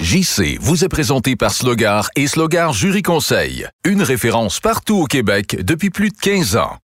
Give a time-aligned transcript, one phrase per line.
[0.00, 5.56] JC vous est présenté par Slogar et Slogar Jury Conseil, une référence partout au Québec
[5.60, 6.76] depuis plus de 15 ans.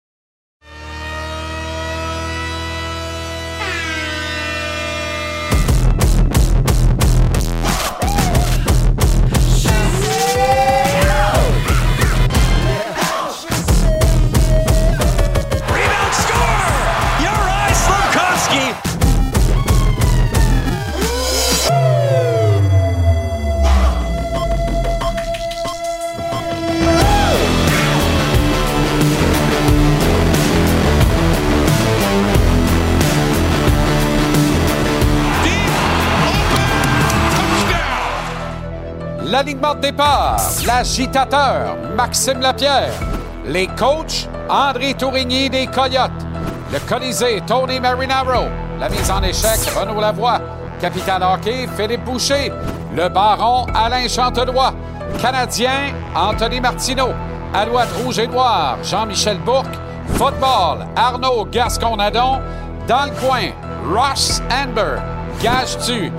[39.42, 42.92] L'alignement de départ, l'agitateur, Maxime Lapierre.
[43.44, 46.12] Les coachs, André Tourigny des Coyotes.
[46.72, 48.44] Le Colisée, Tony Marinaro.
[48.78, 50.38] La mise en échec, Renaud Lavoie.
[50.80, 52.52] Capitaine hockey, Philippe Boucher.
[52.94, 54.74] Le baron, Alain Chantelois.
[55.20, 57.08] Canadien, Anthony Martineau.
[57.52, 58.30] Alouette rouge et
[58.84, 59.74] Jean-Michel Bourque.
[60.10, 62.40] Football, Arnaud Gascon-Nadon.
[62.86, 63.50] Dans le coin,
[63.92, 65.00] Ross Amber.
[65.42, 66.12] Gage-tu,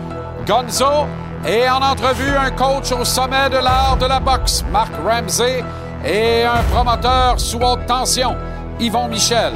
[0.45, 1.07] Gonzo.
[1.45, 5.63] Et en entrevue, un coach au sommet de l'art de la boxe, Marc Ramsey.
[6.05, 8.35] Et un promoteur sous haute tension,
[8.79, 9.53] Yvon Michel.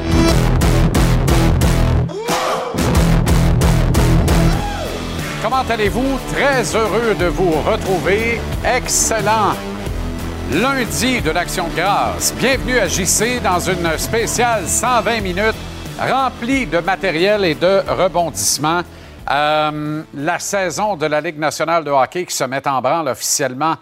[5.41, 6.19] Comment allez-vous?
[6.33, 8.41] Très heureux de vous retrouver.
[8.65, 9.55] Excellent
[10.51, 12.33] lundi de l'Action de grâce.
[12.37, 15.55] Bienvenue à JC dans une spéciale 120 minutes
[15.99, 18.81] remplie de matériel et de rebondissements.
[19.29, 23.75] Euh, la saison de la Ligue nationale de hockey qui se met en branle officiellement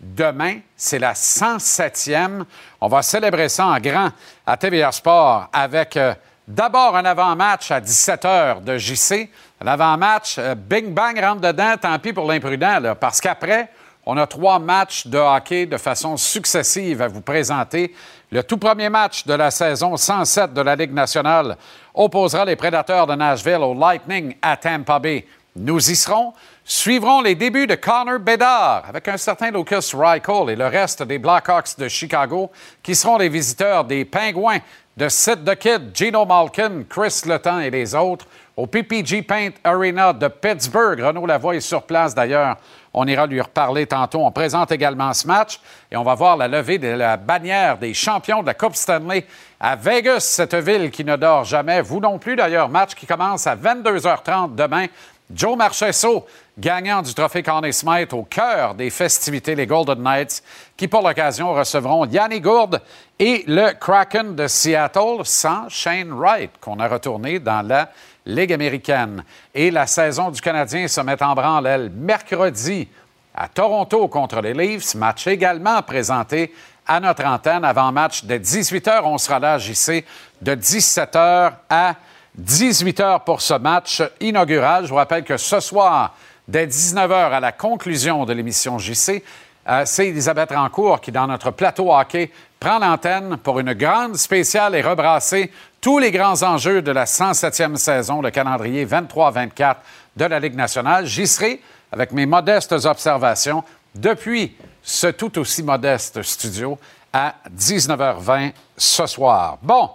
[0.00, 2.44] demain, c'est la 107e.
[2.80, 4.10] On va célébrer ça en grand
[4.46, 6.14] à TVA Sport avec euh,
[6.46, 9.28] d'abord un avant-match à 17h de JC.
[9.60, 13.70] L'avant-match, euh, bing bang rentre dedans, tant pis pour l'imprudent, parce qu'après,
[14.04, 17.94] on a trois matchs de hockey de façon successive à vous présenter.
[18.30, 21.56] Le tout premier match de la saison 107 de la Ligue nationale
[21.94, 25.26] opposera les Prédateurs de Nashville au Lightning à Tampa Bay.
[25.54, 26.32] Nous y serons.
[26.64, 31.18] Suivrons les débuts de Connor Bedard avec un certain Lucas Reichel et le reste des
[31.18, 32.50] Blackhawks de Chicago
[32.82, 34.60] qui seront les visiteurs des Pingouins
[34.96, 38.26] de Sid the Kid, Gino Malkin, Chris Letang et les autres
[38.56, 41.00] au PPG Paint Arena de Pittsburgh.
[41.00, 42.56] Renaud Lavoie est sur place d'ailleurs.
[42.94, 44.24] On ira lui reparler tantôt.
[44.24, 45.60] On présente également ce match
[45.90, 49.26] et on va voir la levée de la bannière des champions de la Coupe Stanley
[49.58, 51.80] à Vegas, cette ville qui ne dort jamais.
[51.80, 52.68] Vous non plus d'ailleurs.
[52.68, 54.86] Match qui commence à 22h30 demain.
[55.34, 56.26] Joe Marchesso,
[56.58, 60.42] gagnant du trophée Conn Smythe au cœur des festivités, les Golden Knights,
[60.76, 62.82] qui pour l'occasion recevront Yanni Gourde
[63.18, 67.88] et le Kraken de Seattle sans Shane Wright, qu'on a retourné dans la
[68.24, 69.24] Ligue américaine.
[69.54, 72.88] Et la saison du Canadien se met en branle, elle, mercredi
[73.34, 74.94] à Toronto contre les Leafs.
[74.94, 76.54] Match également présenté
[76.86, 79.02] à notre antenne avant match de 18h.
[79.04, 80.04] On sera là JC
[80.40, 81.94] de 17h à
[82.40, 84.84] 18h pour ce match inaugural.
[84.84, 86.14] Je vous rappelle que ce soir,
[86.48, 89.22] dès 19h, à la conclusion de l'émission JC,
[89.68, 94.74] euh, c'est Elisabeth Rancourt qui, dans notre plateau hockey, prend l'antenne pour une grande spéciale
[94.74, 99.76] et rebrasser tous les grands enjeux de la 107e saison, le calendrier 23-24
[100.16, 101.06] de la Ligue nationale.
[101.06, 101.60] J'y serai
[101.90, 103.64] avec mes modestes observations
[103.94, 106.78] depuis ce tout aussi modeste studio
[107.12, 109.58] à 19h20 ce soir.
[109.62, 109.90] Bon,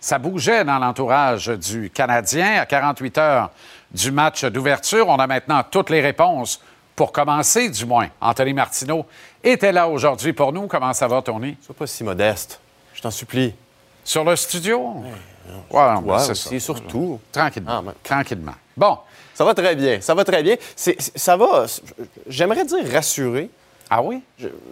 [0.00, 3.50] ça bougeait dans l'entourage du Canadien à 48 heures
[3.90, 5.08] du match d'ouverture.
[5.08, 6.60] On a maintenant toutes les réponses
[7.00, 8.08] pour commencer, du moins.
[8.20, 9.06] Anthony Martineau
[9.42, 10.66] était là aujourd'hui pour nous.
[10.66, 11.56] Comment ça va, Tony?
[11.64, 12.60] Sois pas si modeste.
[12.92, 13.54] Je t'en supplie.
[14.04, 14.96] Sur le studio?
[15.70, 16.66] Ouais, Ouais, c'est aussi, ça.
[16.66, 17.18] surtout.
[17.32, 17.82] Tranquillement.
[17.88, 17.92] Ah.
[18.04, 18.52] Tranquillement.
[18.76, 18.98] Bon.
[19.32, 20.02] Ça va très bien.
[20.02, 20.56] Ça va très bien.
[20.76, 21.64] Ça va,
[22.26, 23.48] j'aimerais dire rassuré.
[23.88, 24.20] Ah oui?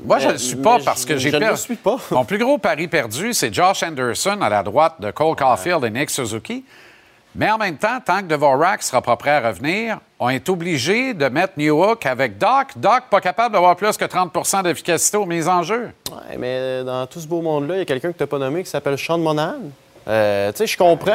[0.04, 1.96] Moi, je ne le suis pas parce que j'ai je ne le suis pas.
[2.10, 5.88] Mon plus gros pari perdu, c'est Josh Anderson à la droite de Cole Caulfield et
[5.90, 6.62] Nick Suzuki.
[7.38, 11.14] Mais en même temps, tant que Dvorak sera pas prêt à revenir, on est obligé
[11.14, 12.70] de mettre Newhook avec Doc.
[12.74, 15.90] Doc, pas capable d'avoir plus que 30% d'efficacité aux mises en jeu.
[16.10, 18.38] Ouais, mais dans tout ce beau monde-là, il y a quelqu'un que tu n'as pas
[18.38, 19.54] nommé qui s'appelle Sean Monahan.
[20.08, 21.14] Euh, tu sais, je comprends.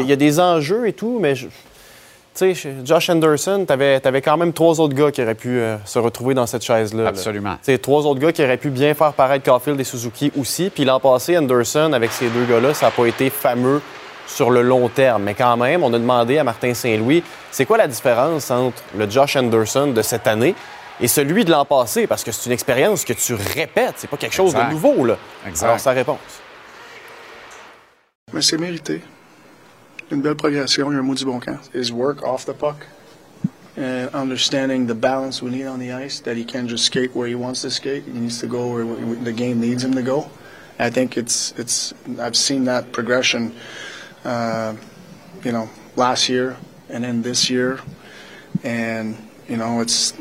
[0.00, 4.22] Il y a des enjeux et tout, mais je- tu sais, Josh Anderson, tu avais,
[4.22, 7.04] quand même trois autres gars qui auraient pu euh, se retrouver dans cette chaise-là.
[7.04, 7.08] là.
[7.10, 7.52] Absolument.
[7.62, 10.68] Tu sais, trois autres gars qui auraient pu bien faire paraître Caulfield et Suzuki aussi.
[10.70, 13.80] Puis l'an passé, Anderson, avec ces deux gars-là, ça n'a pas été fameux
[14.26, 15.24] sur le long terme.
[15.24, 19.08] Mais quand même, on a demandé à Martin Saint-Louis, c'est quoi la différence entre le
[19.08, 20.54] Josh Anderson de cette année
[21.00, 22.06] et celui de l'an passé?
[22.06, 24.68] Parce que c'est une expérience que tu répètes, c'est pas quelque chose Exact.
[24.68, 25.04] de nouveau.
[25.04, 25.16] Là.
[25.46, 25.66] Exact.
[25.66, 26.18] Alors, sa réponse.
[28.32, 29.00] Mais c'est mérité.
[30.10, 31.58] Une belle progression, il y a un mot du bon camp.
[31.74, 32.86] His work off the puck
[33.76, 37.26] and understanding the balance we need on the ice, that he can't just skate where
[37.26, 38.04] he wants to skate.
[38.06, 38.84] He needs to go where
[39.24, 40.28] the game needs him to go.
[40.78, 43.52] I think it's it's I've seen that progression,
[44.24, 44.74] uh,
[45.44, 46.56] you know, last year
[46.88, 47.78] and then this year,
[48.62, 49.16] and
[49.48, 50.12] you know it's.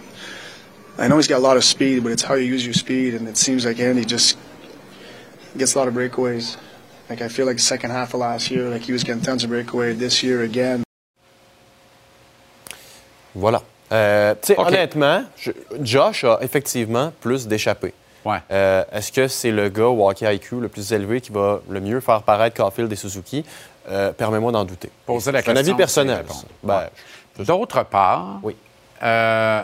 [0.98, 3.16] I know he's got a lot of speed, but it's how you use your speed,
[3.16, 4.38] and it seems like Andy just
[5.58, 6.56] gets a lot of breakaways.
[7.10, 9.44] Like I feel like the second half of last year, like he was getting tons
[9.44, 9.94] of breakaway.
[9.94, 10.84] This year again,
[13.36, 13.62] Voilà.
[13.92, 14.68] Euh, tu sais, OK.
[14.68, 15.52] honnêtement, je-
[15.84, 17.94] Josh a effectivement plus d'échappées.
[18.25, 18.38] Ouais.
[18.52, 21.80] Euh, Est-ce que c'est le gars au hockey IQ le plus élevé qui va le
[21.81, 23.46] mieux faire paraître Caulfield et Suzuki?
[23.90, 24.90] Euh, Permets-moi d'en douter.
[25.06, 26.25] Poser la C'est un question, avis personnel.
[26.64, 26.84] Ben,
[27.38, 28.56] je- D'autre part, Oui.
[29.04, 29.62] euh,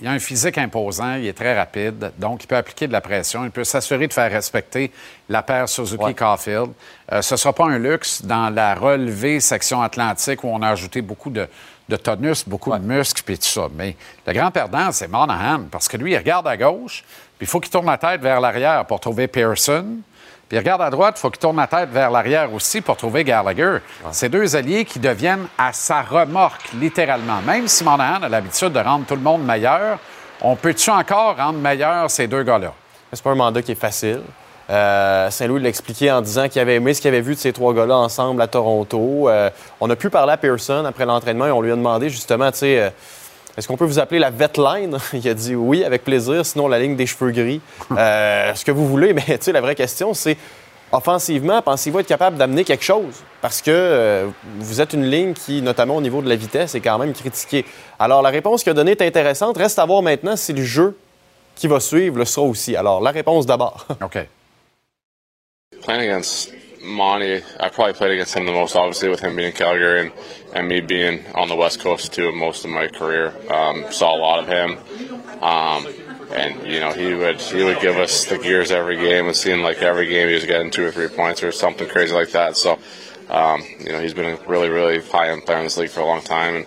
[0.00, 3.02] il a un physique imposant, il est très rapide, donc il peut appliquer de la
[3.02, 4.90] pression, il peut s'assurer de faire respecter
[5.28, 6.70] la paire Suzuki-Caulfield.
[7.12, 10.68] Euh, ce ne sera pas un luxe dans la relevée section atlantique où on a
[10.70, 11.46] ajouté beaucoup de,
[11.90, 13.68] de tonus, beaucoup de muscles, puis tout ça.
[13.74, 13.96] Mais
[14.26, 17.04] le grand perdant, c'est Monahan, parce que lui, il regarde à gauche,
[17.36, 19.98] puis il faut qu'il tourne la tête vers l'arrière pour trouver Pearson.
[20.48, 22.96] Puis il regarde à droite, il faut qu'il tourne la tête vers l'arrière aussi pour
[22.96, 23.78] trouver Gallagher.
[24.10, 27.40] C'est deux alliés qui deviennent à sa remorque, littéralement.
[27.42, 29.98] Même si Monahan a l'habitude de rendre tout le monde meilleur,
[30.40, 32.72] on peut-tu encore rendre meilleur ces deux gars-là?
[33.12, 34.22] C'est pas un mandat qui est facile.
[34.70, 37.52] Euh, Saint-Louis l'a expliqué en disant qu'il avait aimé ce qu'il avait vu de ces
[37.52, 39.28] trois gars-là ensemble à Toronto.
[39.28, 39.50] Euh,
[39.80, 42.58] on a pu parler à Pearson après l'entraînement et on lui a demandé justement, tu
[42.58, 42.90] sais, euh,
[43.56, 44.96] est-ce qu'on peut vous appeler la vet line?
[45.12, 47.60] Il a dit oui, avec plaisir, sinon la ligne des cheveux gris.
[47.96, 50.36] Euh, ce que vous voulez, mais tu sais, la vraie question, c'est
[50.92, 53.14] offensivement, pensez-vous être capable d'amener quelque chose?
[53.42, 54.28] Parce que euh,
[54.58, 57.64] vous êtes une ligne qui, notamment au niveau de la vitesse, est quand même critiquée.
[57.98, 59.58] Alors, la réponse qu'il a donnée est intéressante.
[59.58, 60.96] Reste à voir maintenant si le jeu
[61.56, 62.76] qui va suivre le sera aussi.
[62.76, 63.86] Alors, la réponse d'abord.
[64.02, 64.18] OK.
[65.90, 69.54] Playing against Monty, I probably played against him the most, obviously, with him being in
[69.54, 70.12] Calgary and,
[70.54, 73.34] and me being on the West Coast too most of my career.
[73.52, 74.78] Um, saw a lot of him,
[75.42, 75.86] um,
[76.32, 79.26] and you know he would he would give us the gears every game.
[79.26, 82.14] It seemed like every game he was getting two or three points or something crazy
[82.14, 82.56] like that.
[82.56, 82.78] So,
[83.28, 86.00] um, you know, he's been a really really high end player in this league for
[86.00, 86.66] a long time, and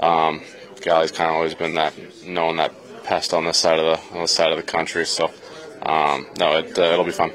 [0.00, 0.42] um,
[0.80, 2.72] Galley's kind of always been that known that
[3.02, 5.04] pest on this side of the on this side of the country.
[5.04, 5.32] So,
[5.82, 7.32] um, no, it, uh, it'll be fun.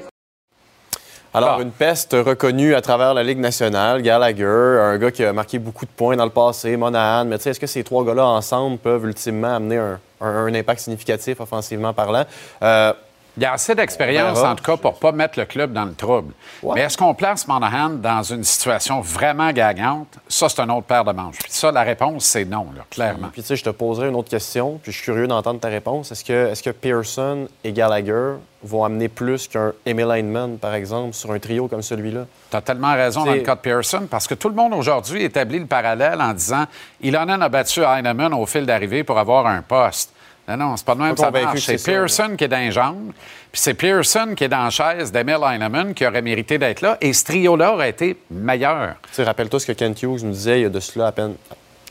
[1.36, 1.62] Alors, Ah.
[1.62, 4.44] une peste reconnue à travers la Ligue nationale, Gallagher,
[4.80, 7.24] un gars qui a marqué beaucoup de points dans le passé, Monahan.
[7.24, 10.54] Mais tu sais, est-ce que ces trois gars-là ensemble peuvent ultimement amener un, un- un
[10.54, 12.24] impact significatif offensivement parlant?
[12.62, 12.92] Euh,
[13.36, 15.84] Il y a assez d'expérience, en tout cas, pour ne pas mettre le club dans
[15.84, 16.32] le trouble.
[16.62, 16.76] Ouais.
[16.76, 20.06] Mais est-ce qu'on place Monahan dans une situation vraiment gagnante?
[20.28, 21.38] Ça, c'est un autre paire de manches.
[21.38, 23.28] Puis ça, la réponse, c'est non, là, clairement.
[23.32, 25.68] Puis tu sais, je te poserai une autre question, puis je suis curieux d'entendre ta
[25.68, 26.12] réponse.
[26.12, 31.38] Est-ce que, Pearson et Gallagher vont amener plus qu'un Emil Heinemann, par exemple, sur un
[31.40, 32.26] trio comme celui-là?
[32.50, 35.24] Tu as tellement raison dans le cas de Pearson, parce que tout le monde aujourd'hui
[35.24, 36.66] établit le parallèle en disant
[37.02, 40.13] Ilonen a battu Heinemann au fil d'arrivée pour avoir un poste.
[40.46, 41.64] Non, non, c'est pas de même ça marche.
[41.64, 43.12] C'est ça, Pearson qui est dans les jambes,
[43.50, 46.98] puis c'est Pearson qui est dans la chaise d'Emil Heinemann qui aurait mérité d'être là,
[47.00, 48.96] et ce trio-là aurait été meilleur.
[49.04, 51.12] Tu sais, rappelle-toi ce que Kent Hughes nous disait il y a de cela à
[51.12, 51.34] peine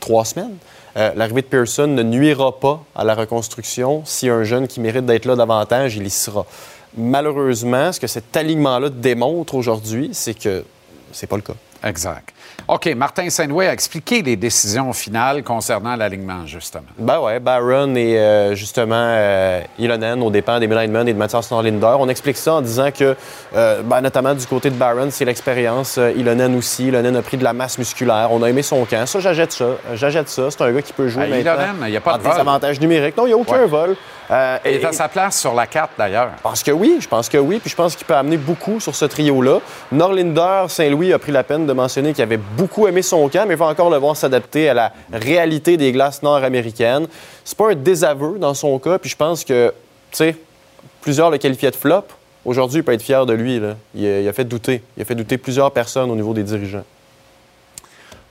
[0.00, 0.56] trois semaines.
[0.96, 4.02] Euh, L'arrivée de Pearson ne nuira pas à la reconstruction.
[4.04, 6.46] Si un jeune qui mérite d'être là davantage, il y sera.
[6.96, 10.64] Malheureusement, ce que cet alignement-là démontre aujourd'hui, c'est que
[11.10, 11.54] c'est pas le cas.
[11.84, 12.30] Exact.
[12.66, 16.84] OK, Martin Saint-Louis a expliqué les décisions finales concernant l'alignement, justement.
[16.98, 21.50] Ben ouais, Barron et euh, justement euh, Ilonen aux dépens des Heinemann et de Mathias
[21.50, 21.94] Norlinder.
[21.98, 23.14] On explique ça en disant que,
[23.54, 25.98] euh, ben, notamment du côté de Barron, c'est l'expérience.
[25.98, 26.86] Euh, Ilonen aussi.
[26.88, 28.28] Ilonen a pris de la masse musculaire.
[28.30, 29.04] On a aimé son camp.
[29.04, 29.66] Ça, j'achète ça.
[29.94, 30.50] J'achète ça.
[30.50, 31.52] C'est un gars qui peut jouer Ah, maintenant.
[31.52, 32.32] Ilonen, il y a pas de vol.
[32.32, 33.16] désavantage numérique.
[33.18, 33.66] Non, il n'y a aucun Ouais.
[33.66, 33.96] vol.
[34.30, 36.30] Euh, Il est à sa place sur la carte, d'ailleurs.
[36.36, 38.80] Je pense que oui, je pense que oui, puis je pense qu'il peut amener beaucoup
[38.80, 39.60] sur ce trio-là.
[39.92, 43.54] Norlinder, Saint-Louis a pris la peine de mentionner qu'il avait beaucoup aimé son camp, mais
[43.54, 47.06] il va encore le voir s'adapter à la réalité des glaces nord-américaines.
[47.44, 49.72] C'est pas un désaveu dans son cas, puis je pense que,
[50.10, 50.36] tu sais,
[51.02, 52.04] plusieurs le qualifiaient de flop.
[52.44, 53.58] Aujourd'hui, il peut être fier de lui.
[53.60, 53.74] là.
[53.94, 54.82] Il, a, il a fait douter.
[54.96, 56.84] Il a fait douter plusieurs personnes au niveau des dirigeants.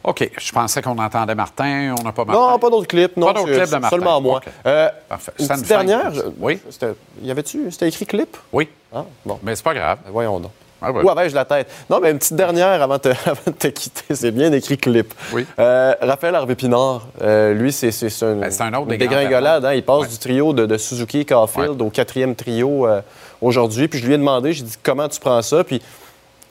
[0.04, 0.30] OK.
[0.38, 1.96] Je pensais qu'on entendait Martin.
[2.00, 2.52] On n'a pas Martin.
[2.52, 3.16] Non, pas d'autres clips.
[3.18, 3.90] Non, Pas d'autres clips de Martin.
[3.96, 4.38] Seulement moi.
[4.46, 4.52] OK.
[4.66, 5.32] Euh, Parfait.
[5.40, 5.58] Une fin.
[5.58, 6.12] dernière.
[6.40, 6.60] Oui.
[6.70, 7.72] C'était- Y avait-tu?
[7.72, 8.36] C'était écrit clip?
[8.52, 8.68] Oui.
[8.94, 9.40] Ah, bon.
[9.44, 10.00] Mais c'est pas grave.
[10.06, 10.52] Ben, Voyons donc.
[10.86, 11.02] Ah ouais.
[11.02, 11.72] Où avais-je la tête?
[11.90, 14.14] Non, mais une petite dernière avant de te, avant de te quitter.
[14.14, 15.14] C'est bien écrit clip.
[15.32, 15.46] Oui.
[15.58, 19.64] Euh, Raphaël Harvey-Pinard, euh, lui, c'est c'est- c'est un, Ben, un autre une dégringolade.
[19.64, 19.74] hein.
[19.74, 20.08] Il passe Ouais.
[20.10, 23.00] du trio de, de Suzuki et Caulfield au quatrième trio euh,
[23.42, 23.88] aujourd'hui.
[23.88, 25.64] Puis je lui ai demandé, j'ai dit, comment tu prends ça?
[25.64, 25.82] Puis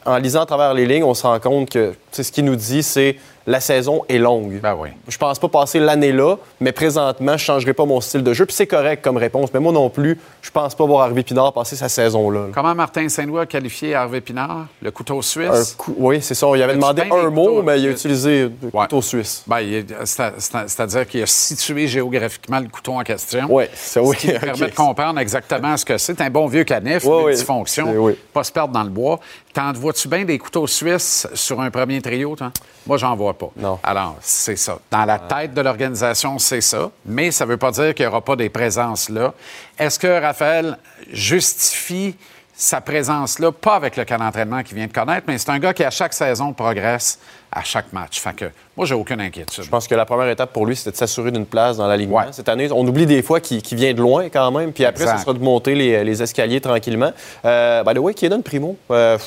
[0.06, 2.46] en lisant à travers les lignes, on se rend compte que tu sais, ce qu'il
[2.46, 4.60] nous dit, c'est la saison est longue.
[4.62, 4.90] Ben oui.
[5.08, 8.46] Je pense pas passer l'année là, mais présentement, je changerai pas mon style de jeu.
[8.46, 9.50] Puis c'est correct comme réponse.
[9.52, 12.46] Mais moi non plus, je pense pas voir Harvey Pinard passer sa saison là.
[12.54, 14.66] Comment Martin Saint-Louis a qualifié Hervé Pinard?
[14.80, 15.74] Le couteau Un suisse?
[15.76, 16.46] coup- oui, c'est ça.
[16.54, 18.82] Il avait demandé un mot, mais il a utilisé le Ouais.
[18.82, 19.42] couteau suisse.
[19.46, 20.32] Ben, c'est-
[20.66, 23.46] C'est-à-dire qu'il a situé géographiquement le couteau en question.
[23.48, 24.16] Oui, c'est oui.
[24.18, 26.20] Ce qui permet de comprendre exactement ce que c'est.
[26.20, 27.24] Un bon vieux canif, Oui, oui.
[27.30, 28.14] multifonction, oui.
[28.32, 29.18] pas se perdre dans le bois.
[29.52, 32.50] T'en vois-tu bien des couteaux suisses sur un premier trio, toi?
[32.86, 33.50] Moi, j'en vois pas.
[33.56, 33.78] Non.
[33.82, 34.78] Alors, c'est ça.
[34.90, 36.90] Dans la tête de l'organisation, c'est ça.
[37.06, 39.32] Mais ça ne veut pas dire qu'il n'y aura pas des présences là.
[39.78, 40.78] Est-ce que Raphaël
[41.12, 42.14] justifie
[42.54, 45.58] sa présence là, pas avec le cas d'entraînement qu'il vient de connaître, mais c'est un
[45.58, 47.18] gars qui, à chaque saison, progresse
[47.50, 48.20] à chaque match.
[48.20, 48.44] Fait que
[48.76, 49.64] moi, j'ai aucune inquiétude.
[49.64, 51.96] Je pense que la première étape pour lui, c'était de s'assurer d'une place dans la
[51.96, 52.24] Ligue Ouais.
[52.30, 55.16] Cette année, on oublie des fois qu'il vient de loin quand même, puis après, Exact.
[55.18, 57.12] ce sera de monter les, les escaliers tranquillement.
[57.44, 58.76] Euh, by the way, qui donne primo?
[58.90, 59.18] Euh,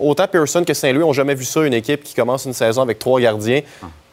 [0.00, 2.98] autant Pearson que Saint-Louis n'ont jamais vu ça, une équipe qui commence une saison avec
[2.98, 3.60] trois gardiens.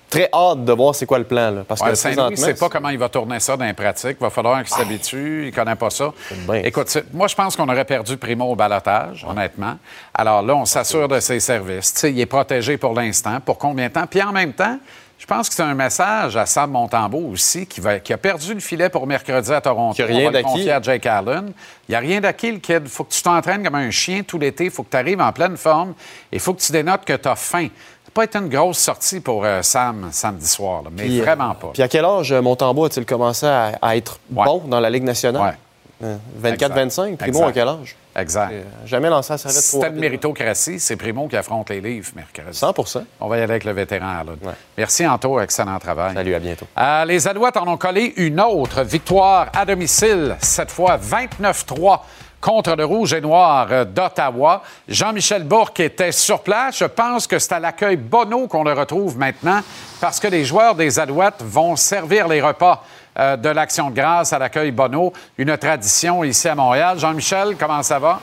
[0.09, 1.51] Très hâte de voir c'est quoi le plan.
[1.51, 3.73] Là, parce Ouais, que Saint-Louis ne sait pas comment il va tourner ça dans les
[3.73, 4.17] pratiques.
[4.19, 5.43] Il va falloir qu'il s'habitue.
[5.43, 6.11] Il ne connaît pas ça.
[6.47, 6.61] bien.
[6.63, 9.77] Écoute, moi, je pense qu'on aurait perdu Primo au balotage, honnêtement.
[10.15, 11.93] Alors là, on s'assure de ses services.
[12.03, 13.39] Il est protégé pour l'instant.
[13.45, 14.07] Pour combien de temps?
[14.09, 14.79] Puis en même temps,
[15.19, 18.53] je pense que c'est un message à Sam Montembeau aussi, qui, va- qui a perdu
[18.53, 19.93] le filet pour mercredi à Toronto.
[19.95, 20.43] Qu'il y a rien d'acquis.
[20.49, 21.51] confier à Jake Allen.
[21.87, 22.81] Il n'y a rien d'acquis, le kid.
[22.85, 24.65] Il faut que tu t'entraînes comme un chien tout l'été.
[24.65, 25.93] Il faut que tu arrives en pleine forme.
[26.31, 27.67] Il faut que tu dénotes que tu as faim.
[28.05, 31.23] Ça pas été une grosse sortie pour euh, Sam samedi soir, là, mais Puis, euh,
[31.23, 31.69] vraiment pas.
[31.73, 34.45] Puis à quel âge euh, Montembeau a-t-il commencé à, à être Ouais.
[34.45, 35.57] bon dans la Ligue nationale?
[36.01, 36.15] Ouais.
[36.41, 37.95] 24-25, Primo à quel âge?
[38.15, 38.51] Exact.
[38.51, 40.01] Euh, Jamais lancé à c'était une rapidement.
[40.01, 42.57] méritocratie, c'est Primo qui affronte les livres mercredi.
[42.57, 42.73] 100
[43.19, 44.23] On va y aller avec le vétéran.
[44.41, 44.53] Ouais.
[44.77, 45.39] Merci, Anto.
[45.39, 46.13] Excellent travail.
[46.13, 46.65] Salut, à bientôt.
[46.77, 51.99] Euh, les Alouettes en ont collé une autre victoire à domicile, cette fois 29-3
[52.41, 54.63] contre le Rouge et Noir d'Ottawa.
[54.87, 56.77] Jean-Michel Bourque était sur place.
[56.79, 59.59] Je pense que c'est à l'accueil Bono qu'on le retrouve maintenant
[59.99, 62.83] parce que les joueurs des Alouettes vont servir les repas
[63.19, 66.97] euh, de l'Action de grâce à l'accueil Bono, une tradition ici à Montréal.
[66.97, 68.19] Jean-Michel, comment ça va?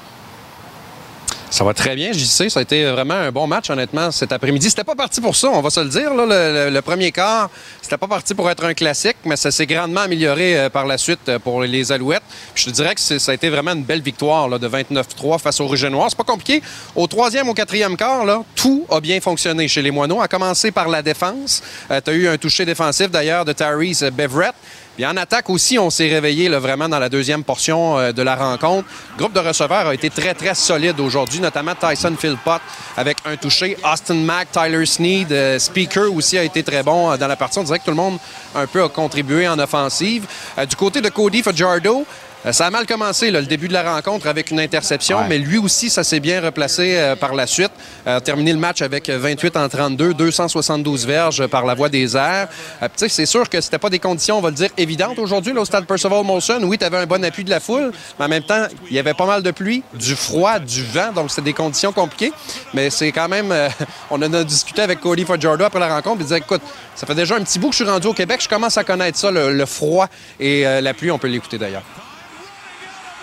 [1.50, 2.50] Ça va très bien, JC.
[2.50, 4.68] Ça a été vraiment un bon match, honnêtement, cet après-midi.
[4.68, 6.10] C'était pas parti pour ça, on va se le dire.
[6.12, 7.50] Le, premier quart,
[7.80, 10.98] c'était pas parti pour être un classique, mais ça s'est grandement amélioré euh, par la
[10.98, 12.22] suite euh, pour les Alouettes.
[12.54, 15.60] Je te dirais que ça a été vraiment une belle victoire là, de 29-3 face
[15.60, 16.08] au Rouge et Noir.
[16.10, 16.62] C'est pas compliqué.
[16.94, 18.24] Au troisième, au quatrième quart,
[18.54, 21.62] tout a bien fonctionné chez les Moineaux, à commencer par la défense.
[21.88, 24.54] tu as eu un toucher défensif, d'ailleurs, de Tyrese Beverett.
[24.96, 28.22] Puis en attaque aussi, on s'est réveillé là, vraiment dans la deuxième portion euh, de
[28.22, 28.88] la rencontre.
[29.12, 32.62] Le groupe de receveurs a été très, très solide aujourd'hui, notamment Tyson Philpott
[32.96, 33.76] avec un touché.
[33.84, 37.58] Austin Mack, Tyler Sneed, euh, Speaker aussi a été très bon euh, dans la partie.
[37.58, 38.18] On dirait que tout le monde
[38.54, 40.26] un peu a contribué en offensive.
[40.56, 42.06] Euh, du côté de Cody Fajardo,
[42.52, 45.26] ça a mal commencé, là, le début de la rencontre, avec une interception, Ouais.
[45.28, 47.70] mais lui aussi, ça s'est bien replacé euh, par la suite.
[48.06, 52.48] Euh, terminé le match avec 28 en 32, 272 verges par la voie des airs.
[52.82, 55.60] Euh, c'est sûr que c'était pas des conditions, on va le dire, évidentes aujourd'hui, là,
[55.60, 56.60] au stade Percival Molson.
[56.62, 58.98] Oui, tu avais un bon appui de la foule, mais en même temps, il y
[58.98, 62.32] avait pas mal de pluie, du froid, du vent, donc c'est des conditions compliquées.
[62.74, 63.50] Mais c'est quand même...
[63.52, 63.68] euh,
[64.10, 66.62] on en a discuté avec Cody Fajardo après la rencontre, il disait, écoute,
[66.94, 68.84] ça fait déjà un petit bout que je suis rendu au Québec, je commence à
[68.84, 71.82] connaître ça, le, le froid et euh, la pluie, on peut l'écouter d'ailleurs.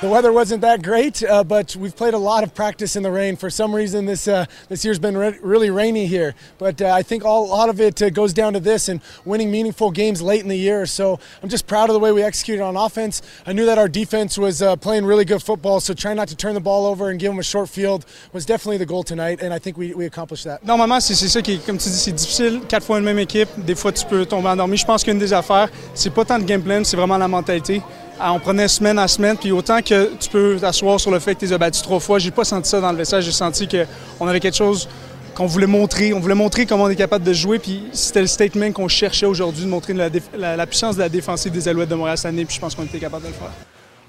[0.03, 3.10] The weather wasn't that great, uh, but we've played a lot of practice in the
[3.10, 3.38] rain.
[3.38, 6.36] For some reason, this uh, this year's been re- really rainy here.
[6.57, 9.00] But uh, I think all, a lot of it uh, goes down to this and
[9.24, 10.86] winning meaningful games late in the year.
[10.88, 13.22] So I'm just proud of the way we executed on offense.
[13.48, 16.36] I knew that our defense was uh, playing really good football, so trying not to
[16.36, 19.41] turn the ball over and give them a short field was definitely the goal tonight,
[19.41, 20.65] and I think we, we accomplished that.
[20.65, 22.60] Normalement, c'est ça qui comme tu dis, c'est difficile.
[22.67, 24.75] Quatre fois une même équipe, des fois tu peux tomber endormi.
[24.75, 27.81] Je pense qu'une des affaires, c'est pas tant le game plan, c'est vraiment la mentalité.
[28.20, 31.34] Ah, On prenait semaine à semaine, puis autant que tu peux t'asseoir sur le fait
[31.36, 33.22] que tu les as battus trois fois, j'ai pas senti ça dans le vestiaire.
[33.22, 34.88] J'ai senti qu'on avait quelque chose
[35.36, 36.13] qu'on voulait montrer.
[36.13, 39.25] On voulait montrer comment on est capable de jouer, puis c'était le statement qu'on cherchait
[39.25, 42.46] aujourd'hui, de montrer la, la puissance de la défensive des Alouettes de Montréal cette année,
[42.46, 43.51] puis je pense qu'on était capable de le faire.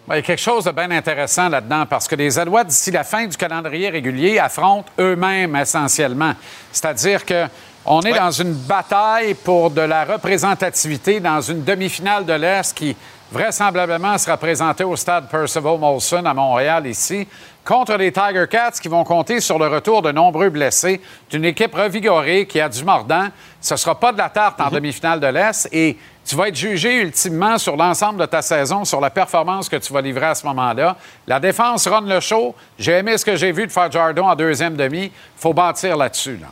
[0.06, 2.90] Ben, Il y a quelque chose de bien intéressant là-dedans parce que les Alouettes, d'ici
[2.90, 6.34] la fin du calendrier régulier, affrontent eux-mêmes essentiellement.
[6.70, 7.46] C'est-à-dire que
[7.86, 12.96] on est dans une bataille pour de la représentativité dans une demi-finale de l'Est qui
[13.30, 17.26] vraisemblablement sera présentée au stade Percival Molson à Montréal ici
[17.64, 21.00] contre les Tiger Cats qui vont compter sur le retour de nombreux blessés
[21.30, 23.28] d'une équipe revigorée qui a du mordant.
[23.60, 26.56] Ce ne sera pas de la tarte en demi-finale de l'Est et tu vas être
[26.56, 30.34] jugé ultimement sur l'ensemble de ta saison, sur la performance que tu vas livrer à
[30.34, 30.96] ce moment-là.
[31.26, 32.54] La défense run le show.
[32.78, 35.04] J'ai aimé ce que j'ai vu de Fajardo en deuxième demi.
[35.04, 36.36] Il faut bâtir là-dessus.
[36.36, 36.48] Là.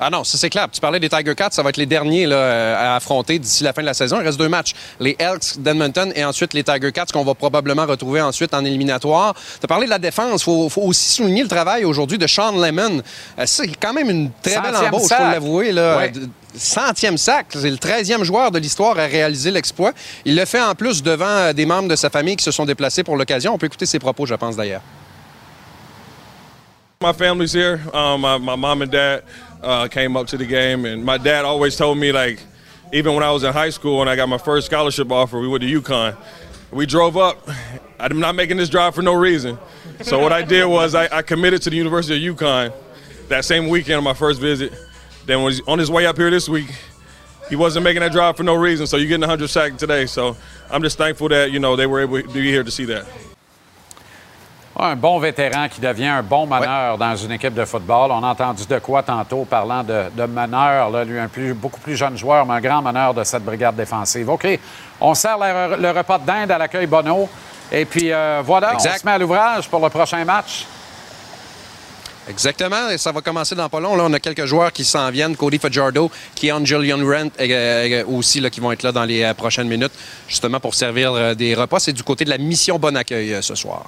[0.00, 0.68] Ah non, ça c'est clair.
[0.70, 3.64] Tu parlais des Tiger Cats, ça va être les derniers là, euh, à affronter d'ici
[3.64, 4.18] la fin de la saison.
[4.20, 4.72] Il reste deux matchs.
[5.00, 9.34] Les Elks d'Edmonton et ensuite les Tiger Cats qu'on va probablement retrouver ensuite en éliminatoire.
[9.34, 10.42] Tu as parlé de la défense.
[10.42, 13.02] Il faut, faut aussi souligner le travail aujourd'hui de Sean Lemon.
[13.38, 15.72] Euh, c'est quand même une très belle Centième embauche, il faut l'avouer.
[15.72, 15.96] là.
[15.98, 16.10] Ouais.
[16.10, 17.46] De- Centième sac.
[17.50, 19.92] C'est le 13e joueur de l'histoire à réaliser l'exploit.
[20.24, 22.64] Il le fait en plus devant euh, des membres de sa famille qui se sont
[22.64, 23.52] déplacés pour l'occasion.
[23.54, 24.80] On peut écouter ses propos, je pense d'ailleurs.
[27.00, 27.78] My family's here.
[27.94, 29.22] Um, my, my mom and dad
[29.62, 32.40] uh, came up to the game, and my dad always told me, like,
[32.92, 35.48] even when I was in high school and I got my first scholarship offer, we
[35.48, 36.16] went to UConn.
[36.70, 37.48] We drove up.
[37.98, 39.58] I'm not making this drive for no reason.
[40.02, 42.72] So what I did was I, I committed to the University of UConn
[43.28, 44.72] that same weekend on my first visit.
[45.26, 46.70] Then was on his way up here this week,
[47.48, 48.86] he wasn't making that drive for no reason.
[48.86, 50.06] So you're getting 100 sack today.
[50.06, 50.36] So
[50.70, 53.06] I'm just thankful that you know they were able to be here to see that.
[54.80, 58.12] Un bon vétéran qui devient un bon meneur dans une équipe de football.
[58.12, 61.80] On a entendu de quoi tantôt parlant de, de meneur, là, lui un plus, beaucoup
[61.80, 64.28] plus jeune joueur, mais un grand meneur de cette brigade défensive.
[64.30, 64.46] OK,
[65.00, 67.28] on sert le, le repas de dinde à l'accueil Bono.
[67.72, 68.94] Et puis euh, voilà, Exact.
[68.94, 70.64] on se met à l'ouvrage pour le prochain match.
[72.28, 73.96] Exactement, et ça va commencer dans pas long.
[73.96, 75.34] Là, on a quelques joueurs qui s'en viennent.
[75.34, 79.32] Cody Fajardo, Keon Julian Rent euh, euh, aussi, là, qui vont être là dans les
[79.34, 79.92] prochaines minutes,
[80.28, 81.80] justement pour servir des repas.
[81.80, 83.86] C'est du côté de la mission Bon Accueil ce soir.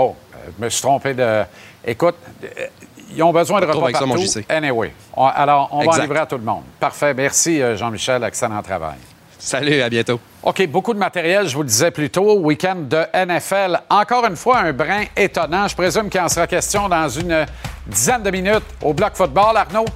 [0.00, 1.42] Oh, euh, je me suis trompé de.
[1.84, 2.14] Écoute,
[2.44, 2.66] euh,
[3.14, 4.28] ils ont besoin de repas avec ça, mon partout.
[4.28, 4.44] JC.
[4.48, 6.62] Anyway, On- alors on va en livrer à tout le monde.
[6.78, 8.98] Parfait, merci euh, Jean-Michel, excellent travail.
[9.40, 10.20] Salut, à bientôt.
[10.42, 12.38] OK, beaucoup de matériel, je vous le disais plus tôt.
[12.40, 13.80] Week-end de NFL.
[13.90, 15.66] Encore une fois, un brin étonnant.
[15.66, 17.44] Je présume qu'il en sera question dans une
[17.86, 19.56] dizaine de minutes au bloc football.
[19.56, 19.86] Arnaud?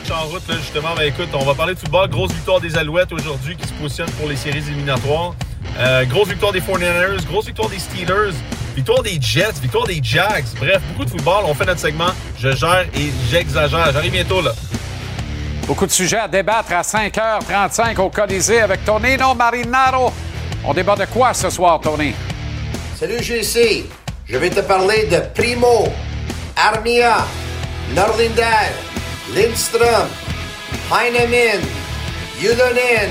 [0.00, 0.94] Je suis en route, là, justement.
[0.96, 2.08] Ben, écoute, on va parler de football.
[2.10, 5.34] Grosse victoire des Alouettes aujourd'hui qui se positionnent pour les séries éliminatoires.
[5.78, 8.34] Euh, grosse victoire des 49ers, grosse victoire des Steelers,
[8.74, 10.44] victoire des Jets, victoire des Jags.
[10.58, 11.44] Bref, beaucoup de football.
[11.46, 12.10] On fait notre segment.
[12.38, 13.92] Je gère et j'exagère.
[13.92, 14.52] J'arrive bientôt, là.
[15.66, 20.12] Beaucoup de sujets à débattre à 5h35 au Colisée avec Tonino Marinaro.
[20.64, 22.12] On débat de quoi ce soir, Tony?
[22.98, 23.86] Salut GC,
[24.26, 25.88] je vais te parler de Primo,
[26.56, 27.24] Armia,
[27.94, 28.72] Norlinder,
[29.34, 30.08] Lindström,
[30.92, 31.60] Heinemann,
[32.40, 33.10] Yulanen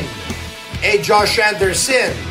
[0.83, 2.28] et Josh Anderson.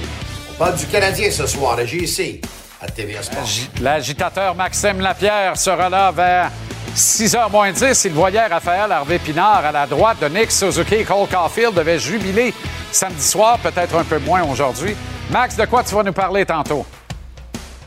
[0.59, 2.41] Parle du Canadien ce soir à GC,
[2.81, 3.47] à TVA Sport.
[3.81, 6.51] L'agitateur Maxime Lapierre sera là vers
[6.97, 8.05] 6h moins 10.
[8.07, 11.05] Il voyait Raphaël Harvey Pinard à la droite de Nick Suzuki.
[11.05, 12.53] Cole Caulfield devait jubiler
[12.91, 14.97] samedi soir, peut-être un peu moins aujourd'hui.
[15.31, 16.85] Max, de quoi tu vas nous parler tantôt?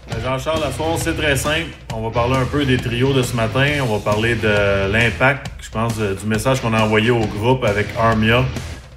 [0.10, 1.69] Ben, Jean-Charles, la soir, c'est très simple.
[1.93, 3.67] On va parler un peu des trios de ce matin.
[3.81, 7.63] On va parler de l'impact, je pense, de- du message qu'on a envoyé au groupe
[7.65, 8.43] avec Armia.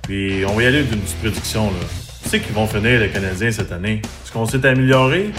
[0.02, 1.66] Puis on va y aller d'une petite prédiction.
[1.66, 2.03] Là.
[2.24, 4.00] Qui c'est qui vont finir les Canadiens cette année?
[4.02, 5.30] Est-ce qu'on s'est amélioré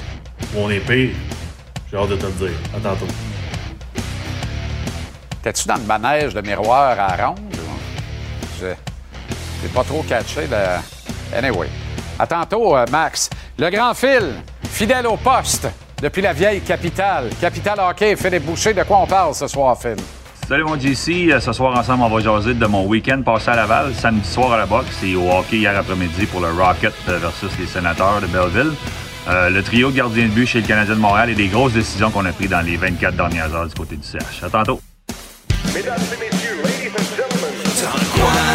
[0.53, 1.15] ou on est pire?
[1.91, 2.57] J'ai hâte de te le dire.
[2.75, 3.07] À tantôt.
[5.41, 7.39] T'es-tu dans le manège de miroir à ronde?
[8.59, 10.47] Je n'ai pas trop catché.
[10.47, 11.35] Le...
[11.35, 11.69] Anyway.
[12.19, 13.31] À tantôt, euh, Max.
[13.57, 14.35] Le grand fil,
[14.69, 15.67] fidèle au poste
[16.01, 17.29] depuis la vieille capitale.
[17.41, 19.95] Capitale hockey, Philippe Boucher, de quoi on parle ce soir, Phil?
[20.47, 23.55] Salut mon JC, Euh, ce soir ensemble on va jaser de mon week-end passé à
[23.55, 27.17] Laval, samedi soir à la boxe et au hockey hier après-midi pour le Rocket euh,
[27.17, 28.73] versus les Sénateurs de Belleville.
[29.27, 31.73] Euh, le trio de gardiens de but chez le Canadien de Montréal et des grosses
[31.73, 34.43] décisions qu'on a prises dans les 24 dernières heures du côté du CH.
[34.43, 34.79] À tantôt.
[35.73, 37.55] Mesdames et messieurs, ladies and gentlemen.
[37.81, 38.45] Dans le coin,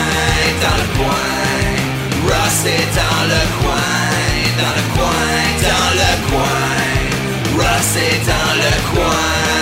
[0.62, 1.26] dans le coin.
[2.28, 3.90] Ross est dans le coin,
[4.60, 5.26] dans le coin,
[5.66, 7.64] dans le coin.
[7.64, 9.59] Ross est dans le coin.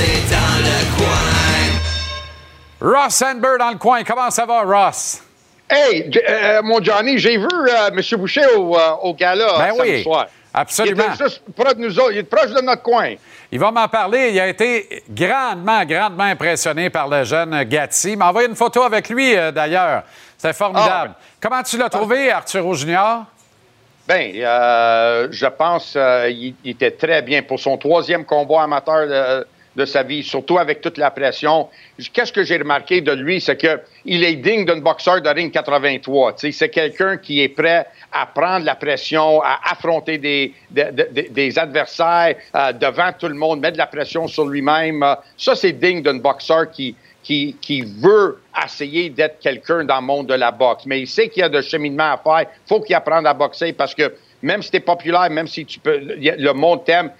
[0.00, 2.90] Est dans le coin.
[2.92, 4.02] Ross Sandberg dans le coin.
[4.04, 5.22] Comment ça va, Ross?
[5.68, 8.00] Hey, J- euh, mon Johnny, j'ai vu euh, M.
[8.18, 10.26] Boucher au, euh, au gala Ben samedi oui, soir.
[10.52, 11.04] absolument.
[11.08, 12.12] Il était juste proche de nous autres.
[12.12, 13.14] Il est proche de notre coin.
[13.52, 14.30] Il va m'en parler.
[14.32, 18.12] Il a été grandement, grandement impressionné par le jeune Gatti.
[18.12, 20.02] Il m'a envoyé une photo avec lui, euh, d'ailleurs.
[20.36, 21.14] C'était formidable.
[21.40, 23.24] Comment tu l'as trouvé, Arturo Junior?
[24.10, 29.44] Euh, je pense qu'il il était très bien pour son troisième combat amateur
[29.80, 31.68] de, sa vie, surtout avec toute la pression.
[32.12, 35.52] Qu'est-ce que j'ai remarqué de lui, c'est que il est digne d'un boxeur de ring
[35.52, 36.34] 83.
[36.34, 42.34] Tu sais, C'est quelqu'un qui est prêt à prendre la pression, à affronter des, adversaires
[42.54, 45.04] euh, devant tout le monde, mettre de la pression sur lui-même.
[45.36, 46.96] Ça, c'est digne d'un boxeur qui,
[48.00, 50.84] veut essayer d'être quelqu'un dans le monde de la boxe.
[50.86, 52.50] Mais il sait qu'il y a de cheminement à faire.
[52.66, 54.12] faut qu'il apprenne à boxer parce que
[54.42, 57.10] même si tu es populaire, même si tu peux, il le monde t'aime,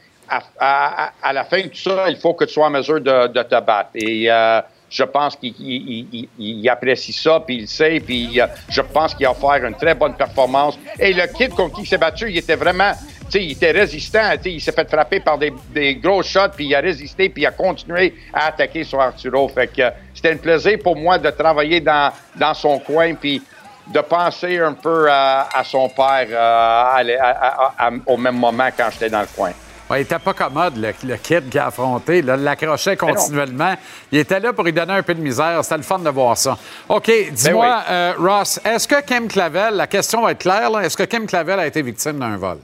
[0.59, 3.61] à, la fin de tout ça, il faut que tu sois en mesure de, te
[3.61, 3.91] battre.
[3.95, 8.41] Et euh, je pense qu'il il- il- il- il apprécie ça, puis il sait, puis
[8.41, 10.79] euh, je pense qu'il va faire une très bonne performance.
[10.99, 12.93] Et le kid contre qui il s'est battu, il était vraiment,
[13.27, 16.23] tu sais, il était résistant, tu sais, il s'est fait frapper par des, des gros
[16.23, 19.49] shots, puis il a résisté, puis il a continué à attaquer sur Arturo.
[19.49, 19.83] Fait que
[20.15, 23.41] c'était un plaisir pour moi de travailler dans, dans son coin, puis
[23.87, 29.21] de penser un peu à, à son père euh, au même moment quand j'étais dans
[29.21, 29.51] le coin.
[29.91, 32.23] Ouais, il était pas commode, le, le kid qui a affronté.
[32.23, 33.75] Là, l'accrochait continuellement.
[34.13, 35.59] Il était là pour lui donner un peu de misère.
[35.65, 36.57] C'était le fun de voir ça.
[36.89, 40.85] OK, dis-moi, Ben euh, Ross, est-ce que Kim Clavel, la question va être claire, là,
[40.85, 42.59] est-ce que Kim Clavel a été victime d'un vol?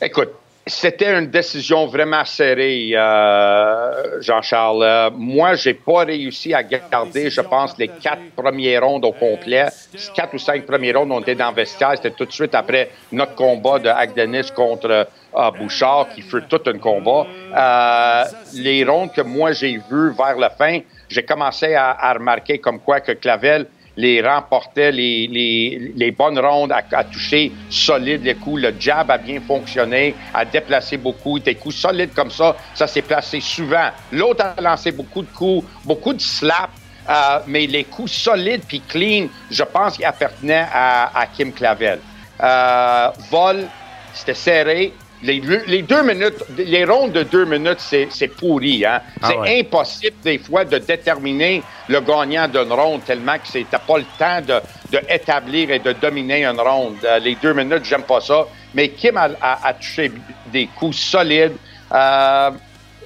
[0.00, 0.30] Écoute,
[0.68, 4.82] c'était une décision vraiment serrée, euh, Jean-Charles.
[4.82, 9.66] Euh, moi, j'ai pas réussi à garder, je pense, les quatre premières rondes au complet.
[10.12, 11.92] Quatre ou cinq premières rondes, on était dans le vestiaire.
[11.94, 16.62] C'était tout de suite après notre combat de Agdenis contre euh, Bouchard, qui fut tout
[16.66, 17.26] un combat.
[17.54, 18.24] Euh,
[18.54, 22.98] les rondes que moi j'ai vues vers la fin, j'ai commencé à remarquer comme quoi
[22.98, 28.60] que Clavel les remportait, les, les, les bonnes rondes, à, à toucher solide les coups.
[28.62, 31.38] Le jab a bien fonctionné, a déplacé beaucoup.
[31.38, 33.88] Des coups solides comme ça, ça s'est placé souvent.
[34.12, 36.72] L'autre a lancé beaucoup de coups, beaucoup de slaps.
[37.08, 42.00] euh, mais les coups solides puis clean, je pense qu'ils appartenaient à, à Kim Clavel.
[42.42, 43.66] Euh, vol,
[44.12, 44.92] c'était serré.
[45.22, 48.84] Les, deux- les deux minutes, les rondes de deux minutes, c'est pourri.
[48.84, 49.00] Hein?
[49.22, 49.60] Ah c'est ouais.
[49.60, 54.40] impossible des fois de déterminer le gagnant d'une ronde tellement que t'as pas le temps
[54.42, 54.60] de,
[54.92, 56.96] de établir et de dominer une ronde.
[57.04, 58.46] Euh, les deux minutes, j'aime pas ça.
[58.74, 60.12] Mais Kim a, a- a touché
[60.52, 61.56] des coups solides.
[61.92, 62.50] Euh,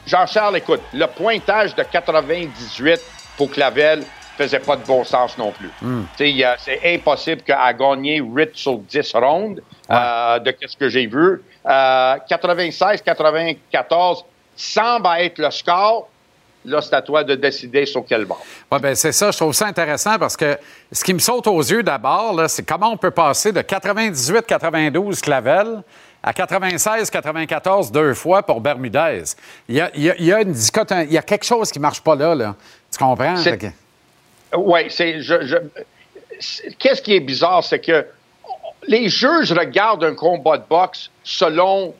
[0.07, 3.01] Jean-Charles, écoute, le pointage de 98
[3.37, 4.03] pour Clavel
[4.41, 5.71] faisait pas de bon sens non plus.
[5.83, 6.05] Hmm.
[6.17, 11.43] C'est impossible qu'à gagner 8 sur 10 rondes euh, de ce que j'ai vu.
[11.67, 14.25] Euh, 96-94
[14.57, 16.09] semble être le score.
[16.65, 18.45] Là, c'est à toi de décider sur quel bord.
[18.71, 19.31] Oui, ben c'est ça.
[19.31, 20.59] Je trouve ça intéressant parce que
[20.93, 25.83] ce qui me saute aux yeux d'abord, c'est comment on peut passer de 98-92 Clavel
[26.23, 29.23] à 96-94 deux fois pour Bermudez.
[29.69, 32.15] Il y a, il y une il y a quelque chose qui ne marche pas
[32.15, 32.55] là, là.
[32.93, 33.37] Tu comprends?
[34.57, 35.21] Oui, c'est.
[35.21, 35.57] Je,
[36.79, 38.07] Qu'est-ce qui est bizarre, c'est que
[38.87, 41.95] les juges regardent un combat de boxe selon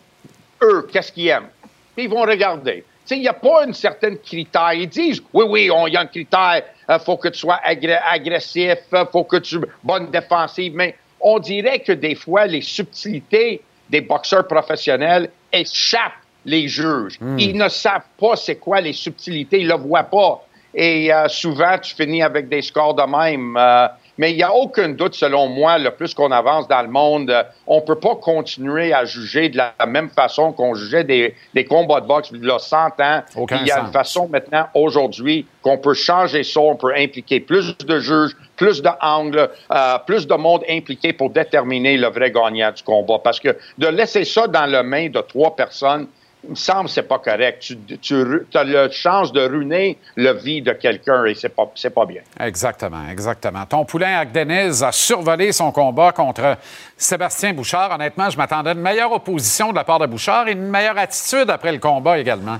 [0.63, 1.51] eux, qu'est-ce qu'ils aiment.
[1.95, 2.85] Puis ils vont regarder.
[3.07, 4.73] Tu sais, Il n'y a pas une certaine critère.
[4.73, 6.63] Ils disent, oui, oui, il y a un critère.
[6.89, 10.73] Il faut que tu sois agressif, il faut que tu bonne défensive.
[10.75, 13.61] Mais on dirait que des fois, les subtilités
[13.91, 16.13] des boxeurs professionnels échappent
[16.47, 17.19] les juges.
[17.39, 20.43] Ils ne savent pas c'est quoi les subtilités, ils ne le voient pas.
[20.75, 23.57] Et euh, souvent, tu finis avec des scores de même.
[23.57, 23.89] Euh,
[24.21, 27.31] mais il n'y a aucun doute, selon moi, le plus qu'on avance dans le monde,
[27.31, 31.35] euh, on ne peut pas continuer à juger de la même façon qu'on jugeait des,
[31.55, 33.23] des combats de boxe il y a 100 ans.
[33.35, 33.87] Il y a sens.
[33.87, 38.83] une façon maintenant, aujourd'hui, qu'on peut changer ça, on peut impliquer plus de juges, plus
[38.83, 43.21] d'angles, euh, plus de monde impliqué pour déterminer le vrai gagnant du combat.
[43.25, 46.09] Parce que de laisser ça dans la main de trois personnes,
[46.45, 47.61] il me semble que c'est pas correct.
[47.61, 51.95] Tu, tu as la chance de ruiner la vie de quelqu'un et c'est pas, c'est
[51.95, 52.23] pas bien.
[52.39, 53.67] Exactement, exactement.
[53.67, 56.57] Ton poulain Agdeniz a survolé son combat contre
[56.97, 57.93] Sébastien Bouchard.
[57.93, 60.99] Honnêtement, je m'attendais à une meilleure opposition de la part de Bouchard et une meilleure
[60.99, 62.59] attitude après le combat également.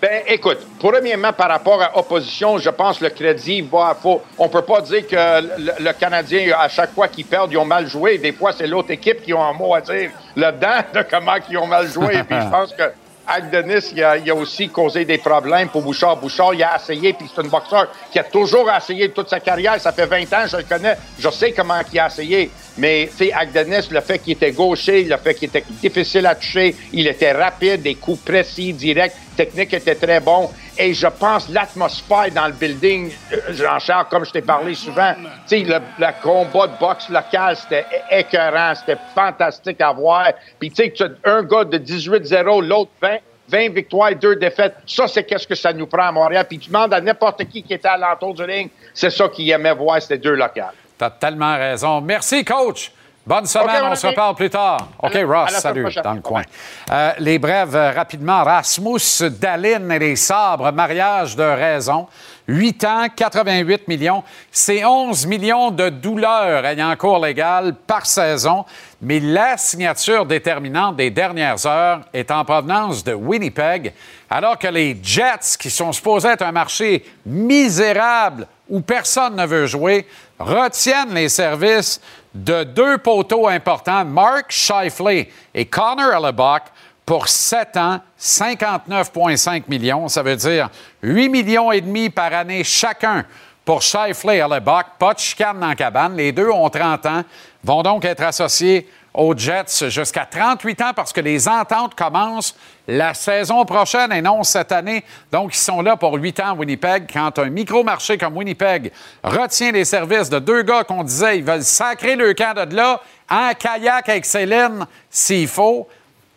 [0.00, 3.96] Ben, écoute, premièrement, par rapport à opposition, je pense que le crédit va.
[4.00, 5.16] Faut, on peut pas dire que
[5.58, 8.16] le, le Canadien, à chaque fois qu'ils perdent, ils ont mal joué.
[8.16, 11.58] Des fois, c'est l'autre équipe qui a un mot à dire là-dedans de comment ils
[11.58, 12.22] ont mal joué.
[12.22, 12.84] Puis je pense que
[13.28, 16.16] Agdenis, il a, a aussi causé des problèmes pour Bouchard.
[16.16, 19.78] Bouchard, il a essayé, puis c'est un boxeur qui a toujours essayé toute sa carrière.
[19.80, 20.96] Ça fait 20 ans, je le connais.
[21.18, 22.50] Je sais comment il a essayé.
[22.78, 26.34] Mais, tu sais, Agdenis, le fait qu'il était gaucher, le fait qu'il était difficile à
[26.34, 30.50] toucher, il était rapide, des coups précis, directs, technique était très bon.
[30.76, 35.14] Et je pense l'atmosphère dans le building, euh, Jean-Charles, comme je t'ai parlé souvent,
[35.48, 40.32] tu sais, le, combat de boxe local, c'était écœurant, c'était fantastique à voir.
[40.58, 43.18] Puis, tu sais, un gars de 18-0, l'autre 20.
[43.50, 44.74] 20 victoires, 2 défaites.
[44.86, 46.44] Ça, c'est qu'est-ce que ça nous prend à Montréal.
[46.46, 49.48] Puis tu demandes à n'importe qui qui était à l'entour du ring, c'est ça qu'il
[49.50, 50.74] aimait voir, ces deux locales.
[50.98, 52.02] Tu as tellement raison.
[52.02, 52.92] Merci, coach.
[53.28, 54.88] Bonne semaine, on se reparle plus tard.
[55.02, 56.02] OK, Ross, salut, prochaine.
[56.02, 56.44] dans le coin.
[56.90, 58.42] Euh, les brèves, euh, rapidement.
[58.42, 62.06] Rasmus Dalin et les sabres, mariage de raison.
[62.46, 64.24] 8 ans, 88 millions.
[64.50, 68.64] C'est 11 millions de douleurs ayant cours légal par saison.
[69.02, 73.92] Mais la signature déterminante des dernières heures est en provenance de Winnipeg,
[74.30, 79.66] alors que les Jets, qui sont supposés être un marché misérable où personne ne veut
[79.66, 80.06] jouer,
[80.38, 82.00] retiennent les services
[82.44, 86.62] de deux poteaux importants, Mark Scheifele et Connor Hellebuck,
[87.04, 90.08] pour 7 ans, 59,5 millions.
[90.08, 90.68] Ça veut dire
[91.02, 93.24] 8 millions et demi par année chacun
[93.64, 94.86] pour Scheifele et Hellebuck.
[94.98, 96.16] Pas de chicane dans cabane.
[96.16, 97.22] Les deux ont 30 ans,
[97.64, 102.54] vont donc être associés aux Jets jusqu'à 38 ans parce que les ententes commencent
[102.88, 105.04] la saison prochaine et non cette année.
[105.30, 107.08] Donc, ils sont là pour 8 ans à Winnipeg.
[107.12, 108.90] Quand un micro-marché comme Winnipeg
[109.22, 113.00] retient les services de deux gars qu'on disait ils veulent sacrer le camp de là
[113.30, 115.86] en kayak avec Céline s'il faut,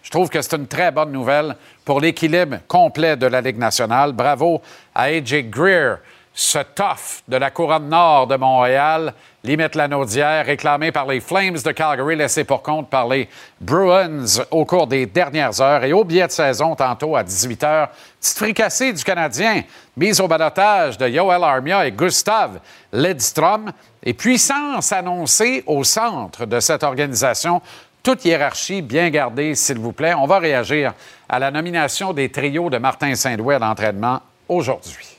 [0.04, 4.12] je trouve que c'est une très bonne nouvelle pour l'équilibre complet de la Ligue nationale.
[4.12, 4.62] Bravo
[4.94, 6.00] à AJ Greer,
[6.34, 9.14] ce tough de la couronne nord de Montréal,
[9.44, 13.28] limite la naudière, réclamé par les Flames de Calgary, laissé pour compte par les
[13.60, 15.84] Bruins au cours des dernières heures.
[15.84, 17.90] Et au billet de saison, tantôt à 18 h,
[18.20, 19.64] petite fricassée du Canadien,
[19.98, 22.60] mise au balotage de Yoel Armia et Gustav
[22.94, 23.72] Ledstrom.
[24.04, 27.62] Et puissance annoncée au centre de cette organisation
[28.02, 30.16] toute hiérarchie bien gardée, s'il vous plaît.
[30.16, 30.94] On va réagir
[31.30, 35.11] à la nomination des trios de Martin Saint-Louis à l'entraînement aujourd'hui.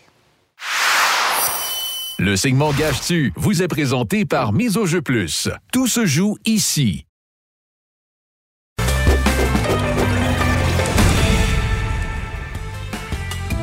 [2.22, 5.48] Le segment Gage-tu vous est présenté par Mise au jeu plus.
[5.72, 7.04] Tout se joue ici.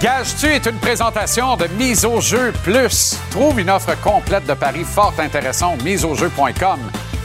[0.02, 3.17] Gage-tu est une présentation de Mise au jeu plus.
[3.32, 6.80] Trouve une offre complète de paris fort intéressante miseaujeu.com.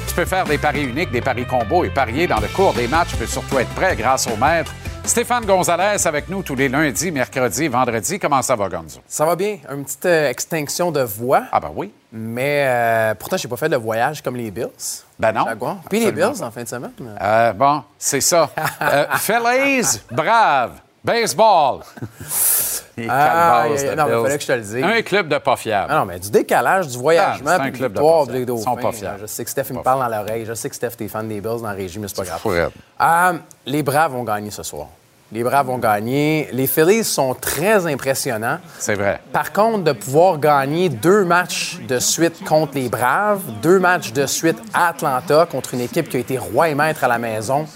[0.07, 2.87] Tu peux faire des paris uniques, des paris combos et parier dans le cours des
[2.87, 3.09] matchs.
[3.11, 4.73] Tu peux surtout être prêt grâce au maître.
[5.07, 8.19] Stéphane Gonzalez avec nous tous les lundis, mercredis, vendredis.
[8.19, 9.01] Comment ça va, Gonzo?
[9.07, 9.59] Ça va bien.
[9.71, 11.45] Une petite euh, extinction de voix.
[11.53, 11.93] Ah ben oui.
[12.11, 14.69] Mais euh, pourtant, j'ai pas fait de voyage comme les Bills.
[15.19, 15.45] Ben non.
[15.90, 16.93] Puis les Bills en fin de semaine.
[17.21, 18.51] Euh, bon, c'est ça.
[18.81, 20.81] Euh, Phillies, brave.
[21.05, 21.81] Baseball.
[23.09, 23.79] Ah, Bills.
[23.97, 24.77] fallait que je te le dise.
[24.85, 25.88] Un club de pas fiable.
[25.90, 28.03] Ah non, mais du décalage, du voyagement, Ah, c'est un club de pas.
[28.05, 28.55] Dauphins.
[28.61, 29.19] Ils sont pas fiables.
[29.23, 30.45] Je sais que Steph il me parle dans l'oreille.
[30.47, 32.71] Je sais que Steph, t'es fan des Bills dans la régie, mais c'est pas grave.
[33.01, 33.33] Euh,
[33.67, 34.87] les Braves vont gagner ce soir.
[35.33, 36.49] Les Braves vont gagner.
[36.53, 38.59] Les Phillies sont très impressionnants.
[38.79, 39.21] C'est vrai.
[39.33, 44.27] Par contre, de pouvoir gagner deux matchs de suite contre les Braves, deux matchs de
[44.27, 47.67] suite à Atlanta contre une équipe qui a été roi et maître à la maison,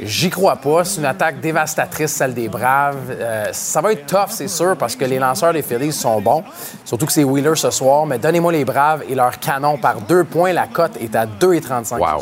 [0.00, 0.84] j'y crois pas.
[0.84, 2.96] C'est une attaque dévastatrice, celle des Braves.
[3.10, 6.44] Euh, ça va être tough, c'est sûr, parce que les lanceurs des Phillies sont bons.
[6.84, 8.06] Surtout que c'est Wheeler ce soir.
[8.06, 10.52] Mais donnez-moi les Braves et leur canon par deux points.
[10.52, 12.20] La cote est à 2,35 ce soir.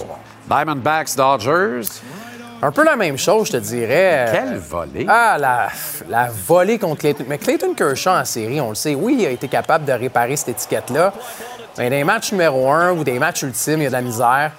[0.49, 1.89] Diamondbacks, Dodgers.
[2.63, 4.29] Un peu la même chose, je te dirais.
[4.33, 5.07] Quelle volée.
[5.09, 5.69] Ah, la,
[6.11, 7.25] la volée contre Clayton.
[7.27, 10.37] Mais Clayton Kershaw en série, on le sait, oui, il a été capable de réparer
[10.37, 11.13] cette étiquette-là.
[11.79, 14.53] Mais des matchs numéro un ou des matchs ultimes, il y a de la misère.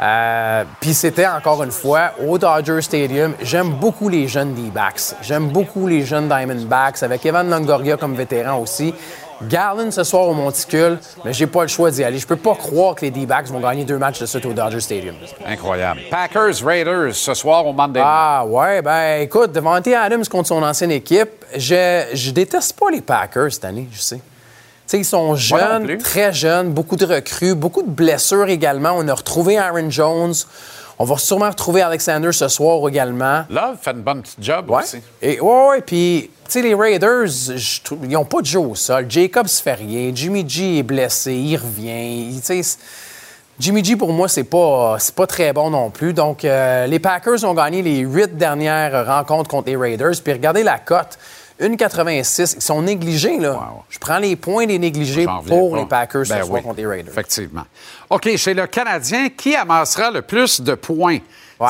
[0.00, 3.34] Euh, Puis c'était encore une fois au Dodger Stadium.
[3.40, 5.14] J'aime beaucoup les jeunes D-backs.
[5.22, 8.94] J'aime beaucoup les jeunes Diamondbacks, avec Evan Longoria comme vétéran aussi.
[9.42, 12.18] Garland ce soir au Monticule, mais j'ai pas le choix d'y aller.
[12.18, 14.80] Je peux pas croire que les D-backs vont gagner deux matchs de suite au Dodger
[14.80, 15.14] Stadium.
[15.46, 16.00] Incroyable.
[16.10, 18.00] Packers, Raiders, ce soir au Monday.
[18.02, 23.02] Ah ouais, ben écoute, Devante Adams contre son ancienne équipe, je, je déteste pas les
[23.02, 24.20] Packers cette année, je sais.
[24.92, 28.92] Ils sont jeunes, très jeunes, beaucoup de recrues, beaucoup de blessures également.
[28.96, 30.34] On a retrouvé Aaron Jones.
[30.98, 33.44] On va sûrement retrouver Alexander ce soir également.
[33.50, 34.98] Love fait une bonne petite job aussi.
[35.20, 37.26] Et ouais, ouais, puis tu sais les Raiders,
[38.02, 39.06] ils ont pas de jeu au sol.
[39.08, 42.40] Jacobs fait rien, Jimmy G est blessé, il revient.
[43.58, 46.14] Jimmy G pour moi c'est pas c'est pas très bon non plus.
[46.14, 50.14] Donc euh, les Packers ont gagné les huit dernières rencontres contre les Raiders.
[50.22, 51.18] Puis regardez la cote.
[51.60, 52.54] 1,86.
[52.56, 53.60] Ils sont négligés, là.
[53.88, 55.78] Je prends les points des négligés pour pas.
[55.78, 57.12] les Packers ce Ben soir oui, contre les Raiders.
[57.12, 57.64] Effectivement.
[58.10, 61.18] OK, chez le Canadien, qui amassera le plus de points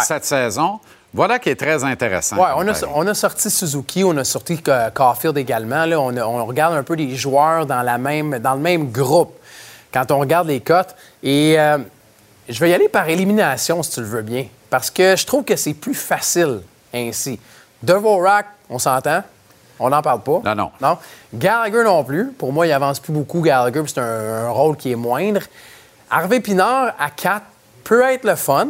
[0.05, 0.81] cette saison?
[1.15, 2.37] Voilà qui est très intéressant.
[2.37, 4.61] Ouais, on a, on a sorti Suzuki, on a sorti
[4.93, 5.87] Caulfield également.
[5.87, 8.91] Là, on, a- on regarde un peu les joueurs dans, la même, dans le même
[8.91, 9.33] groupe
[9.95, 10.95] quand on regarde les cotes.
[11.23, 11.79] Et euh,
[12.49, 15.45] je vais y aller par élimination, si tu le veux bien, parce que je trouve
[15.45, 16.61] que c'est plus facile
[16.93, 17.41] ainsi.
[17.83, 19.23] Devorak, on s'entend?
[19.79, 20.41] On n'en parle pas.
[20.45, 20.71] Non, non.
[20.81, 20.99] Non?
[21.35, 22.33] Gallagher non plus.
[22.39, 25.41] Pour moi, il avance plus beaucoup, Gallagher, puis c'est un, un rôle qui est moindre.
[26.11, 27.43] Harvey Pinard à 4
[27.85, 28.69] peut être le fun,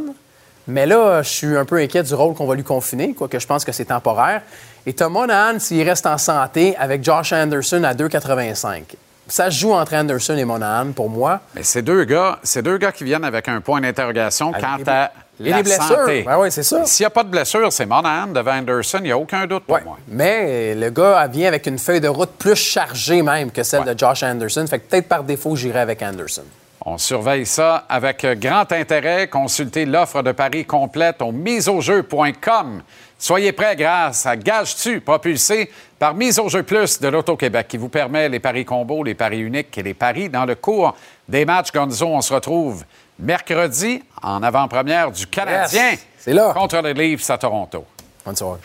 [0.67, 3.47] mais là, je suis un peu inquiet du rôle qu'on va lui confiner, quoique je
[3.47, 4.43] pense que c'est temporaire.
[4.85, 8.83] Et Thomas Nahan, s'il reste en santé, avec Josh Anderson à 2,85.
[9.29, 11.41] ça se joue entre Anderson et Monahan pour moi.
[11.55, 15.11] Mais ces deux gars, ces deux gars qui viennent avec un point d'interrogation quant à
[15.41, 16.07] et la les blessures.
[16.25, 16.85] Ben oui, c'est ça.
[16.87, 19.65] S'il n'y a pas de blessure, c'est Monahan devant Anderson, il n'y a aucun doute
[19.65, 19.99] pour moi.
[20.09, 23.99] Mais le gars vient avec une feuille de route plus chargée même que celle de
[23.99, 24.67] Josh Anderson.
[24.69, 26.45] Fait que peut-être par défaut, j'irai avec Anderson.
[26.89, 29.27] On surveille ça avec grand intérêt.
[29.27, 32.83] Consultez l'offre de paris complète au miseaujeu.com.
[33.19, 37.89] Soyez prêts grâce à Gage-tu, propulsé par Mise au jeu plus de l'Auto-Québec, qui vous
[37.89, 40.95] permet les paris combos, les paris uniques et les paris dans le cours
[41.29, 42.07] des matchs Gonzo.
[42.07, 42.85] On se retrouve
[43.19, 46.53] mercredi en avant-première du Canadien C'est là.
[46.55, 47.85] contre les Leafs à Toronto.
[48.25, 48.61] Bonne soirée.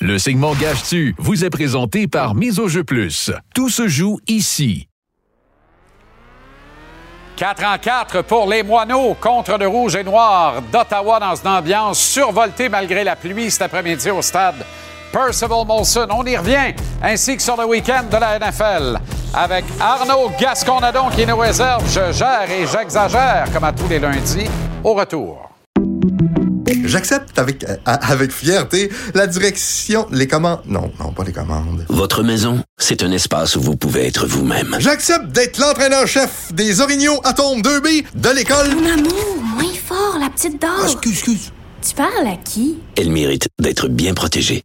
[0.00, 3.30] Le segment Gage-tu vous est présenté par Mise au jeu plus.
[3.54, 4.88] Tout se joue ici.
[7.36, 11.98] 4 en 4 pour les Moineaux contre le Rouge et Noir d'Ottawa dans une ambiance
[11.98, 14.54] survoltée malgré la pluie cet après-midi au stade
[15.14, 16.08] Percival Molson.
[16.10, 18.98] On y revient, ainsi que sur le week-end de la NFL
[19.32, 21.84] avec Arnaud Gasconadon qui nous réserve.
[21.88, 24.48] Je gère et j'exagère comme à tous les lundis.
[24.82, 25.50] Au retour.
[26.84, 30.62] J'accepte avec, euh, avec fierté la direction, les commandes.
[30.66, 31.86] Non, non, pas les commandes.
[31.88, 34.76] Votre maison, c'est un espace où vous pouvez être vous-même.
[34.80, 38.74] J'accepte d'être l'entraîneur-chef des Orignaux Atomes 2B de l'école.
[38.74, 40.72] Mon amour, moins fort, la petite dame.
[40.76, 41.52] Ah, excuse, excuse.
[41.86, 42.78] Tu parles à qui?
[42.96, 44.64] Elle mérite d'être bien protégée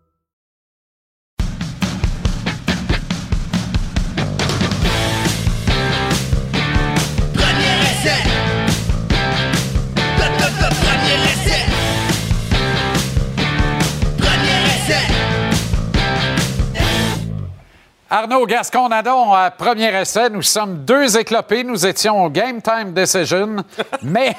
[18.13, 21.63] Arnaud Gasconadon, à premier essai, nous sommes deux éclopés.
[21.63, 23.55] Nous étions au Game Time Decision,
[24.01, 24.35] mais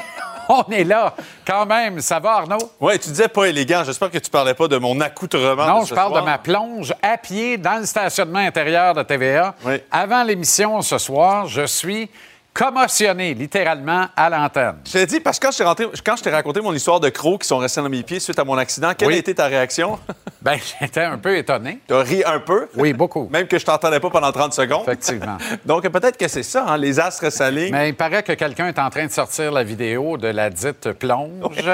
[0.47, 1.15] on est là
[1.47, 1.99] quand même.
[2.03, 2.71] Ça va, Arnaud?
[2.79, 3.83] Ouais, tu disais pas élégant.
[3.83, 5.67] J'espère que tu parlais pas de mon accoutrement.
[5.67, 6.21] Non, de je parle soir.
[6.23, 9.55] de ma plonge à pied dans le stationnement intérieur de TVA.
[9.91, 12.11] Avant l'émission ce soir, je suis
[12.55, 14.77] commotionné, littéralement, à l'antenne.
[14.87, 17.01] Je t'ai dit, parce que quand je t'ai rentré- quand je t'ai raconté mon histoire
[17.01, 19.15] de crocs qui sont restés dans mes pieds suite à mon accident, quelle Oui.
[19.15, 19.99] a été ta réaction?
[20.43, 21.79] Ben, j'étais un peu étonné.
[21.87, 22.67] Tu as ri un peu?
[22.75, 23.29] Oui, beaucoup.
[23.31, 24.83] Même que je t'entendais pas pendant 30 secondes?
[24.83, 25.39] Effectivement.
[25.65, 27.71] Donc, peut-être que c'est ça, hein, les astres s'alignent.
[27.71, 30.95] Mais il paraît que quelqu'un est en train de sortir la vidéo de la dite
[30.95, 31.71] plonge.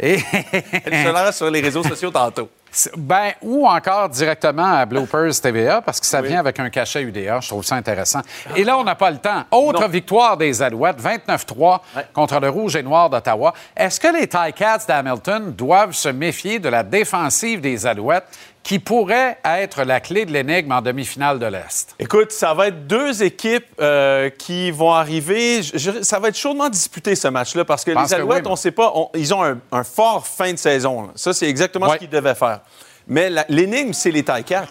[0.00, 0.18] Et...
[0.86, 2.48] Elle sera sur les réseaux sociaux tantôt.
[2.96, 7.40] Ben, ou encore directement à Bloopers TVA, parce que ça vient avec un cachet UDA.
[7.40, 8.20] Je trouve ça intéressant.
[8.54, 9.44] Et là, on n'a pas le temps.
[9.50, 11.80] Autre victoire des Alouettes, 29-3
[12.12, 13.54] contre le Rouge et Noir d'Ottawa.
[13.76, 18.26] Est-ce que les Ticats d'Hamilton doivent se méfier de la défensive des Alouettes?
[18.70, 21.92] Qui pourrait être la clé de l'énigme en demi-finale de l'Est?
[21.98, 25.60] Écoute, ça va être deux équipes euh, qui vont arriver.
[25.64, 28.46] Je- je- ça va être chaudement disputé, ce match-là, parce que pense les que Alouettes,
[28.46, 31.02] on ne sait pas, on- ils ont un, un fort fin de saison.
[31.02, 31.08] là.
[31.16, 32.60] Ça, c'est exactement ce qu'ils devaient faire.
[33.08, 34.68] Mais l'énigme, c'est les Ticats.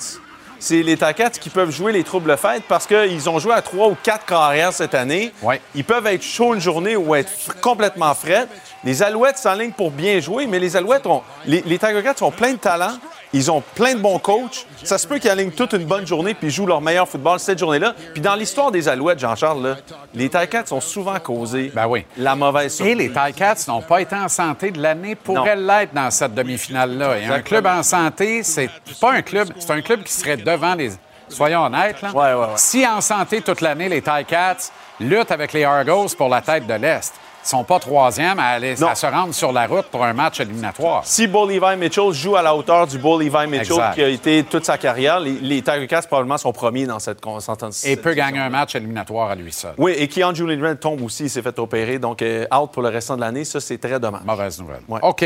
[0.60, 3.88] C'est les Ticats qui peuvent jouer les troubles fêtes parce qu'ils ont joué à trois
[3.90, 5.34] ou quatre carrières cette année.
[5.76, 8.48] Ils peuvent être chauds une journée ou être complètement frais.
[8.86, 11.22] Les Alouettes s'enlignent pour bien jouer, mais les Alouettes ont.
[11.46, 12.94] Les, les Tiger Cats ont plein de talent.
[13.32, 14.66] Ils ont plein de bons coachs.
[14.84, 17.60] Ça se peut qu'ils alignent toute une bonne journée puis jouent leur meilleur football cette
[17.60, 17.94] journée-là.
[18.14, 19.78] Puis dans l'histoire des Alouettes, Jean-Charles,
[20.14, 21.72] les Tiger Cats ont souvent causé
[22.18, 22.98] la mauvaise Et surprise.
[22.98, 27.20] les Ticats n'ont pas été en santé de l'année, pourraient l'être dans cette demi-finale-là.
[27.20, 30.74] Et un club en santé, c'est pas un club, c'est un club qui serait devant
[30.74, 30.92] les.
[31.28, 32.12] Soyons honnêtes, là.
[32.56, 36.74] Si en santé toute l'année, les Ticats luttent avec les Argos pour la tête de
[36.74, 37.14] l'Est,
[37.50, 41.06] sont pas troisième à, aller, à se rendre sur la route pour un match éliminatoire.
[41.06, 43.94] Si Bo Levi Mitchell joue à la hauteur du Bo Levi Mitchell Exact.
[43.96, 47.22] qui a été toute sa carrière, les, les Tiger Cats probablement sont premiers dans cette
[47.22, 47.86] constance.
[47.86, 49.74] Et peut gagner un match éliminatoire à lui seul.
[49.78, 52.82] Oui, et Keon Julian Red tombe aussi, il s'est fait opérer, donc euh, out pour
[52.84, 53.44] le restant de l'année.
[53.46, 54.22] Ça, c'est très dommage.
[54.24, 54.82] Mauvaise nouvelle.
[55.02, 55.24] OK.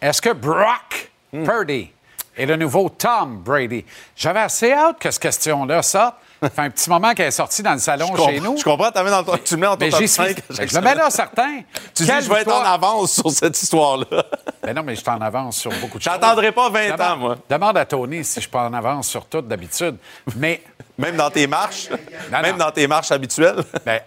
[0.00, 1.42] Est-ce que Brock Hmm.
[1.44, 1.90] Purdy
[2.36, 3.84] est le nouveau Tom Brady?
[4.14, 7.62] J'avais assez hâte que cette question-là sorte Ça fait un petit moment qu'elle est sortie
[7.62, 8.56] dans le salon Je chez nous.
[8.58, 10.54] je comprends, dans ton- tu le mets dans ton Mais top j'y 5 suis- à
[10.56, 11.60] chaque Je le mets là, certain.
[11.94, 14.24] Tu dis, Quelle je vais être en avance sur cette histoire-là.
[14.62, 16.12] Ben non, mais je suis en avance sur beaucoup de choses.
[16.12, 17.36] J'attendrai pas 20 Demande- ans, moi.
[17.48, 19.96] Demande à Tony si je suis pas en avance sur tout d'habitude.
[20.36, 20.62] Mais.
[20.98, 21.88] Même dans tes marches?
[22.30, 23.62] même dans tes marches habituelles?
[23.84, 24.00] Ben,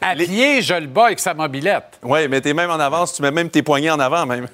[0.00, 1.98] à pied, je le bats avec sa mobilette.
[2.02, 4.48] Oui, mais t'es même en avance, tu mets même tes poignets en avant, même.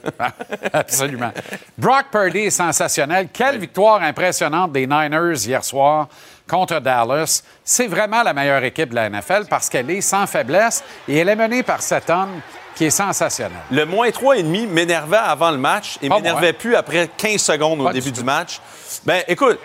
[0.73, 1.31] Absolument.
[1.77, 3.29] Brock Purdy est sensationnel.
[3.33, 6.09] Quelle victoire impressionnante des Niners hier soir
[6.49, 7.43] contre Dallas.
[7.65, 11.29] C'est vraiment la meilleure équipe de la NFL parce qu'elle est sans faiblesse et elle
[11.29, 12.41] est menée par cet homme
[12.75, 13.59] qui est sensationnel.
[13.73, 18.13] Le moins 3,5 m'énervait avant le match et m'énervait plus après 15 secondes au début
[18.13, 18.61] du du match.
[19.05, 19.59] Ben, écoute,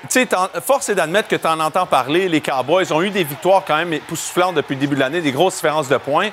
[0.63, 2.27] force est d'admettre que tu en entends parler.
[2.27, 5.31] Les Cowboys ont eu des victoires quand même époustouflantes depuis le début de l'année, des
[5.31, 6.29] grosses différences de points.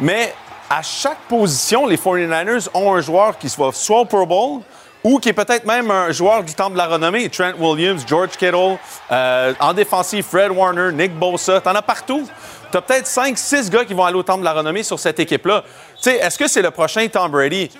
[0.00, 0.34] Mais
[0.70, 4.60] à chaque position, les 49ers ont un joueur qui soit soit au Pro Bowl
[5.08, 7.30] ou qui est peut-être même un joueur du temps de la renommée.
[7.30, 8.76] Trent Williams, George Kittle,
[9.10, 11.62] euh, en défensive, Fred Warner, Nick Bosa.
[11.62, 12.28] T'en as partout.
[12.70, 15.64] T'as peut-être 5-6 gars qui vont aller au temple de la renommée sur cette équipe-là.
[15.96, 17.70] Tu sais, est-ce que c'est le prochain Tom Brady?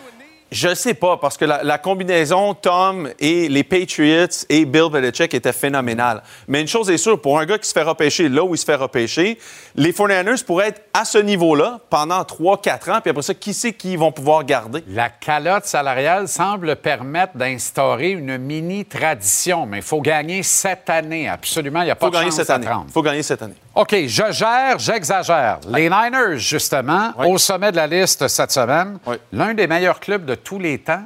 [0.50, 5.34] Je sais pas, parce que la, la combinaison Tom et les Patriots et Bill Belichick
[5.34, 6.22] était phénoménale.
[6.46, 8.58] Mais une chose est sûre, pour un gars qui se fait repêcher là où il
[8.58, 9.38] se fait repêcher,
[9.74, 13.72] les 49ers pourraient être à ce niveau-là pendant 3-4 ans, puis après ça, qui sait
[13.72, 14.82] qui ils vont pouvoir garder?
[14.88, 21.28] La calotte salariale semble permettre d'instaurer une mini-tradition, mais il faut gagner cette année.
[21.28, 22.66] Absolument, il n'y a pas faut de gagner chance cette année.
[22.66, 22.86] prendre.
[22.90, 23.54] faut gagner cette année.
[23.78, 25.60] OK, je gère, j'exagère.
[25.68, 28.98] Les Niners, justement, au sommet de la liste cette semaine,
[29.32, 31.04] l'un des meilleurs clubs de tous les temps.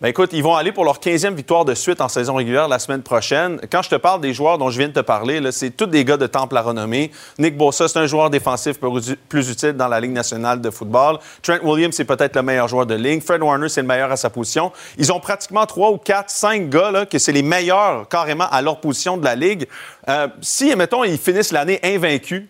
[0.00, 2.78] Ben écoute, ils vont aller pour leur 15e victoire de suite en saison régulière la
[2.78, 3.60] semaine prochaine.
[3.70, 6.06] Quand je te parle des joueurs dont je viens de te parler, c'est tous des
[6.06, 7.10] gars de temple à renommée.
[7.38, 11.18] Nick Bosa, c'est un joueur défensif plus, utile dans la Ligue nationale de football.
[11.42, 13.20] Trent Williams, c'est peut-être le meilleur joueur de ligne.
[13.20, 14.72] Fred Warner, c'est le meilleur à sa position.
[14.96, 18.80] Ils ont pratiquement trois ou quatre, cinq gars que c'est les meilleurs carrément à leur
[18.80, 19.68] position de la Ligue.
[20.08, 22.44] Euh, si, mettons, ils finissent l'année invaincus,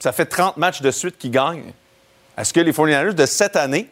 [0.00, 1.72] ça fait 30 matchs de suite qu'ils gagnent.
[2.36, 3.88] Est-ce que les 49ers de cette année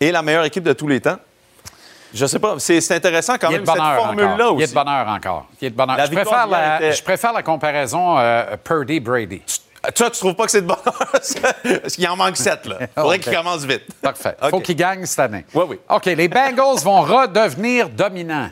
[0.00, 1.18] est la meilleure équipe de tous les temps?
[2.14, 2.54] Je sais pas.
[2.58, 4.56] C'est intéressant quand Il y a même, de cette bonheur formule-là aussi.
[4.56, 5.46] Il y a de bonheur encore.
[5.60, 5.96] Il y a de bonheur.
[5.96, 9.42] La je, préfère la, était- je préfère la comparaison euh, Purdy-Brady.
[9.94, 10.82] Toi, tu trouves pas que c'est de bonheur?
[11.12, 12.78] Parce qu'il en manque sept, là.
[12.94, 13.22] Faudrait Ok.
[13.22, 13.82] qu'il commence vite.
[14.00, 14.34] Parfait.
[14.42, 15.44] Il faut qu'il gagne cette année.
[15.52, 15.78] Oui, oui.
[15.90, 18.48] OK, les Bengals vont redevenir dominants.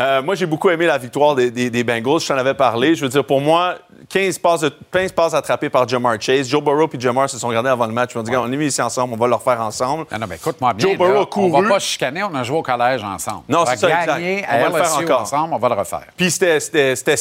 [0.00, 2.18] Euh, moi, j'ai beaucoup aimé la victoire des, des- des Bengals.
[2.20, 2.94] Je t'en avais parlé.
[2.94, 3.74] Je veux dire, pour moi,
[4.08, 6.48] 15 passes, de- 15 passes attrapées par Jamar Chase.
[6.48, 8.12] Joe Burrow et Jamar se sont regardés avant le match.
[8.14, 10.06] Ils ont dit, on est mis ici ensemble, on va le refaire ensemble.
[10.10, 10.88] Non, non, mais écoute-moi bien.
[10.88, 11.52] Joe Burrow là, a couru.
[11.54, 13.42] On va pas chicaner, on a joué au collège ensemble.
[13.50, 14.46] Non, c'est ça, exact.
[14.50, 15.20] On va le faire encore.
[15.20, 16.04] ensemble, on va le refaire.
[16.16, 16.58] Puis c'était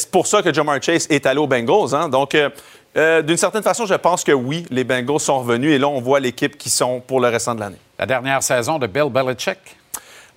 [0.09, 1.93] pour ça que Jamar Chase est allé aux Bengals.
[1.93, 2.07] hein.
[2.07, 2.49] Donc, euh,
[2.97, 5.99] euh, d'une certaine façon, je pense que oui, les Bengals sont revenus et là, on
[5.99, 7.77] voit l'équipe qui sont pour le restant de l'année.
[7.99, 9.57] La dernière saison de Bill Belichick.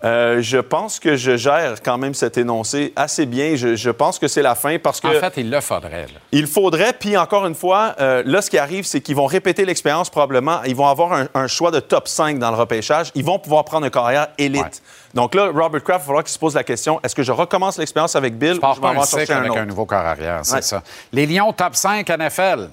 [0.05, 3.57] Euh, je pense que je gère quand même cet énoncé assez bien.
[3.57, 5.09] Je, je pense que c'est la fin parce que.
[5.09, 6.03] En fait, il le faudrait.
[6.03, 6.21] là.
[6.31, 9.65] Il faudrait, puis encore une fois, euh, là, ce qui arrive, c'est qu'ils vont répéter
[9.65, 10.63] l'expérience probablement.
[10.65, 13.11] Ils vont avoir un, un choix de top 5 dans le repêchage.
[13.15, 14.83] Ils vont pouvoir prendre une carrière élite.
[15.15, 17.33] Donc là, Robert Kraft, il va falloir qu'il se pose la question est-ce que je
[17.33, 19.61] recommence l'expérience avec Bill Je ou je vais un en chercher cycle un avec autre?
[19.61, 20.63] un nouveau corps arrière, c'est Ouais.
[20.63, 20.83] ça.
[21.13, 22.69] Les Lions top 5 NFL.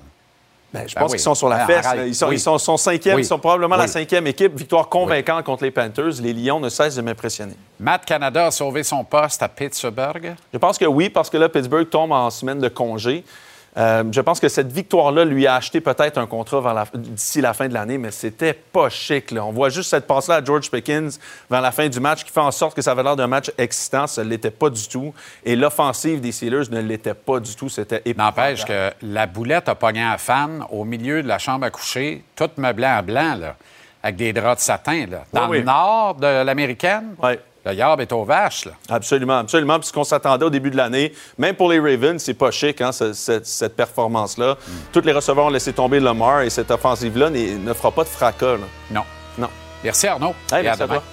[0.74, 1.86] Ben, Je pense qu'ils sont sur la Ah, fesse.
[2.08, 2.36] Ils sont, Oui.
[2.36, 2.58] ils sont.
[2.78, 3.00] Oui.
[3.18, 4.56] Ils sont probablement la cinquième équipe.
[4.58, 6.22] Victoire convaincante contre les Panthers.
[6.22, 7.56] Les Lions ne cessent de m'impressionner.
[7.80, 10.34] Matt Canada a sauvé son poste à Pittsburgh.
[10.54, 13.24] Je pense que oui, parce que là, Pittsburgh tombe en semaine de congé.
[13.78, 17.40] Euh, je pense que cette victoire-là lui a acheté peut-être un contrat vers la- d'ici
[17.40, 19.32] la fin de l'année, mais c'était pas chic.
[19.32, 19.46] là.
[19.46, 21.18] On voit juste cette passe-là à George Pickens
[21.50, 23.50] vers la fin du match qui fait en sorte que ça avait l'air d'un match
[23.58, 24.08] excitant.
[24.08, 25.14] Ça ne l'était pas du tout.
[25.46, 27.70] Et l'offensive des Steelers ne l'était pas du tout.
[27.70, 31.70] C'était N'empêche que la boulette a pogné un fan au milieu de la chambre à
[31.70, 33.56] coucher, toute meublée en blanc, là,
[34.04, 35.06] avec des draps de satin.
[35.10, 35.24] Là.
[35.32, 35.66] Dans Oui, le oui.
[35.66, 37.16] nord de l'américaine,
[37.66, 38.66] le yard est aux vaches.
[38.66, 38.72] Là.
[38.90, 39.78] Absolument, absolument.
[39.80, 42.82] Puis ce qu'on s'attendait au début de l'année, même pour les Ravens, c'est pas chic,
[42.82, 44.54] hein, ce- cette, cette performance-là.
[44.56, 44.72] Mm.
[44.92, 48.54] Tous les receveurs ont laissé tomber Lamar et cette offensive-là ne fera pas de fracas.
[48.54, 48.66] là.
[48.92, 49.04] Non.
[49.38, 49.50] Non.
[49.84, 50.34] Merci Arnaud.
[50.52, 50.96] Hey, Et merci à demain.
[51.00, 51.04] toi.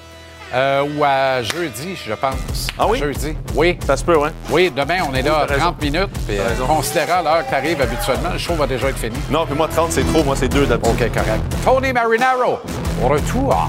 [0.55, 2.69] Euh, ou à jeudi, je pense.
[2.79, 2.99] Ah oui?
[2.99, 3.37] Jeudi.
[3.55, 3.79] Oui.
[3.87, 4.31] Ça se peut, oui.
[4.49, 5.61] Oui, demain, on est là raison.
[5.67, 6.09] 30 minutes.
[6.27, 9.19] Puis, euh, considérant l'heure que tu arrives habituellement, le show va déjà être fini.
[9.31, 10.25] Non, puis moi, 30, c'est trop.
[10.25, 10.95] Moi, c'est deux d'habitude.
[11.03, 11.43] OK, correct.
[11.63, 12.61] Tony Marinaro,
[13.05, 13.69] au retour.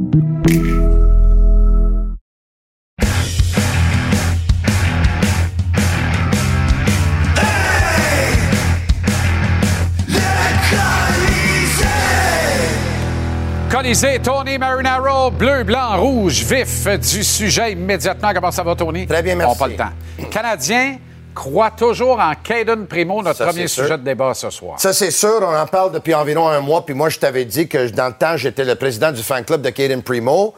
[13.93, 18.31] Tony Marinaro, bleu, blanc, rouge, vif du sujet immédiatement.
[18.33, 19.05] Comment ça va, Tony?
[19.05, 19.53] Très bien, merci.
[19.53, 19.89] On pas le temps.
[20.29, 20.97] Canadien
[21.35, 23.83] croit toujours en Caden Primo, notre Ça, premier sûr.
[23.83, 24.79] sujet de débat ce soir.
[24.79, 25.39] Ça, c'est sûr.
[25.41, 26.85] On en parle depuis environ un mois.
[26.85, 29.61] Puis moi, je t'avais dit que dans le temps, j'étais le président du fan club
[29.61, 30.53] de Caden Primo.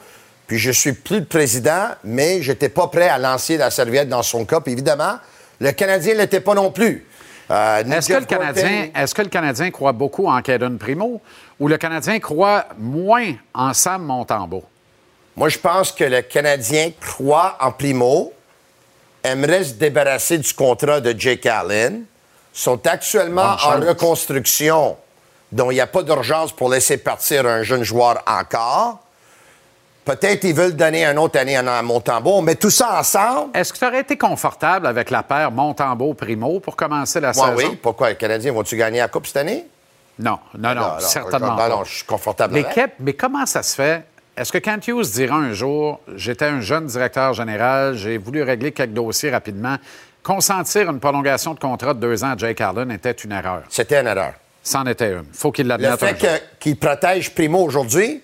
[0.46, 4.22] Puis je suis plus le président, mais j'étais pas prêt à lancer la serviette dans
[4.22, 4.60] son cas.
[4.60, 5.16] Puis évidemment,
[5.60, 7.08] le Canadien l'était pas non plus.
[7.52, 11.20] Euh, Est-ce que, le Canadien, est-ce que le Canadien croit beaucoup en Caden Primo?
[11.60, 14.64] Ou le Canadien croit moins en Sam Montembeau?
[15.36, 18.32] Moi, je pense que le Canadien croit en Primo,
[19.24, 22.04] aimerait se débarrasser du contrat de Jake Allen,
[22.52, 24.96] sont actuellement en reconstruction,
[25.52, 29.00] dont il n'y a pas d'urgence pour laisser partir un jeune joueur encore.
[30.06, 32.34] Peut-être ils veulent donner une autre année à Montembeau.
[32.34, 33.58] On met tout ça ensemble.
[33.58, 37.70] Est-ce que tu aurais été confortable avec la paire Montembeau-Primo pour commencer la Moi, saison?
[37.70, 37.76] oui.
[37.82, 38.10] Pourquoi?
[38.10, 39.66] Les Canadiens vont-tu gagner la Coupe cette année?
[40.20, 41.70] Non, non, non, Non, certainement pas.
[41.70, 42.76] non, je suis confortable Mais, avec.
[42.76, 44.04] Kep, mais comment ça se fait?
[44.36, 48.72] Est-ce que Kent Hughes dira un jour, j'étais un jeune directeur général, j'ai voulu régler
[48.72, 49.78] quelques dossiers rapidement,
[50.24, 53.64] consentir une prolongation de contrat de deux ans à Jake Allen était une erreur?
[53.70, 54.34] C'était une erreur.
[54.64, 55.26] C'en était une.
[55.34, 58.22] faut qu'il Le l'admette un fait qu'il protège Primo aujourd'hui,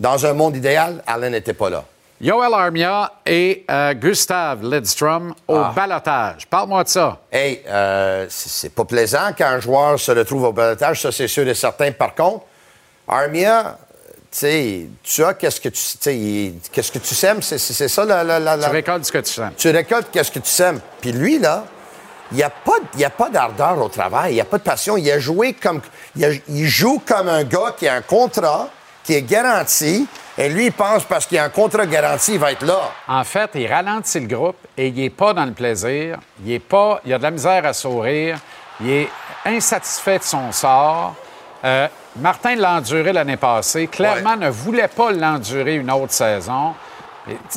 [0.00, 1.84] dans un monde idéal, Allen n'était pas là.
[2.24, 5.72] Yoel Armia et euh, Gustav Lidstrom au Ah.
[5.76, 6.46] balotage.
[6.48, 7.18] Parle-moi de ça.
[7.30, 11.46] Hey, euh, c'est pas plaisant quand un joueur se retrouve au balotage, ça c'est sûr
[11.46, 11.92] et certain.
[11.92, 12.46] Par contre,
[13.06, 13.76] Armia,
[14.32, 18.38] tu sais, tu as qu'est-ce que tu, qu'est-ce que tu sèmes, c'est ça la, la,
[18.38, 19.50] la- la- Tu récoltes ce que tu sens.
[19.58, 20.80] Tu récoltes qu'est-ce que tu sèmes.
[21.02, 21.64] Puis lui là,
[22.32, 24.56] il n'y a pas, il y a pas d'ardeur au travail, il n'y a pas
[24.56, 24.96] de passion.
[24.96, 25.82] Il a joué comme,
[26.16, 28.70] il, a- il joue comme un gars qui a un contrat
[29.04, 30.06] qui est garanti,
[30.36, 32.90] et lui il pense parce qu'il a un contrat garanti, il va être là.
[33.06, 36.18] En fait, il ralentit le groupe et il n'est pas dans le plaisir.
[36.44, 38.38] Il est pas, il a de la misère à sourire.
[38.80, 39.08] Il est
[39.44, 41.14] insatisfait de son sort.
[41.64, 43.86] Euh, Martin l'a enduré l'année passée.
[43.86, 46.74] Clairement, ne voulait pas l'endurer une autre saison.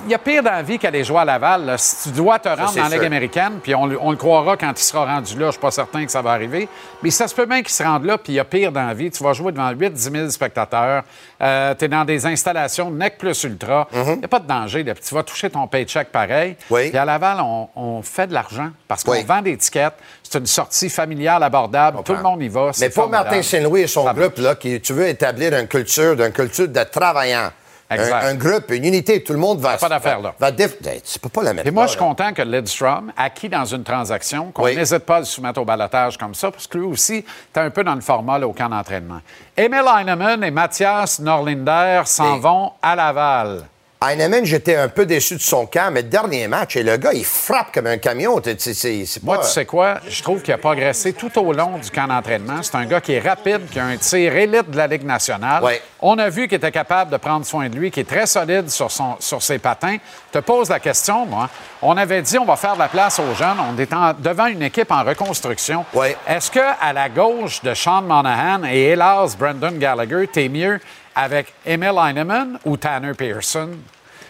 [0.06, 1.66] Il y a pire dans la vie qu'aller jouer à Laval.
[1.66, 1.78] là.
[1.78, 3.06] Si tu dois te rendre dans la Ligue sûr.
[3.06, 5.72] américaine, puis on, le- on le croira quand il sera rendu là, je suis pas
[5.72, 6.70] certain que ça va arriver,
[7.04, 8.88] mais ça se peut bien qu'il se rende là, puis il y a pire dans
[8.88, 9.12] la vie.
[9.12, 11.04] Tu vas jouer devant 8-10 000 spectateurs,
[11.42, 14.84] Euh, tu es dans des installations NEC plus ultra, il n'y a pas de danger,
[14.84, 14.94] là.
[14.96, 16.56] Puis tu vas toucher ton paycheck pareil.
[16.70, 16.90] Oui.
[16.90, 19.24] Puis à Laval, on, on fait de l'argent parce qu'on Oui.
[19.24, 19.94] vend des tickets,
[20.24, 22.72] c'est une sortie familiale abordable, tout le monde y va.
[22.80, 23.26] Mais pour formidable.
[23.26, 26.84] Martin Saint-Louis et son groupe, là, qui, tu veux établir une culture, d'une culture de
[26.84, 27.50] travaillant.
[27.90, 28.24] Un, Exact.
[28.26, 29.78] un groupe, une unité, tout le monde va.
[29.78, 30.34] pas d'affaire, là.
[30.38, 30.68] Va, Ben,
[31.02, 32.06] tu peux pas la mettre Et moi, là, je suis là.
[32.08, 34.76] content que Lidstrom, acquis dans une transaction, qu'on Oui.
[34.76, 37.24] n'hésite pas à le soumettre au balotage comme ça, parce que lui aussi,
[37.56, 39.22] est un peu dans le format là, au camp d'entraînement.
[39.56, 43.64] Emil Heinemann et Mathias Norlinder s'en vont à Laval.
[44.00, 47.26] Heinemann, j'étais un peu déçu de son camp, mais dernier match, et le gars, il
[47.26, 48.40] frappe comme un camion.
[48.60, 49.96] C'est Moi, tu sais quoi?
[50.08, 52.62] Je trouve qu'il a progressé tout au long du camp d'entraînement.
[52.62, 55.64] C'est un gars qui est rapide, qui a un tir élite de la Ligue nationale.
[55.64, 55.82] Ouais.
[56.00, 58.70] On a vu qu'il était capable de prendre soin de lui, qui est très solide
[58.70, 59.98] sur, son, sur ses patins.
[60.32, 61.50] Je te pose la question, moi.
[61.82, 63.58] On avait dit on va faire de la place aux jeunes.
[63.60, 65.86] On est en- devant une équipe en reconstruction.
[66.28, 70.80] Est-ce que à la gauche de Sean Monahan et hélas Brendan Gallagher, t'es mieux
[71.18, 73.70] avec Emil Heinemann ou Tanner Pearson?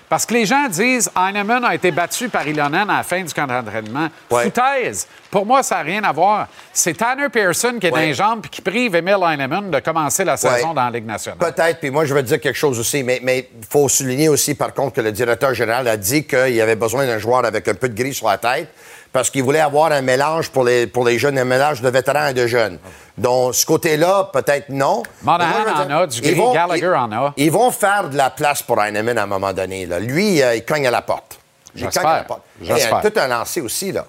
[0.09, 3.33] Parce que les gens disent Heinemann a été battu par Ilonen à la fin du
[3.33, 4.07] camp d'entraînement.
[4.29, 5.05] Foutaise.
[5.29, 6.47] Pour moi, ça n'a rien à voir.
[6.71, 10.23] C'est Tanner Pearson qui est dans les jambes et qui prive Emil Heinemann de commencer
[10.23, 10.73] la saison Ouais.
[10.75, 11.37] dans la Ligue nationale.
[11.39, 14.73] Peut-être, puis moi, je veux dire quelque chose aussi, mais il faut souligner aussi, par
[14.73, 17.89] contre, que le directeur général a dit qu'il avait besoin d'un joueur avec un peu
[17.89, 18.69] de gris sur la tête
[19.11, 22.27] parce qu'il voulait avoir un mélange pour les, pour les jeunes, un mélange de vétérans
[22.27, 22.79] et de jeunes.
[23.17, 25.03] Donc, ce côté-là, peut-être non.
[25.23, 27.33] Monahan en dire, a, du ils gris, Gallagher en a.
[27.37, 29.85] Ils vont faire de la place pour Heinemann à un moment donné.
[29.85, 29.99] Là.
[29.99, 31.39] Lui, euh, il cogne à la porte.
[31.75, 32.03] Il J'espère.
[32.03, 32.41] cogne à la porte.
[32.63, 34.05] Et, euh, tout un lancé aussi, là.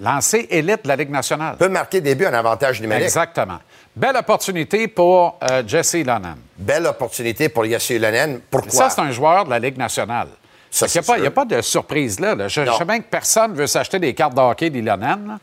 [0.00, 1.56] Lancé élite de la Ligue nationale.
[1.56, 3.04] Peut marquer des buts en avantage numérique.
[3.04, 3.58] Exactement.
[3.94, 6.36] Belle opportunité pour euh, Jesse Ilonen.
[6.58, 8.38] Belle opportunité pour Yassi Lenin.
[8.50, 8.70] Pourquoi?
[8.70, 10.28] Ça, c'est un joueur de la Ligue nationale.
[10.70, 12.34] Ça, c'est n'y a, pas- il y a pas de surprise là.
[12.34, 12.48] là.
[12.48, 14.70] Je, je sais bien que personne ne veut s'acheter des cartes de hockey.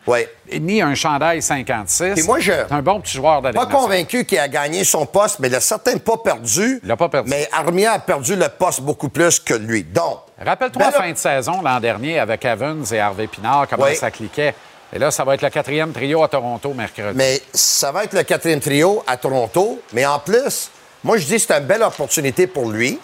[0.05, 0.29] Ouais.
[0.59, 2.13] Ni un chandail 56.
[2.15, 4.83] Puis moi, je- C'est un bon petit joueur de la Pas convaincu qu'il a gagné
[4.83, 6.79] son poste, mais il a certainement pas perdu.
[6.83, 7.29] Il n'a pas perdu.
[7.29, 9.83] Mais Armia a perdu le poste beaucoup plus que lui.
[9.83, 13.95] Donc, Rappelle-toi Belle- fin de saison l'an dernier avec Evans et Harvey Pinard, comment Oui.
[13.95, 14.53] ça cliquait.
[14.91, 17.15] Et là, ça va être le quatrième trio à Toronto mercredi.
[17.15, 19.81] mais ça va être le quatrième trio à Toronto.
[19.93, 20.69] Mais en plus,
[21.03, 22.99] moi, je dis que c'est une belle opportunité pour lui.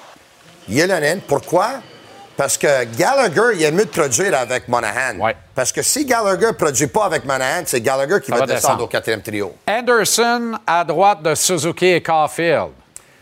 [0.67, 1.69] Yelenin, pourquoi?
[2.39, 5.17] Parce que Gallagher, il est mieux de produire avec Monahan.
[5.53, 8.61] Parce que si Gallagher ne produit pas avec Monahan, c'est Gallagher qui va, va descendre
[8.61, 8.83] descendre.
[8.85, 9.53] au quatrième trio.
[9.67, 12.69] Anderson à droite de Suzuki et Caulfield.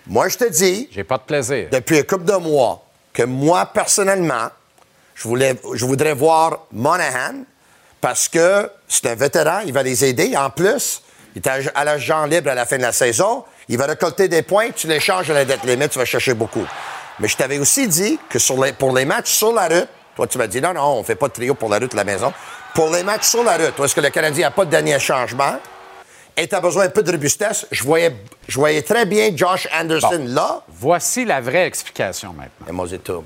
[0.05, 1.67] Moi, je te dis, J'ai pas de plaisir.
[1.71, 4.49] depuis un couple de mois, que moi, personnellement,
[5.15, 7.41] je, voulais, je voudrais voir Monahan
[7.99, 10.37] parce que c'est un vétéran, il va les aider.
[10.37, 11.01] En plus,
[11.35, 13.45] il est à à l'agent libre à la fin de la saison.
[13.67, 16.67] Il va récolter des points, tu l'échanges à la dette limite, tu vas chercher beaucoup.
[17.19, 20.27] Mais je t'avais aussi dit que sur les, pour les matchs sur la route, toi,
[20.27, 22.03] tu m'as dit non, non, on fait pas de trio pour la route de la
[22.03, 22.33] maison.
[22.73, 25.57] Pour les matchs sur la route, est-ce que le Canadien n'a pas de dernier changement?
[26.35, 28.15] Et tu as besoin un peu de robustesse, je voyais,
[28.47, 30.61] je voyais très bien Josh Anderson là.
[30.67, 32.67] Voici la vraie explication maintenant.
[32.69, 33.23] Et moi, c'est tout.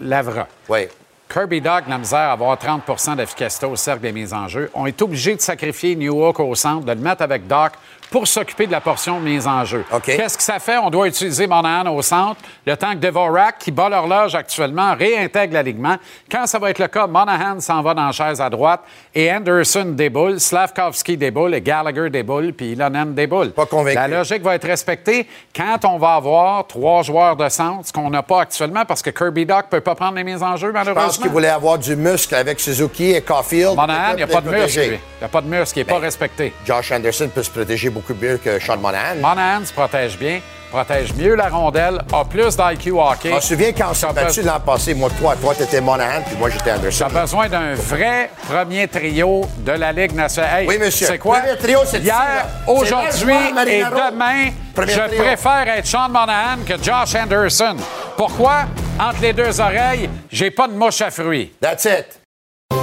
[0.00, 0.46] La vraie.
[0.68, 0.88] Oui.
[1.32, 4.70] Kirby Dog, la misère à avoir 30% d'efficacité au cercle des mises en jeu.
[4.74, 7.72] On est obligé de sacrifier New York au centre, de le mettre avec Doc
[8.12, 9.84] pour s'occuper de la portion mise en jeu.
[10.04, 10.76] Qu'est-ce que ça fait?
[10.76, 15.54] On doit utiliser Monahan au centre, le temps que Devorak, qui bat l'horloge actuellement, réintègre
[15.54, 15.96] l'alignement.
[16.30, 18.82] Quand ça va être le cas, Monahan s'en va dans la chaise à droite
[19.14, 23.52] et Anderson déboule, Slavkovski déboule et Gallagher déboule, puis Ilonen déboule.
[23.52, 23.96] Pas convaincu.
[23.96, 28.10] La logique va être respectée quand on va avoir trois joueurs de centre, ce qu'on
[28.10, 30.72] n'a pas actuellement parce que Kirby Doc peut pas prendre les mises en jeu, Je
[30.72, 31.06] malheureusement.
[31.06, 33.74] pense qu'il voulait avoir du muscle avec Suzuki et Caulfield.
[33.74, 34.80] Monahan, il n'y a pas de muscle.
[34.82, 36.52] Il n'y a pas de muscle, il n'est pas respecté.
[36.66, 39.16] Josh Anderson peut se protéger beaucoup mieux que Sean Monahan.
[39.20, 40.40] Monahan se protège bien,
[40.70, 43.30] protège mieux la rondelle, a plus d'IQ hockey.
[43.30, 46.36] Je me souviens quand on s'est battu l'an passé, moi, toi, toi, t'étais Monahan, puis
[46.36, 47.06] moi, j'étais Anderson.
[47.12, 50.62] T'as besoin d'un vrai premier trio de la Ligue nationale.
[50.62, 51.06] Hey, Oui, monsieur.
[51.06, 51.38] C'est quoi?
[51.40, 53.34] Premier trio, c'est Hier, aujourd'hui
[53.66, 55.22] et demain, Premier je trio.
[55.22, 57.76] préfère être Sean Monahan que Josh Anderson.
[58.16, 58.64] Pourquoi?
[59.00, 61.52] Entre les deux oreilles, j'ai pas de mouche à fruits.
[61.60, 62.06] That's it.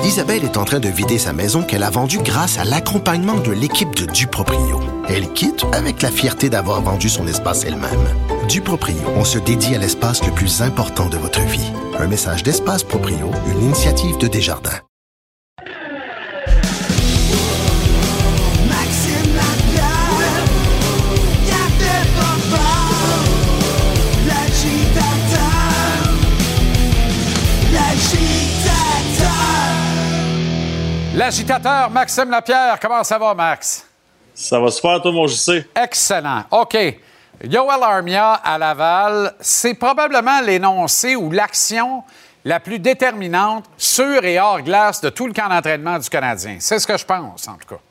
[0.03, 3.51] Isabelle est en train de vider sa maison qu'elle a vendue grâce à l'accompagnement de
[3.51, 4.79] l'équipe de Duproprio.
[5.11, 8.05] Elle quitte avec la fierté d'avoir vendu son espace elle-même.
[8.47, 11.71] Duproprio, on se dédie à l'espace le plus important de votre vie.
[11.97, 14.69] Un message d'Espace Proprio, une initiative de Desjardins.
[31.15, 33.88] L'agitateur Maxime Lapierre, comment ça va, Max?
[34.39, 35.65] Ça va super, toi, mon JC?
[35.75, 36.45] Excellent.
[36.51, 36.73] OK.
[37.43, 42.03] Yoel Armia à Laval, c'est probablement l'énoncé ou l'action
[42.45, 46.55] la plus déterminante sur et hors glace de tout le camp d'entraînement du Canadien.
[46.61, 47.81] C'est ce que je pense, en tout cas.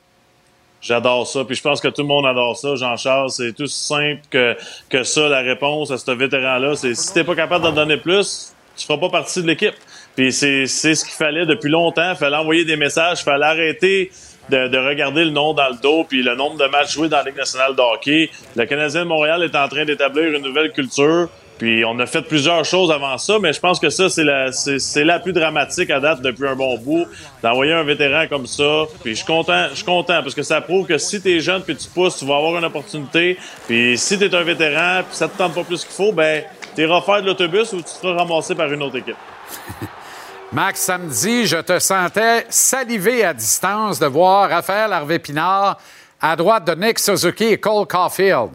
[0.80, 3.30] J'adore ça, puis je pense que tout le monde adore ça, Jean-Charles.
[3.30, 4.56] C'est tout simple que,
[4.88, 6.76] que ça, la réponse à ce vétéran-là.
[6.76, 9.74] C'est si t'es pas capable d'en donner plus, tu feras pas partie de l'équipe.
[10.16, 12.10] Puis c'est c'est ce qu'il fallait depuis longtemps.
[12.12, 14.10] Il fallait envoyer des messages, il fallait arrêter
[14.50, 17.18] de, de regarder le nom dans le dos, puis le nombre de matchs joués dans
[17.18, 18.30] la Ligue nationale de hockey.
[18.56, 21.28] Le Canadien de Montréal est en train d'établir une nouvelle culture.
[21.58, 24.52] Puis on a fait plusieurs choses avant ça, mais je pense que ça, c'est la,
[24.52, 27.04] c'est, c'est la plus dramatique à date depuis un bon bout,
[27.42, 28.84] d'envoyer un vétéran comme ça.
[29.02, 31.62] Puis je suis content, je suis content, parce que ça prouve que si t'es jeune
[31.62, 33.36] puis tu pousses, tu vas avoir une opportunité.
[33.66, 36.44] Puis si t'es un vétéran puis ça te tente pas plus qu'il faut, ben
[36.76, 39.16] t'iras faire de l'autobus ou tu te feras ramasser par une autre équipe.
[40.52, 45.78] Max, samedi, je te sentais saliver à distance de voir Raphaël Harvey-Pinard
[46.20, 48.50] à droite de Nick Suzuki et Cole Caulfield.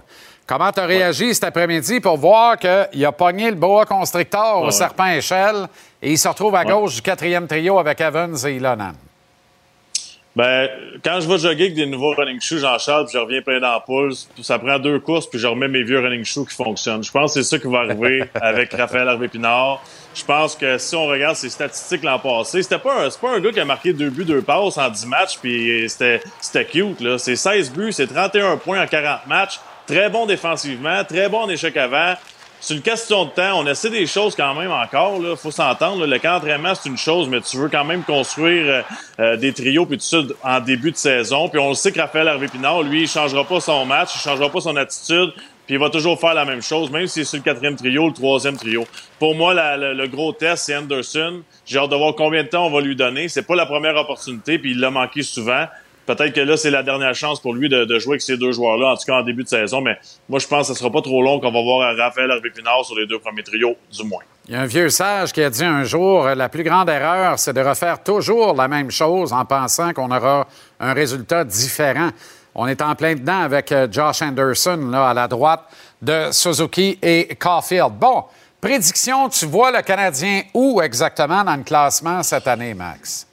[0.48, 4.72] Comment tu as réagi cet après-midi pour voir qu'il a pogné le boa constrictor au
[4.72, 5.68] serpent échelle
[6.02, 6.72] et il se retrouve à Ouais.
[6.72, 8.94] gauche du quatrième trio avec Evans et Ilonan?
[10.36, 10.68] Ben,
[11.04, 14.14] quand je vais jogger avec des nouveaux running shoes, Jean-Charles, puis je reviens plein d'ampoules,
[14.42, 17.04] ça prend deux courses, puis je remets mes vieux running shoes qui fonctionnent.
[17.04, 19.84] Je pense que c'est ça qui va arriver avec Raphaël Harvey-Pinard.
[20.16, 23.36] Je pense que si on regarde ses statistiques l'an passé, c'était pas un, c'est pas
[23.36, 26.66] un gars qui a marqué deux buts, deux passes en 10 matchs, puis c'était, c'était
[26.66, 27.20] cute, là.
[27.20, 29.60] C'est 16 buts, c'est 31 points en 40 matchs.
[29.86, 32.14] Très bon défensivement, très bon en échec avant.
[32.66, 33.60] C'est une question de temps.
[33.60, 35.20] On essaie des choses quand même encore.
[35.20, 35.36] Là.
[35.36, 36.08] Faut s'entendre.
[36.08, 38.82] Le camp d'entraînement, c'est une chose, mais tu veux quand même construire euh,
[39.20, 41.50] euh, des trios puis tout ça en début de saison.
[41.50, 44.50] Puis on le sait que Raphaël Harvey-Pinard, lui, il changera pas son match, il changera
[44.50, 45.34] pas son attitude.
[45.66, 48.14] Puis il va toujours faire la même chose, même si c'est le quatrième trio, le
[48.14, 48.88] troisième trio.
[49.20, 51.42] Pour moi, le gros test, c'est Anderson.
[51.66, 53.28] J'ai hâte de voir combien de temps on va lui donner.
[53.28, 55.66] C'est pas la première opportunité, puis il l'a manqué souvent.
[56.06, 58.92] Peut-être que là, c'est la dernière chance pour lui de, jouer avec ces deux joueurs-là,
[58.92, 59.82] en tout cas en début de saison.
[59.82, 59.98] Mais
[60.28, 62.98] moi, je pense que ce sera pas trop long qu'on va voir Raphaël Harvey-Pinard sur
[62.98, 64.24] les deux premiers trios, du moins.
[64.48, 67.40] Il y a un vieux sage qui a dit un jour la plus grande erreur,
[67.40, 70.48] c'est de refaire toujours la même chose en pensant qu'on aura
[70.80, 72.10] un résultat différent.
[72.56, 75.64] On est en plein dedans avec euh, Josh Anderson là, à la droite
[76.02, 77.94] de Suzuki et Caulfield.
[77.94, 78.26] Bon,
[78.62, 83.26] prédiction, tu vois le Canadien où exactement dans le classement cette année, Max?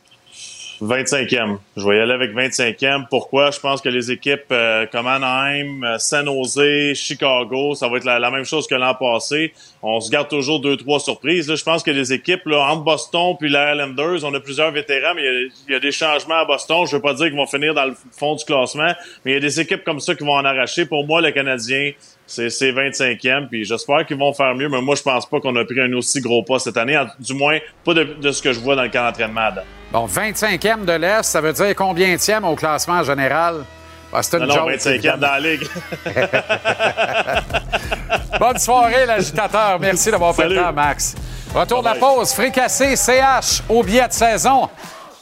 [0.82, 1.58] 25e.
[1.76, 3.06] Je vais y aller avec 25e.
[3.10, 3.50] Pourquoi?
[3.50, 8.04] Je pense que les équipes euh, comme Anaheim, euh, San Jose, Chicago, ça va être
[8.04, 9.52] la, même chose que l'an passé.
[9.82, 11.54] On se garde toujours deux, trois surprises.
[11.54, 15.14] Je pense que les équipes, là, entre Boston puis les Islanders, on a plusieurs vétérans,
[15.14, 16.86] mais il y y a des changements à Boston.
[16.86, 18.92] Je veux pas dire qu'ils vont finir dans le fond du classement,
[19.24, 20.86] mais il y a des équipes comme ça qui vont en arracher.
[20.86, 21.92] Pour moi, le Canadien,
[22.30, 25.54] c'est c'est 25e, puis j'espère qu'ils vont faire mieux, mais moi, je pense pas qu'on
[25.56, 28.52] a pris un aussi gros pas cette année, du moins pas de, de ce que
[28.52, 29.50] je vois dans le camp d'entraînement.
[29.92, 33.64] Bon, 25e de l'Est, ça veut dire combien au classement général?
[34.12, 35.18] Ah, c'est une Non, non, joke, 25e évidemment.
[35.18, 35.68] dans la ligue.
[38.40, 39.78] Bonne soirée, l'agitateur.
[39.80, 41.14] Merci d'avoir fait le temps, Max.
[41.54, 42.32] Retour de la pause.
[42.32, 44.68] Fricassé CH au billet de saison.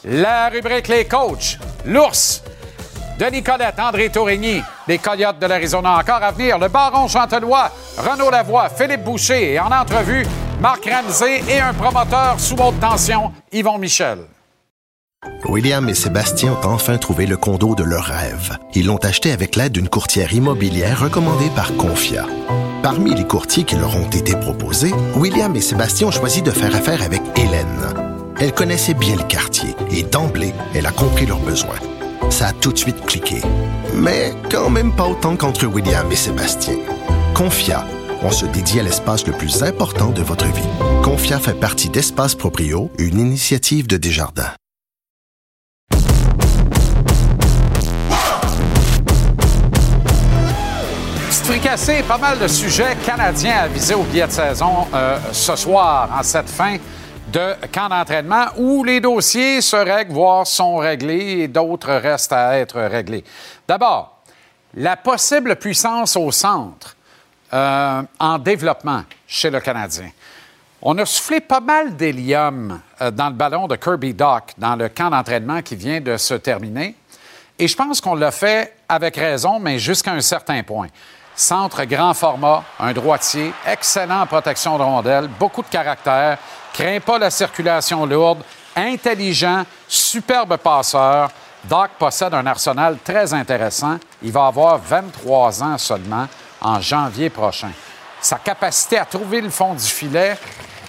[0.05, 1.57] La rubrique Les Coachs.
[1.85, 2.43] L'ours.
[3.19, 8.29] Denis Colette, André Tourigny, les Coyotes de l'Arizona encore à venir, le Baron Chantelois, Renaud
[8.29, 10.25] Lavoie, Philippe Boucher et en entrevue,
[10.61, 14.19] Marc Ramsey et un promoteur sous haute tension, Yvon Michel.
[15.43, 18.57] William et Sébastien ont enfin trouvé le condo de leur rêve.
[18.73, 22.25] Ils l'ont acheté avec l'aide d'une courtière immobilière recommandée par Confia.
[22.83, 26.73] Parmi les courtiers qui leur ont été proposés, William et Sébastien ont choisi de faire
[26.73, 27.83] affaire avec Hélène.
[28.39, 31.79] Elle connaissait bien le quartier et d'emblée, elle a compris leurs besoins.
[32.29, 33.41] Ça a tout de suite cliqué.
[33.95, 36.75] Mais quand même pas autant qu'entre William et Sébastien.
[37.33, 37.85] Confia,
[38.21, 40.69] on se dédie à l'espace le plus important de votre vie.
[41.03, 44.53] Confia fait partie d'Espace Proprio, une initiative de Desjardins.
[52.07, 56.23] Pas mal de sujets canadiens à viser au billet de saison euh, ce soir, en
[56.23, 56.77] cette fin
[57.31, 62.57] de camp d'entraînement, où les dossiers se règlent, voire sont réglés, et d'autres restent à
[62.57, 63.23] être réglés.
[63.67, 64.19] D'abord,
[64.75, 66.95] la possible puissance au centre
[67.53, 70.09] euh, en développement chez le Canadien.
[70.81, 74.89] On a soufflé pas mal d'hélium euh, dans le ballon de Kirby Dock dans le
[74.89, 76.95] camp d'entraînement qui vient de se terminer.
[77.57, 80.87] Et je pense qu'on l'a fait avec raison, mais jusqu'à un certain point.
[81.35, 86.37] Centre grand format, un droitier, excellent en protection de rondelles, beaucoup de caractère,
[86.73, 88.43] craint pas la circulation lourde,
[88.75, 91.29] intelligent, superbe passeur.
[91.63, 93.97] Doc possède un arsenal très intéressant.
[94.21, 96.27] Il va avoir 23 ans seulement
[96.61, 97.71] en janvier prochain.
[98.21, 100.37] Sa capacité à trouver le fond du filet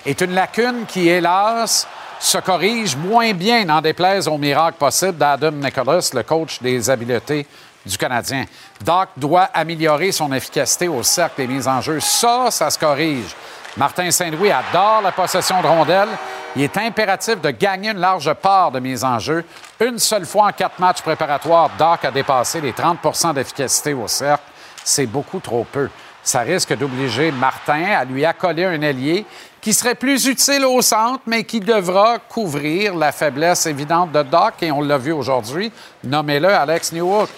[0.05, 1.87] est une lacune qui, hélas,
[2.19, 7.47] se corrige moins bien, n'en déplaise au miracle possible d'Adam Nicholas, le coach des habiletés
[7.85, 8.45] du Canadien.
[8.85, 11.99] Doc doit améliorer son efficacité au cercle des mises en jeu.
[12.01, 13.35] Ça, ça se corrige.
[13.81, 16.11] Martin Saint-Louis adore la possession de rondelles.
[16.55, 19.43] Il est impératif de gagner une large part de mise en jeu.
[19.81, 24.45] Une seule fois en quatre matchs préparatoires, Doc a dépassé les 30% d'efficacité au cercle.
[24.85, 25.89] C'est beaucoup trop peu.
[26.23, 29.25] Ça risque d'obliger Martin à lui accoler un ailier
[29.63, 34.57] qui serait plus utile au centre, mais qui devra couvrir la faiblesse évidente de Doc,
[34.61, 35.73] et on l'a vu aujourd'hui.
[36.05, 37.31] Nommez-le Alex Newhook.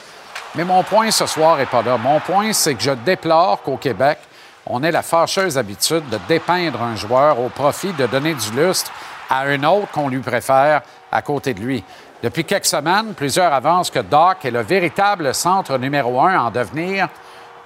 [0.57, 1.97] Mais mon point ce soir n'est pas là.
[1.97, 4.19] Mon point, c'est que je déplore qu'au Québec,
[4.67, 8.93] on ait la fâcheuse habitude de dépeindre un joueur au profit de donner du lustre
[9.29, 11.83] à un autre qu'on lui préfère à côté de lui.
[12.23, 17.09] Depuis quelques semaines, plusieurs avancent que Doc est le véritable centre numéro un en devenir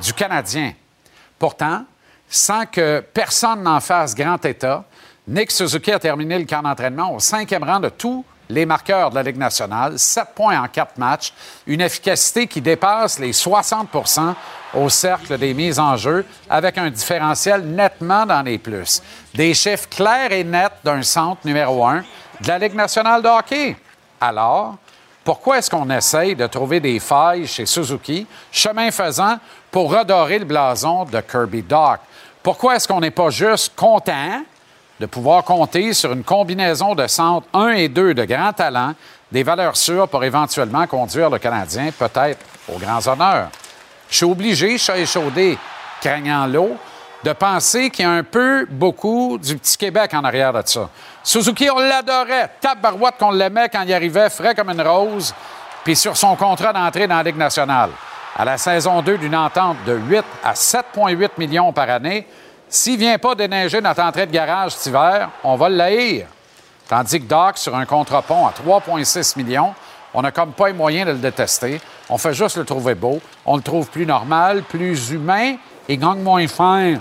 [0.00, 0.72] du Canadien.
[1.38, 1.84] Pourtant,
[2.28, 4.84] sans que personne n'en fasse grand état,
[5.28, 9.16] Nick Suzuki a terminé le camp d'entraînement au cinquième rang de tous les marqueurs de
[9.16, 11.32] la Ligue nationale, 7 points en 4 matchs,
[11.66, 14.34] une efficacité qui dépasse les 60%
[14.74, 19.02] au cercle des mises en jeu, avec un différentiel nettement dans les plus.
[19.34, 22.04] Des chiffres clairs et nets d'un centre numéro 1
[22.40, 23.76] de la Ligue nationale de hockey.
[24.20, 24.76] Alors,
[25.24, 29.38] pourquoi est-ce qu'on essaye de trouver des failles chez Suzuki, chemin faisant,
[29.70, 31.98] pour redorer le blason de Kirby Dock?
[32.42, 34.42] Pourquoi est-ce qu'on n'est pas juste content
[35.00, 38.94] de pouvoir compter sur une combinaison de centres 1 et 2 de grand talent,
[39.30, 42.38] des valeurs sûres pour éventuellement conduire le Canadien peut-être
[42.72, 43.48] aux grands honneurs?
[44.08, 45.58] Je suis obligé, chat échaudé,
[46.00, 46.76] craignant l'eau,
[47.24, 50.88] de penser qu'il y a un peu, beaucoup du petit Québec en arrière de ça.
[51.22, 52.50] Suzuki, on l'adorait.
[52.60, 55.34] Tape barouette qu'on l'aimait quand il arrivait, frais comme une rose,
[55.82, 57.90] puis sur son contrat d'entrée dans la Ligue nationale.
[58.36, 62.26] À la saison 2 d'une entente de 8 à 7,8 millions par année,
[62.76, 66.26] s'il ne vient pas déneiger notre entrée de garage cet hiver, on va le l'haïr.
[66.88, 69.74] Tandis que Doc, sur un contre-pont à 3,6 millions,
[70.14, 71.80] on n'a comme pas les moyens de le détester.
[72.08, 73.20] On fait juste le trouver beau.
[73.44, 75.56] On le trouve plus normal, plus humain
[75.88, 76.94] et gagne moins fin.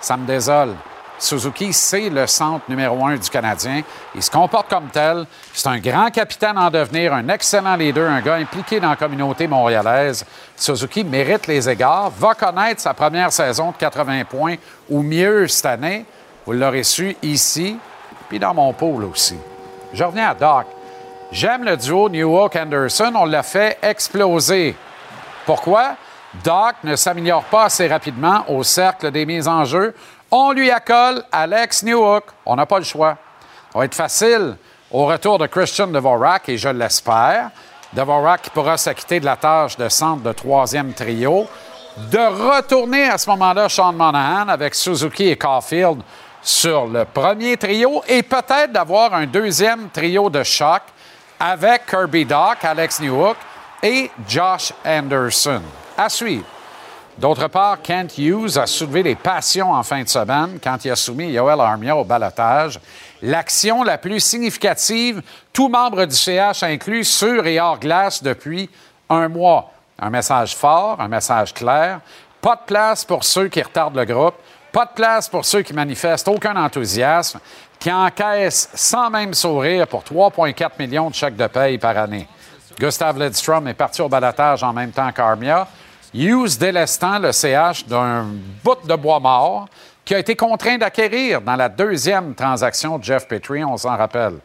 [0.00, 0.74] Ça me désole.
[1.20, 3.82] Suzuki, c'est le centre numéro un du Canadien.
[4.14, 5.26] Il se comporte comme tel.
[5.52, 9.46] C'est un grand capitaine en devenir, un excellent leader, un gars impliqué dans la communauté
[9.46, 10.24] montréalaise.
[10.56, 14.56] Suzuki mérite les égards, va connaître sa première saison de 80 points
[14.88, 16.06] ou mieux cette année.
[16.46, 17.76] Vous l'aurez su ici,
[18.30, 19.36] puis dans mon pôle aussi.
[19.92, 20.66] Je reviens à Doc.
[21.30, 23.12] J'aime le duo Newhook-Anderson.
[23.14, 24.74] On l'a fait exploser.
[25.44, 25.96] Pourquoi?
[26.42, 29.94] Doc ne s'améliore pas assez rapidement au cercle des mises en jeu.
[30.30, 32.24] On lui accole Alex Newhook.
[32.46, 33.16] On n'a pas le choix.
[33.72, 34.56] Ça va être facile
[34.90, 37.50] au retour de Christian Dvorak, et je l'espère.
[37.92, 41.48] Dvorak qui pourra s'acquitter de la tâche de centre de troisième trio.
[41.96, 46.00] De retourner à ce moment-là Sean Monahan avec Suzuki et Caulfield
[46.40, 50.82] sur le premier trio et peut-être d'avoir un deuxième trio de choc
[51.38, 53.36] avec Kirby Doc, Alex Newhook
[53.82, 55.62] et Josh Anderson.
[55.98, 56.44] À suivre.
[57.20, 60.96] D'autre part, Kent Hughes a soulevé les passions en fin de semaine quand il a
[60.96, 62.80] soumis Yoel Armia au balotage.
[63.20, 65.20] L'action la plus significative,
[65.52, 68.70] tout membre du CH inclus sur et hors glace depuis
[69.10, 69.70] un mois.
[69.98, 72.00] Un message fort, un message clair.
[72.40, 74.36] Pas de place pour ceux qui retardent le groupe.
[74.72, 77.38] Pas de place pour ceux qui manifestent aucun enthousiasme,
[77.78, 82.26] qui encaissent sans même sourire pour 3,4 millions de chèques de paye par année.
[82.78, 85.68] Gustav Lidstrom est parti au balotage en même temps qu'Armia.
[86.12, 88.26] Hughes délestant le CH d'un
[88.64, 89.68] bout de bois mort
[90.04, 94.38] qui a été contraint d'acquérir dans la deuxième transaction de Jeff Petrie, on s'en rappelle.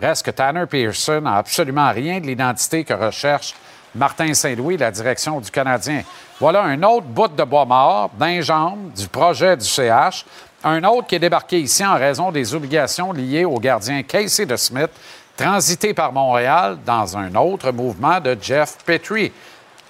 [0.00, 3.54] Reste que Tanner Pearson n'a absolument rien de l'identité que recherche
[3.94, 6.02] Martin Saint-Louis, la direction du Canadien.
[6.40, 10.26] Voilà un autre bout de bois mort d'un jambe du projet du CH,
[10.64, 14.56] un autre qui est débarqué ici en raison des obligations liées au gardien Casey de
[14.56, 14.90] Smith,
[15.36, 19.30] transité par Montréal dans un autre mouvement de Jeff Petrie.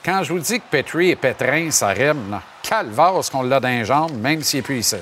[0.04, 2.42] Quand je vous dis que Petrie et Pétrin, ça rime, là.
[2.62, 4.96] calvaire ce qu'on l'a d'un jambe, même s'il n'est plus ici.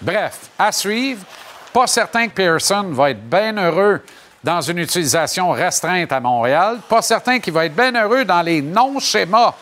[0.00, 1.24] Bref, à suivre.
[1.72, 4.02] Pas certain que Pearson va être bien heureux
[4.42, 6.78] dans une utilisation restreinte à Montréal.
[6.88, 9.54] Pas certain qu'il va être bien heureux dans les non-schémas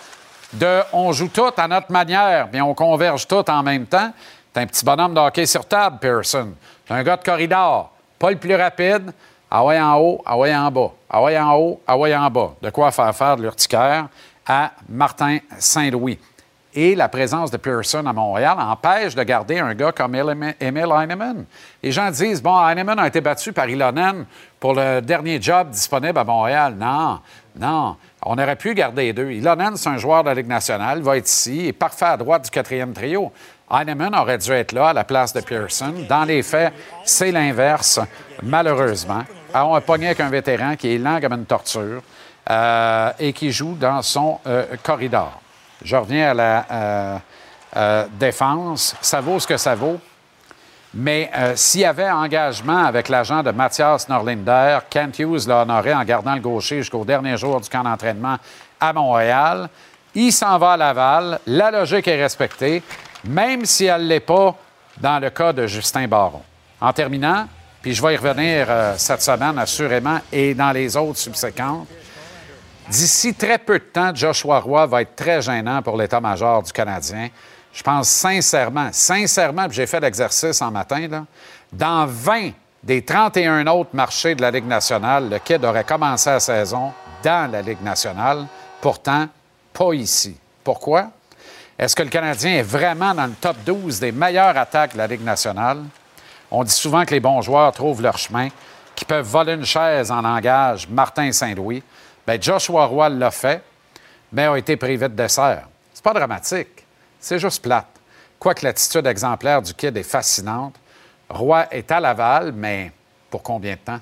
[0.55, 4.11] de on joue tout à notre manière, bien on converge tout en même temps.
[4.55, 6.55] C'est un petit bonhomme de hockey sur table, Pearson.
[6.87, 7.93] C'est un gars de corridor.
[8.19, 9.13] Pas le plus rapide.
[9.51, 10.93] Ah ouais en haut, ah ouais en bas.
[11.11, 12.55] Ah ouais en haut, ah ouais en bas.
[12.63, 14.07] De quoi faire faire de l'urticaire
[14.49, 16.19] à Martin Saint-Louis.
[16.75, 21.45] Et la présence de Pearson à Montréal empêche de garder un gars comme Emil Heinemann.
[21.83, 24.27] Les gens disent, bon, Heinemann a été battu par Ilonen
[24.61, 26.77] pour le dernier job disponible à Montréal.
[26.79, 27.21] Non,
[27.59, 27.97] non.
[28.23, 29.31] On aurait pu garder les deux.
[29.31, 32.45] Ilonen, c'est un joueur de la Ligue nationale, va être ici, et parfait à droite
[32.45, 33.33] du quatrième trio.
[33.71, 35.95] Heinemann aurait dû être là à la place de Pearson.
[36.09, 36.73] Dans les faits,
[37.05, 37.99] c'est l'inverse,
[38.43, 39.25] malheureusement.
[39.55, 42.03] On a pogné avec un vétéran qui est lent comme une torture
[42.51, 45.39] euh, et qui joue dans son euh, corridor.
[45.83, 47.21] Je reviens à la
[47.77, 48.97] euh, défense.
[49.03, 50.01] Ça vaut ce que ça vaut.
[50.95, 56.03] Mais s'il y avait engagement avec l'agent de Mathias Norlinder, Kent Hughes l'a honoré en
[56.03, 58.39] gardant le gaucher jusqu'au dernier jour du camp d'entraînement
[58.81, 59.69] à Montréal.
[60.15, 61.41] Il s'en va à Laval.
[61.47, 62.83] La logique est respectée,
[63.25, 64.57] même si elle ne l'est pas
[64.99, 66.43] dans le cas de Justin Baron.
[66.81, 67.47] En terminant,
[67.83, 71.87] puis je vais y revenir cette semaine assurément et dans les autres subséquentes,
[72.91, 77.29] D'ici très peu de temps, Joshua Roy va être très gênant pour l'état-major du Canadien.
[77.73, 81.27] Je pense sincèrement, sincèrement, j'ai fait l'exercice en matin,
[81.71, 82.51] dans 20
[82.83, 87.51] des 31 autres marchés de la Ligue nationale, le Kid aurait commencé la saison dans
[87.51, 88.47] la Ligue nationale,
[88.81, 89.27] pourtant
[89.73, 90.37] pas ici.
[90.65, 91.11] Pourquoi?
[91.79, 95.07] Est-ce que le Canadien est vraiment dans le top 12 des meilleures attaques de la
[95.07, 95.83] Ligue nationale?
[96.51, 98.49] On dit souvent que les bons joueurs trouvent leur chemin,
[98.95, 101.83] qu'ils peuvent voler une chaise en langage Martin Saint-Louis.
[102.29, 103.63] Bien, Joshua Roy l'a fait,
[104.31, 105.67] mais a été privé de dessert.
[105.95, 106.85] C'est pas dramatique,
[107.19, 107.89] c'est juste plate.
[108.39, 110.75] Quoique l'attitude exemplaire du kid est fascinante,
[111.31, 112.93] Roy est à Laval, mais
[113.31, 114.01] pour combien de temps?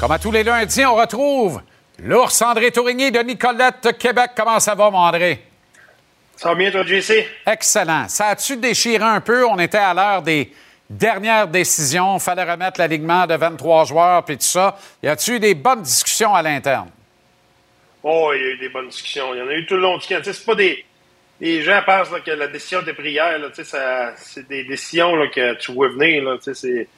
[0.00, 1.60] Comme à tous les lundis, on retrouve
[2.02, 4.30] l'ours André Tourigny de Nicolette, Québec.
[4.34, 5.42] Comment ça va, mon André?
[6.36, 7.26] Ça va bien, toi, JC?
[7.46, 8.08] Excellent.
[8.08, 9.44] Ça a-tu déchiré un peu?
[9.44, 10.50] On était à l'heure des
[10.88, 12.16] dernières décisions.
[12.16, 14.78] Il fallait remettre l'alignement de 23 joueurs puis tout ça.
[15.02, 16.88] Y a-tu eu des bonnes discussions à l'interne?
[18.02, 19.34] Oh, il y a eu des bonnes discussions.
[19.34, 20.20] Il y en a eu tout le long du camp.
[20.24, 20.82] C'est pas des.
[21.42, 22.80] Les gens pensent là, que la décision
[23.54, 26.22] sais, ça- c'est des décisions là, que tu vois venir.
[26.24, 26.88] Là, c'est,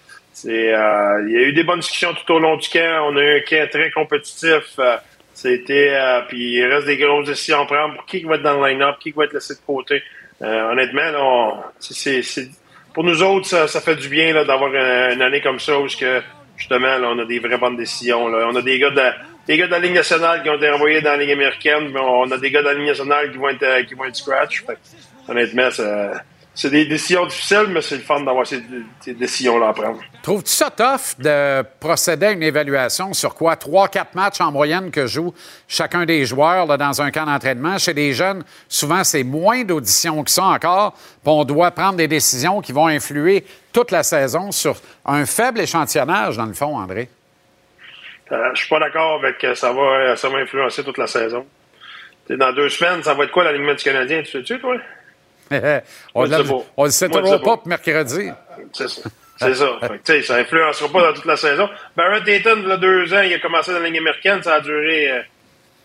[0.47, 3.09] euh, il y a eu des bonnes discussions tout au long du camp.
[3.11, 4.79] On a eu un camp très compétitif.
[4.79, 4.97] Euh,
[5.35, 8.61] c'était, euh, puis il reste des grosses décisions à prendre pour qui va être dans
[8.61, 10.03] le line-up, qui va être laissé de côté.
[10.41, 11.63] Honnêtement,
[12.93, 15.87] pour nous autres, ça, ça fait du bien là, d'avoir une, année comme ça où
[15.87, 18.27] justement, là, on a des vraies bonnes décisions.
[18.27, 18.49] Là.
[18.51, 19.11] On a des gars de
[19.47, 22.01] des gars de la Ligue nationale qui ont été envoyés dans la Ligue américaine, mais
[22.01, 24.65] on a des gars de la Ligue nationale qui vont être, qui vont être scratch.
[25.29, 26.23] Honnêtement, ça-
[26.55, 28.63] c'est des décisions difficiles, mais c'est le fun d'avoir ces,
[29.01, 30.01] ces décisions-là à prendre.
[30.23, 33.57] Trouves-tu ça tough de procéder à une évaluation sur quoi?
[33.57, 35.35] Trois, quatre matchs en moyenne que jouent
[35.67, 37.79] chacun des joueurs là, dans un camp d'entraînement.
[37.79, 40.93] Chez les jeunes, souvent, c'est moins d'auditions que ça encore.
[40.93, 44.77] Puis on doit prendre des décisions qui vont influer toute la saison sur
[45.07, 47.09] un faible échantillonnage, dans le fond, André.
[48.31, 51.47] Euh, je suis pas d'accord avec que ça va, ça va influencer toute la saison.
[52.31, 54.23] Dans deux semaines, ça va être quoi l'alignement du Canadien?
[54.23, 54.77] Tu sais-tu, toi?
[56.15, 58.31] On ne le sait toujours pas pour mercredi.
[58.73, 59.03] C'est ça.
[59.39, 59.79] C'est ça.
[59.81, 61.69] Fait que, ça influencera pas dans toute la saison.
[61.97, 64.55] Barrett Dayton, il y a deux ans, il a commencé dans la ligne américaine, ça
[64.55, 65.21] a duré, euh,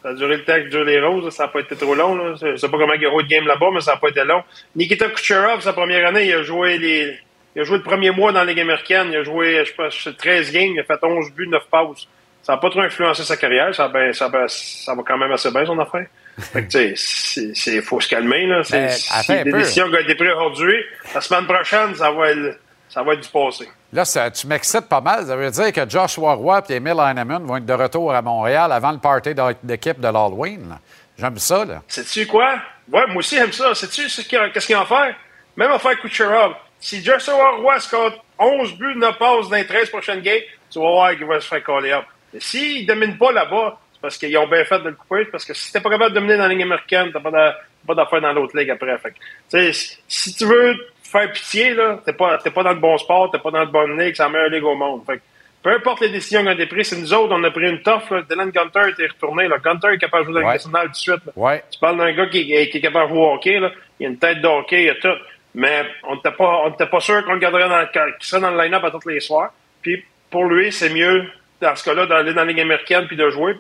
[0.03, 2.15] ça a duré le temps que durent les roses, ça n'a pas été trop long.
[2.15, 2.35] Là.
[2.39, 4.09] Je sais pas comment il y a eu de game là-bas, mais ça n'a pas
[4.09, 4.43] été long.
[4.75, 7.17] Nikita Kucherov, sa première année, il a joué les,
[7.55, 10.11] il a joué le premier mois dans la ligne américaine, il a joué, je sais
[10.11, 12.07] pas, 13 games, il a fait 11 buts, 9 passes.
[12.43, 15.31] Ça n'a pas trop influencé sa carrière, ça, ben, ça, ben, ça va quand même
[15.31, 16.05] assez bien son affaire.
[16.39, 18.63] Fait que, tu sais, c'est- c'est, faut se calmer, là.
[18.63, 18.87] C'est,
[19.27, 19.57] Ben, des peu.
[19.59, 20.75] décisions qui ont été prises aujourd'hui.
[21.13, 22.59] La semaine prochaine, ça va être,
[22.89, 23.67] ça va être du passé.
[23.91, 25.25] Là, ça- tu m'excites pas mal.
[25.25, 28.71] Ça veut dire que Joshua Roy et Emil Heinemann vont être de retour à Montréal
[28.71, 30.77] avant le party d'é- d'équipe de l'Halloween.
[31.17, 31.81] J'aime ça, là.
[31.87, 32.55] Sais-tu quoi?
[32.91, 33.73] Ouais, moi aussi, j'aime ça.
[33.73, 35.15] Sais-tu qu'est-ce qu'ils vont faire?
[35.55, 36.53] Même affaire Kucherov.
[36.79, 40.85] Si Joshua Roy score 11 buts, 9 passes dans les 13 prochaines games, tu vas
[40.85, 42.03] voir qu'il va se faire coller up.
[42.33, 45.25] Mais s'il ne domine pas là-bas, c'est parce qu'ils ont bien fait de le couper.
[45.25, 47.57] Parce que si t'es pas capable de dominer dans la ligne américaine, t'as pas d'a-
[47.87, 48.95] pas d'affaires dans l'autre ligue après.
[48.99, 52.97] Fait que, si- tu veux faire pitié, là, t'es pas, t'es pas dans le bon
[52.97, 55.03] sport, t'es pas dans le bon ligue, c'est la meilleure ligue au monde.
[55.05, 55.21] Fait que,
[55.63, 58.11] peu importe les décisions qu'on a prises, c'est nous autres, on a pris une toffe.
[58.11, 58.21] Là.
[58.29, 59.47] Dylan Gunter était retourné.
[59.47, 59.57] Là.
[59.57, 60.53] Gunter est capable de jouer dans Ouais.
[60.53, 61.21] Ligue nationale tout de suite.
[61.35, 61.63] Ouais.
[61.71, 63.71] Tu parles d'un gars qui, qui est capable de jouer au hockey, là.
[63.99, 65.17] il a une tête de hockey, il a tout.
[65.55, 68.41] Mais on n'était pas, on était pas sûr qu'on le garderait dans, le- qu'il serait
[68.41, 69.51] dans le line-up à tous les soirs.
[69.81, 71.25] Puis pour lui, c'est mieux,
[71.61, 73.55] dans ce cas-là, d'aller dans la Ligue américaine puis de jouer.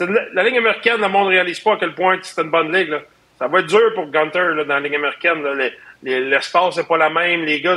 [0.00, 2.88] La, Ligue américaine, le monde ne réalise pas à quel point c'est une bonne ligue.
[2.88, 3.00] Là.
[3.38, 5.42] Ça va être dur pour Gunter là, dans la Ligue américaine.
[6.02, 7.44] L'espace n'est pas la même.
[7.44, 7.76] Les gars,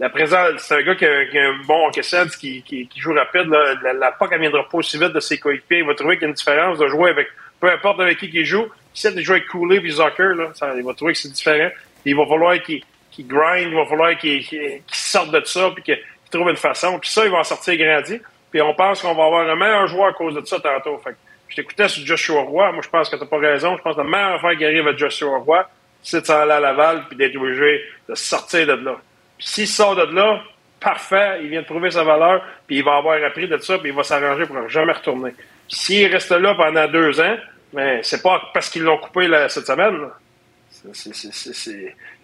[0.00, 3.48] la présence, c'est un gars qui a, un bon sense, qui, qui, qui joue rapide.
[3.48, 3.74] Là.
[3.82, 5.78] La, la POC, elle viendra pas aussi vite de ses coéquipiers.
[5.78, 7.28] Il va trouver qu'il y a une différence de jouer avec,
[7.60, 8.66] peu importe avec qui il joue.
[8.94, 11.70] Si il joue avec Cooley Zucker, là, il va trouver que c'est différent.
[12.04, 14.44] Il va falloir qu'il qu'il grind, il va falloir qu'il
[14.92, 16.98] sorte de ça, puis qu'il qu'il trouve une façon.
[16.98, 18.20] Puis ça, il va en sortir grandi.
[18.50, 20.98] Puis on pense qu'on va avoir un meilleur joueur à cause de ça tantôt.
[20.98, 21.16] Fait que
[21.48, 22.72] je t'écoutais sur Joshua Roy.
[22.72, 23.76] Moi, je pense que t'as pas raison.
[23.76, 25.68] Je pense que la meilleure affaire qui arrive à Joshua Roy,
[26.02, 28.96] c'est de s'en aller à Laval puis d'être obligé de sortir de là.
[29.38, 30.40] S'il sort de là,
[30.80, 33.90] parfait, il vient de prouver sa valeur, puis il va avoir appris de ça, puis
[33.90, 35.32] il va s'arranger pour jamais retourner.
[35.68, 37.36] S'il reste là pendant deux ans,
[37.72, 40.08] mais c'est pas parce qu'ils l'ont coupé là, cette semaine.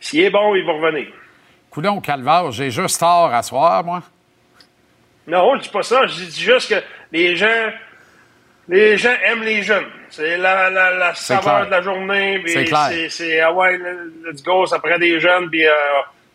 [0.01, 1.09] S'il est bon, il va revenir.
[1.71, 4.03] Coudon Calvaire, j'ai juste tort à soir, moi.
[5.27, 6.07] Non, je dis pas ça.
[6.07, 6.81] Je dis juste que
[7.13, 7.71] les gens,
[8.69, 9.87] les gens aiment les jeunes.
[10.11, 12.43] C'est la, la, la saveur de la journée.
[12.47, 12.91] C'est clair.
[13.11, 13.79] C'est, ah ouais,
[14.25, 15.49] let's go, ça prend des jeunes.
[15.51, 15.73] Puis euh,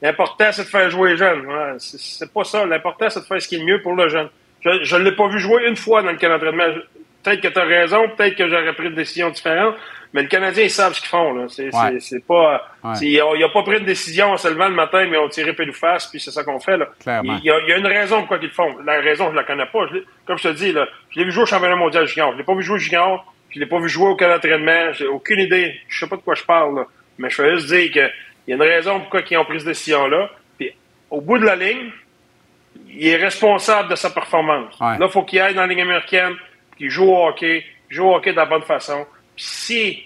[0.01, 1.45] l'important, c'est de faire jouer les jeunes.
[1.45, 2.65] Ouais, c'est, pas ça.
[2.65, 4.29] L'important, c'est de faire ce qui est mieux pour le jeune.
[4.61, 6.65] Je ne l'ai pas vu jouer une fois dans le camp d'entraînement.
[7.23, 9.75] Peut-être que tu as raison, peut-être que j'aurais pris une décision différente,
[10.13, 11.33] mais le Canadien, ils savent ce qu'ils font.
[11.33, 11.45] Là.
[11.49, 11.91] C'est, Ouais.
[11.93, 12.95] c'est, c'est pas, Ouais.
[12.95, 15.69] c'est- n'ont pas pris de décision en se levant le matin, mais ont tiré pile
[15.69, 16.77] ou face, puis c'est ça qu'on fait.
[16.77, 16.87] Là.
[17.23, 18.75] Il y, a, il y a une raison pourquoi ils le font.
[18.85, 19.87] La raison, je la connais pas.
[19.93, 22.31] Je comme je te dis, là, je l'ai vu jouer au championnat mondial junior.
[22.33, 23.33] Je l'ai pas vu jouer junior.
[23.51, 24.93] Je l'ai pas vu jouer au camp d'entraînement.
[24.93, 25.79] J'ai aucune idée.
[25.87, 26.75] Je sais pas de quoi je parle.
[26.75, 26.85] Là.
[27.17, 28.11] Mais je veux juste dire qu'il
[28.47, 30.29] y a une raison pourquoi ils ont pris cette décision-là.
[30.59, 30.71] Puis
[31.09, 31.91] au bout de la ligne,
[32.87, 34.79] il est responsable de sa performance.
[34.79, 34.97] Ouais.
[34.97, 36.33] Là, il faut qu'il aille dans la ligne américaine,
[36.77, 39.05] qu'il joue au hockey, joue au hockey de la bonne façon.
[39.39, 40.03] Puis si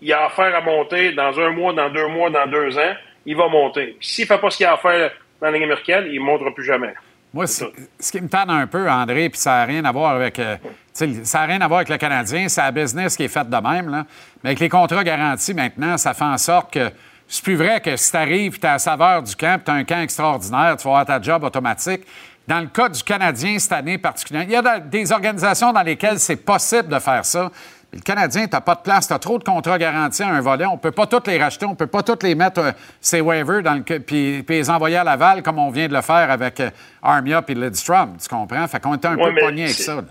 [0.00, 3.36] il a affaire à monter dans un mois, dans deux mois, dans deux ans, il
[3.36, 3.96] va monter.
[4.00, 6.24] Puis s'il fait pas ce qu'il a à faire dans la ligne américaine, il ne
[6.24, 6.92] montera plus jamais.
[7.32, 7.64] Moi, ce
[8.10, 10.40] qui me tanne un peu, André, puis ça n'a rien à voir avec.
[10.40, 10.56] euh,
[10.92, 13.56] ça n'a rien à voir avec le Canadien, c'est la business qui est faite de
[13.56, 13.88] même.
[13.88, 14.06] Là.
[14.42, 16.90] Mais avec les contrats garantis maintenant, ça fait en sorte que
[17.28, 19.70] c'est plus vrai que si tu arrives et tu as la saveur du camp, tu
[19.70, 22.02] as un camp extraordinaire, tu vas avoir ta job automatique.
[22.48, 26.18] Dans le cas du Canadien cette année particulièrement, il y a des organisations dans lesquelles
[26.18, 27.52] c'est possible de faire ça.
[27.94, 30.40] Le Canadien, tu n'as pas de place, tu as trop de contrats garantis à un
[30.40, 30.64] volet.
[30.64, 32.72] On ne peut pas tous les racheter, on ne peut pas tous les mettre, euh,
[33.02, 36.00] ces waivers, dans le, puis, puis les envoyer à Laval comme on vient de le
[36.00, 36.70] faire avec euh,
[37.02, 38.16] Armia et Lidstrom.
[38.16, 38.66] Tu comprends?
[38.66, 39.96] Fait qu'on était un Ouais, peu pogné avec ça.
[39.96, 40.02] là.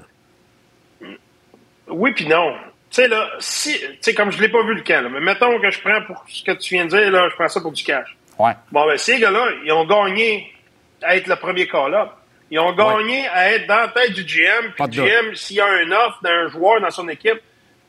[1.90, 2.54] Oui puis non.
[2.90, 5.20] Tu sais, là, si, tu sais, comme je l'ai pas vu le camp, là, mais
[5.22, 7.62] mettons que je prends pour ce que tu viens de dire, là, je prends ça
[7.62, 8.16] pour du cash.
[8.38, 8.52] Ouais.
[8.72, 10.54] Bon, ben, ces gars-là, ils ont gagné
[11.02, 12.10] à être le premier call-up.
[12.50, 14.72] Ils ont gagné à être dans la tête du GM.
[14.76, 15.04] Puis le.
[15.06, 17.40] GM, s'il y a un offre d'un joueur dans son équipe,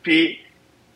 [0.02, 0.40] puis,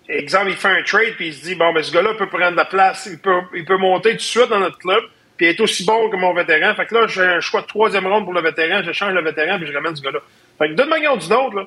[0.09, 2.57] exemple, il fait un trade, puis il se dit, bon, ben, ce gars-là peut prendre
[2.57, 5.03] la place, il peut, il peut monter tout de suite dans notre club,
[5.37, 6.75] puis être aussi bon que mon vétéran.
[6.75, 9.23] Fait que là, j'ai un choix de troisième ronde pour le vétéran, je change le
[9.23, 10.21] vétéran, puis je ramène ce gars-là.
[10.59, 11.67] Fait que d'une manière ou d'une autre, là,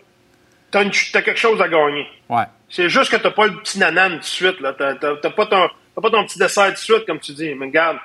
[0.72, 0.86] t'as,
[1.22, 2.08] quelque chose à gagner.
[2.30, 2.44] Ouais.
[2.70, 4.60] C'est juste que t'as pas le petit nanan tout de suite.
[4.60, 4.74] Là.
[4.78, 7.34] T'as, t'as- t'as pas ton, t'as pas ton petit dessert tout de suite, comme tu
[7.34, 7.54] dis.
[7.56, 7.98] Mais regarde,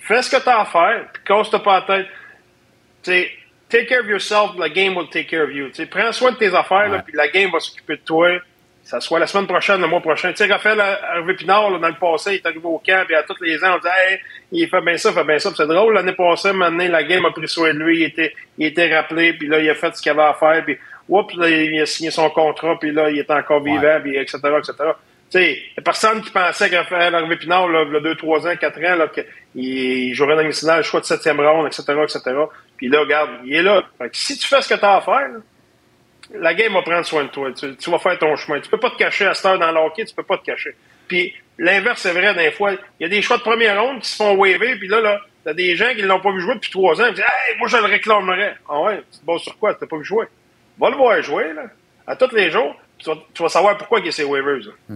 [0.00, 2.06] fais ce que t'as à faire, puis casse-toi pas la tête.
[3.02, 3.30] T'sais,
[3.68, 5.70] take care of yourself, la game will take care of you.
[5.70, 8.38] T'sais, prends soin de tes affaires, là, puis la game va s'occuper de toi.
[8.92, 10.32] Ça soit la semaine prochaine, le mois prochain.
[10.32, 13.14] Tu sais, Raphaël Hervé Pinard, là, dans le passé, il est arrivé au camp, puis
[13.14, 14.20] à tous les ans, on disait, hey,
[14.52, 15.50] il fait bien ça, il fait bien ça.
[15.56, 18.66] C'est drôle, l'année passée, maintenant, la game a pris soin de lui, il était, il
[18.66, 20.76] était rappelé, puis là, il a fait ce qu'il avait à faire, puis,
[21.08, 24.36] oups, là, il a signé son contrat, puis là, il est encore vivant, puis etc.,
[24.58, 24.74] etc.
[25.30, 28.00] Tu sais, y a personne qui pensait que Raphaël Harvey Pinard, là, il y a
[28.00, 29.24] 2, 3 ans, 4 ans, là, qu'il
[29.54, 32.20] il jouerait dans le national, choix de septième ronde, etc., etc.
[32.76, 33.84] Puis là, regarde, il est là.
[33.96, 35.38] Fait que si tu fais ce que tu as à faire, là,
[36.34, 37.50] la game va prendre soin de toi.
[37.52, 38.60] Tu, tu vas faire ton chemin.
[38.60, 40.44] Tu peux pas te cacher à cette heure dans le hockey, tu peux pas te
[40.44, 40.74] cacher.
[41.08, 42.72] Puis l'inverse, c'est vrai, des fois.
[42.72, 45.20] Il y a des choix de première ronde qui se font waver, puis là, là,
[45.44, 47.68] t'as des gens qui l'ont pas vu jouer depuis trois ans, qui disent Hey, moi
[47.68, 48.54] je le réclamerais.
[48.68, 49.74] Ah ouais, tu te bases sur quoi?
[49.74, 50.26] Tu pas vu jouer?
[50.78, 51.64] Va le voir jouer, là.
[52.06, 54.58] À tous les jours, tu vas, tu vas savoir pourquoi il y a ces waivers.
[54.88, 54.94] là.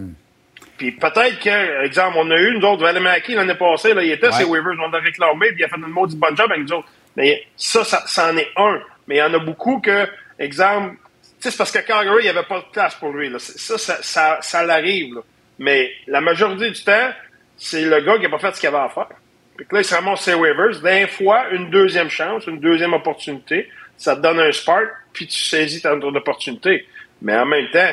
[0.79, 4.27] Puis peut-être que, exemple, on a eu, nous autres, Valimaki l'année passée, là, il était
[4.27, 4.33] Ouais.
[4.33, 6.73] ces waivers, on l'a réclamé, puis il a fait une maudite bonne job avec nous
[6.75, 6.89] autres.
[7.17, 8.81] Mais ça, ça, ça en est un.
[9.07, 10.07] Mais il y en a beaucoup que,
[10.39, 10.97] exemple,
[11.39, 13.29] c'est parce que Calgary, il n'y avait pas de place pour lui.
[13.29, 13.39] Là.
[13.39, 15.15] Ça, ça, ça, ça l'arrive.
[15.17, 15.21] là.
[15.59, 17.11] Mais la majorité du temps,
[17.57, 19.09] c'est le gars qui n'a pas fait ce qu'il avait à faire.
[19.57, 20.81] Puis que là, il se ramasse ses waivers.
[20.81, 25.39] D'un fois, une deuxième chance, une deuxième opportunité, ça te donne un spark, puis tu
[25.39, 26.87] saisis ta opportunité.
[27.23, 27.93] Mais en même temps,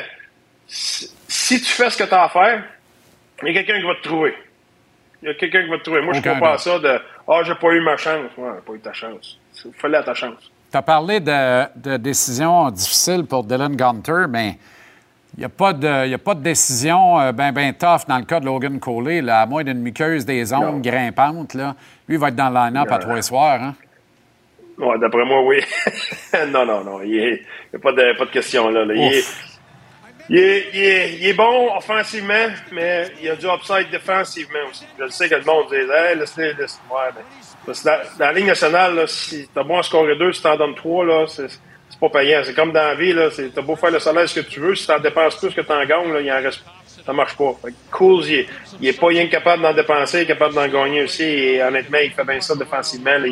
[0.66, 2.64] si, tu fais ce que tu as à faire,
[3.42, 4.34] il y a quelqu'un qui va te trouver.
[5.22, 6.02] Il y a quelqu'un qui va te trouver.
[6.02, 8.30] Moi, je Aucun crois pas ça de Ah, j'ai pas eu ma chance.
[8.36, 9.38] Ouais, j'ai pas eu ta chance.
[9.64, 10.50] Il fallait à ta chance.
[10.74, 14.58] Tu as parlé de, de décisions difficiles pour Dylan Gunter, mais
[15.36, 18.18] il n'y a, pas de- y a pas de décision euh, ben, ben tough dans
[18.18, 21.54] le cas de Logan Coley, là, à moins d'une muqueuse des ondes grimpante.
[21.54, 21.76] Là.
[22.08, 22.98] Lui, il va être dans le line-up à Non.
[22.98, 23.62] trois soirs.
[23.62, 23.76] Hein?
[24.76, 25.60] Ouais, d'après moi, oui.
[26.48, 27.02] non, non, non.
[27.04, 27.38] Il n'y
[27.76, 28.84] a pas de, pas de question là.
[28.84, 28.94] là.
[28.94, 29.24] Il, est,
[30.28, 34.86] il, est, il, est, il est bon offensivement, mais il a du upside défensivement aussi.
[34.98, 37.22] Je sais que le monde dit hey, laisse-le, laisse Ouais, mais
[37.66, 41.04] dans, la Ligue nationale, là, si t'as beau en scorer deux, si t'en donnes trois,
[41.04, 41.48] là, c'est,
[42.00, 42.40] pas payant.
[42.44, 43.28] C'est comme dans la vie, là.
[43.54, 45.84] T'as beau faire le salaire ce que tu veux, si t'en dépenses plus que t'en
[45.84, 46.62] gagnes, là, il en reste.
[47.04, 47.54] Ça marche pas.
[47.62, 48.46] Fait que Cool, il
[48.80, 51.22] il est pas rien capable d'en dépenser, il est capable d'en gagner aussi.
[51.22, 53.18] Et honnêtement, il fait bien ça défensivement.
[53.18, 53.26] là.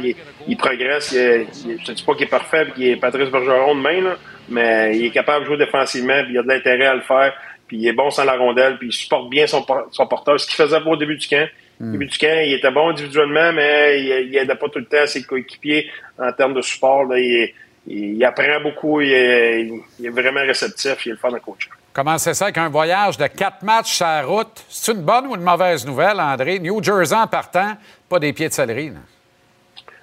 [0.46, 1.12] Il, progresse.
[1.12, 4.16] Il, je te dis pas qu'il est parfait qu'il est Patrice Bergeron demain, là,
[4.48, 7.32] mais il est capable de jouer défensivement, puis il a de l'intérêt à le faire.
[7.66, 10.46] Puis il est bon sans la rondelle, puis il supporte bien son, son porteur, ce
[10.46, 11.48] qu'il faisait pas au début du camp.
[11.82, 14.84] Au début du camp, il était bon individuellement, mais il, il aidait pas tout le
[14.84, 17.04] temps ses coéquipiers en termes de support.
[17.06, 17.18] là.
[17.18, 17.54] il, est-
[17.88, 19.68] il, il apprend beaucoup, il est,
[19.98, 21.68] il est vraiment réceptif, il est le fun à coacher.
[21.92, 25.34] Comment c'est ça qu'un voyage de quatre matchs sur la route, c'est une bonne ou
[25.34, 26.60] une mauvaise nouvelle, André?
[26.60, 27.76] New Jersey en partant,
[28.08, 28.90] pas des pieds de céleri.
[28.90, 29.00] là.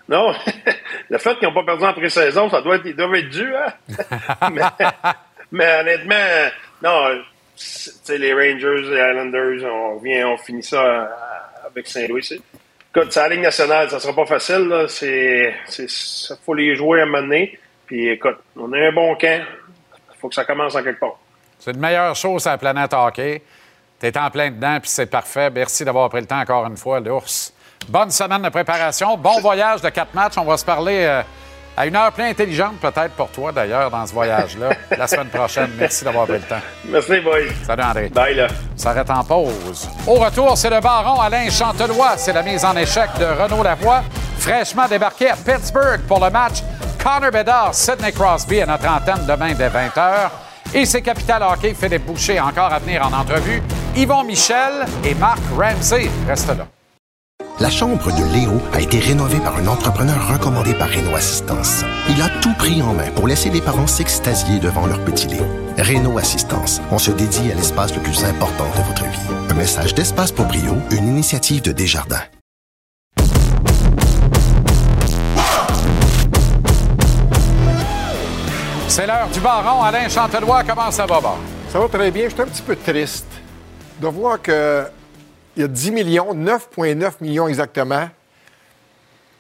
[0.10, 0.34] Non,
[1.10, 3.50] le fait qu'ils n'ont pas perdu en pré-saison, ça doit être, ils doivent être dû,
[3.56, 3.74] hein?
[4.52, 4.62] mais,
[5.52, 6.50] mais honnêtement,
[6.84, 7.22] non,
[8.10, 11.10] les Rangers, les Islanders, on revient, on finit ça
[11.72, 12.28] avec Saint-Louis.
[12.96, 14.88] Écoute, c'est la Ligue nationale, ça sera pas facile, là.
[16.46, 17.46] Faut les jouer à un.
[17.86, 19.44] Puis écoute, on a un bon camp.
[20.20, 21.20] faut que ça commence en quelque part.
[21.60, 23.42] C'est une meilleure chose à la planète hockey.
[24.00, 25.50] Tu es en plein dedans, puis c'est parfait.
[25.50, 27.54] Merci d'avoir pris le temps encore une fois, l'ours.
[27.88, 29.18] Bonne semaine de préparation.
[29.18, 30.38] Bon voyage de quatre matchs.
[30.38, 31.22] On va se parler euh,
[31.80, 35.72] à une heure plein intelligente, peut-être pour toi, d'ailleurs, dans ce voyage-là, la semaine prochaine.
[35.80, 36.60] Merci d'avoir pris le temps.
[36.84, 37.54] Merci, boys.
[37.66, 38.10] Salut, André.
[38.10, 38.48] Bye, là.
[38.76, 39.88] Ça arrête en pause.
[40.06, 42.18] Au retour, c'est le baron Alain Chantelois.
[42.18, 44.04] C'est la mise en échec de Renaud Lavoie,
[44.40, 46.58] fraîchement débarqué à Pittsburgh pour le match
[47.02, 50.30] Connor Bedard, Sidney Crosby à notre antenne demain dès 20h.
[50.74, 53.64] Et c'est Capital Hockey, Philippe Boucher, encore à venir en entrevue.
[53.96, 56.10] Yvon Michel et Marc Ramsey.
[56.28, 56.68] Reste là.
[57.62, 61.84] La chambre de Léo a été rénovée par un entrepreneur recommandé par Renault Assistance.
[62.10, 65.44] Il a tout pris en main pour laisser les parents s'extasier devant leur petit Léo.
[65.78, 69.36] Renault Assistance, on se dédie à l'espace le plus important de votre vie.
[69.50, 72.24] Un message d'Espace pour Brio, une initiative de Desjardins.
[78.88, 80.64] C'est l'heure du baron Alain Chantelois.
[80.64, 81.38] Comment ça va, Bar?
[81.74, 82.30] Ça va très bien.
[82.30, 83.28] Je suis un petit peu triste
[84.02, 84.86] de voir que
[85.56, 88.10] il y a 10 millions, 9,9 millions exactement.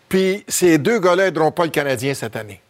[0.08, 2.62] Puis ces deux gars-là n'aideront pas le Canadien cette année.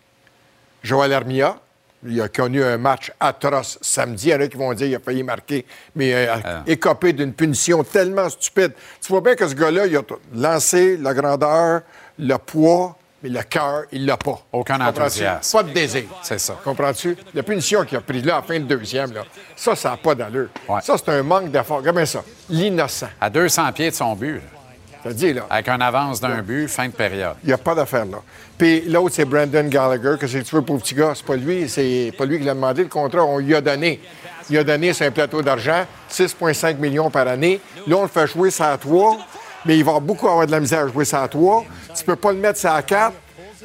[0.83, 1.57] Joël Armia,
[2.05, 4.27] il a connu un match atroce samedi.
[4.27, 5.65] Il y en a qui vont dire qu'il a failli marquer,
[5.95, 6.35] mais euh,
[6.67, 8.73] écopé d'une punition tellement stupide.
[9.01, 10.01] Tu vois bien que ce gars-là, il a
[10.33, 11.81] lancé la grandeur,
[12.17, 14.39] le poids, mais le cœur, il l'a pas.
[14.51, 15.57] Aucun enthousiasme.
[15.57, 16.03] Pas de désir.
[16.21, 16.57] C'est ça.
[16.63, 17.17] Comprends-tu?
[17.33, 19.21] La punition qu'il a prise là, à la fin de deuxième, là,
[19.55, 20.49] ça, ça n'a pas d'allure.
[20.81, 21.77] Ça, c'est un manque d'effort.
[21.77, 22.23] Regarde bien ça.
[22.49, 23.09] L'innocent.
[23.19, 24.35] À 200 pieds de son but.
[24.35, 25.13] là.
[25.13, 25.43] Dis, là.
[25.49, 27.35] Avec un avance d'un but, fin de période.
[27.43, 28.17] Il n'y a pas d'affaire là.
[28.57, 30.15] Puis l'autre, c'est Brandon Gallagher.
[30.19, 31.13] Qu'est-ce que tu veux pour le petit gars?
[31.15, 33.23] C'est pas lui, c'est pas lui qui l'a demandé le contrat.
[33.23, 34.01] On lui a donné.
[34.49, 37.61] Il a donné sur un plateau d'argent, 6,5 millions par année.
[37.87, 39.17] Là, on le fait jouer ça à 3,
[39.65, 41.65] mais il va beaucoup avoir de la misère à jouer ça à 3.
[41.95, 43.13] Tu peux pas le mettre ça à 4.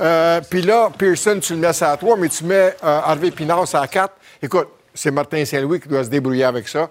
[0.00, 3.30] Euh, Puis là, Pearson, tu le mets ça à 3, mais tu mets euh, Harvey
[3.30, 4.12] Pinard ça à 4.
[4.42, 6.88] Écoute, c'est Martin Saint-Louis qui doit se débrouiller avec ça.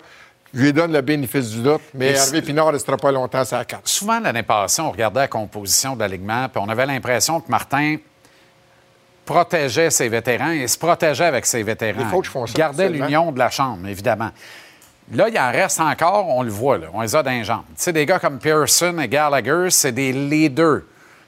[0.53, 3.59] Je lui donne le bénéfice du doute, mais Harvey Pinard ne restera pas longtemps ça
[3.59, 3.81] à 4.
[3.87, 7.97] Souvent, l'année passée, on regardait la composition de l'alignement, puis on avait l'impression que Martin
[9.25, 12.03] protégeait ses vétérans et se protégeait avec ses vétérans.
[12.03, 14.29] Les coachs font ça, Gardait l'union de la Chambre, évidemment.
[15.11, 17.63] Là, il en reste encore, on le voit, là, on les a dans les jambes.
[17.69, 20.81] Tu sais, des gars comme Pearson et Gallagher, c'est des leaders.
[20.81, 20.85] Tu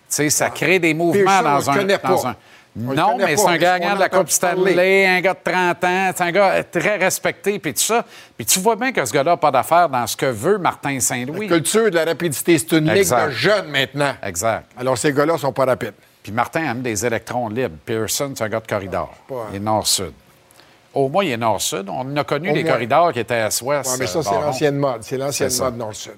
[0.08, 1.84] sais, ça crée des mouvements Pearson, dans un.
[1.84, 2.30] dans pas.
[2.30, 2.36] un-
[2.78, 5.06] On Non, mais pas, c'est un gagnant de la Coupe Stanley, parler.
[5.06, 8.04] un gars de 30 ans, c'est un gars très respecté, puis tout ça.
[8.36, 11.00] Puis tu vois bien que ce gars-là n'a pas d'affaire dans ce que veut Martin
[11.00, 11.48] Saint-Louis.
[11.48, 13.28] La culture de la rapidité, c'est une ligue Exact.
[13.28, 14.14] de jeunes maintenant.
[14.22, 14.70] Exact.
[14.78, 15.94] Alors, ces gars-là sont pas rapides.
[16.22, 17.78] Puis Martin aime des électrons libres.
[17.86, 19.14] Pearson, c'est un gars de corridor.
[19.30, 19.38] Ouais.
[19.52, 20.12] Il est nord-sud.
[20.96, 21.88] Au moins, il est nord-sud.
[21.90, 22.64] On a connu moins.
[22.64, 23.92] corridors qui étaient est-ouest.
[23.92, 25.04] Ouais, mais ça, euh, c'est l'ancienne mode.
[25.04, 26.16] C'est l'ancienne mode nord-sud.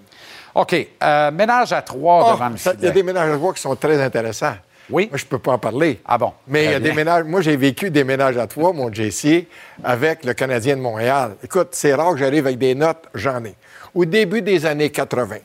[0.54, 0.88] OK.
[1.04, 3.62] euh, ménage à trois Ah, devant le Il y a des ménages à trois qui
[3.62, 4.56] sont très intéressants.
[4.90, 5.08] Oui.
[5.10, 6.00] Moi, je peux pas en parler.
[6.06, 6.32] Ah bon?
[6.48, 7.26] Mais il y a des ménages.
[7.26, 9.48] Moi, j'ai vécu des ménages à trois, mon JC,
[9.84, 11.36] avec le Canadien de Montréal.
[11.44, 13.56] Écoute, c'est rare que j'arrive avec des notes, j'en ai.
[13.94, 15.38] Au début des années 80,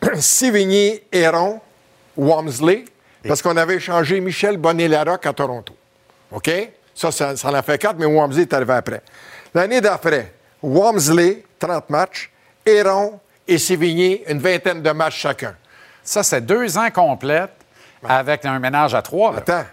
[0.14, 1.60] Sivigny, Héron,
[2.16, 2.84] Wamsley,
[3.26, 5.74] parce qu'on avait échangé Michel Bonnet-Larocque à Toronto.
[6.32, 6.50] OK?
[6.94, 9.02] Ça, ça, ça en a fait quatre, mais Wamsley est arrivé après.
[9.54, 10.32] L'année d'après,
[10.62, 12.30] Wamsley, 30 matchs,
[12.64, 15.54] Héron et Sivigny, une vingtaine de matchs chacun.
[16.04, 17.50] Ça, c'est deux ans complètes
[18.04, 19.32] avec un ménage à trois.
[19.32, 19.38] là.
[19.38, 19.64] Attends.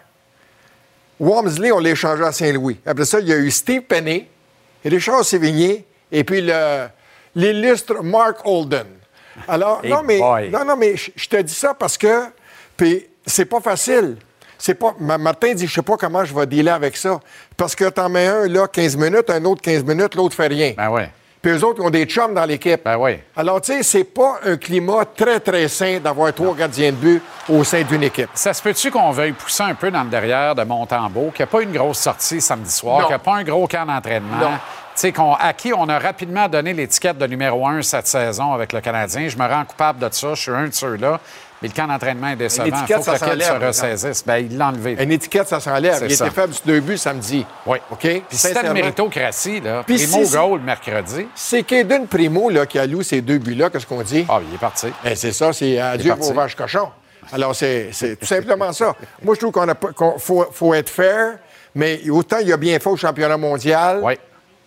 [1.19, 2.79] Wamsley, on l'a échangé à Saint-Louis.
[2.85, 4.29] Après ça, il y a eu Steve Penney,
[4.85, 6.41] Richard Sévigné et puis
[7.35, 8.87] l'illustre Mark Holden.
[9.47, 10.49] Alors, Hey non, mais, boy.
[10.49, 12.25] non, non, mais je te dis ça parce que
[13.25, 14.17] c'est pas facile.
[14.59, 14.93] C'est pas.
[14.99, 17.19] Ma- Martin dit, je sais pas comment je vais dealer avec ça.
[17.57, 20.73] Parce que t'en mets un, là, 15 minutes, un autre 15 minutes, l'autre fait rien.
[20.77, 21.01] Ben oui.
[21.41, 22.81] Puis eux autres, ils ont des chums dans l'équipe.
[22.83, 23.17] Ben oui.
[23.37, 27.21] Alors, tu sais, c'est pas un climat très, très sain d'avoir trois gardiens de but
[27.47, 28.29] au sein d'une équipe.
[28.33, 31.49] Ça se peut-tu qu'on veuille pousser un peu dans le derrière de Montembeau, qu'il n'y
[31.49, 34.35] a pas une grosse sortie samedi soir, qu'il n'y a pas un gros camp d'entraînement?
[34.35, 34.51] Non.
[34.51, 38.51] Tu sais, qu'on- à qui on a rapidement donné l'étiquette de numéro un cette saison
[38.51, 39.29] avec le Canadien.
[39.29, 40.33] Je me rends coupable de ça.
[40.33, 41.21] Je suis un de ceux-là.
[41.61, 42.65] Mais le camp d'entraînement est décevant.
[42.67, 44.23] Il L'étiquette, faut que le ça se s'enlève, ressaisisse.
[44.25, 44.95] Ben, il l'a enlevé.
[45.03, 46.01] Une étiquette, ça s'enlève.
[46.07, 46.25] Il ça.
[46.27, 47.45] était faible sur deux buts samedi.
[47.65, 47.77] Oui.
[47.91, 47.99] OK?
[47.99, 49.83] Puis c'était une méritocratie, là.
[49.85, 51.27] Puis Primo si- goal mercredi.
[51.35, 54.25] C'est Kaden Primo là, qui alloue ces deux buts-là, qu'est-ce qu'on dit?
[54.29, 54.87] Ah, il est parti.
[55.03, 56.27] Ben, c'est ça, c'est adieu parti.
[56.29, 56.89] vos vaches cochons.
[57.33, 58.95] Alors, c'est tout simplement ça.
[59.23, 61.37] Moi, je trouve qu'on qu'on faut, faut être fair,
[61.75, 64.13] mais autant il a bien fait au championnat mondial, Oui.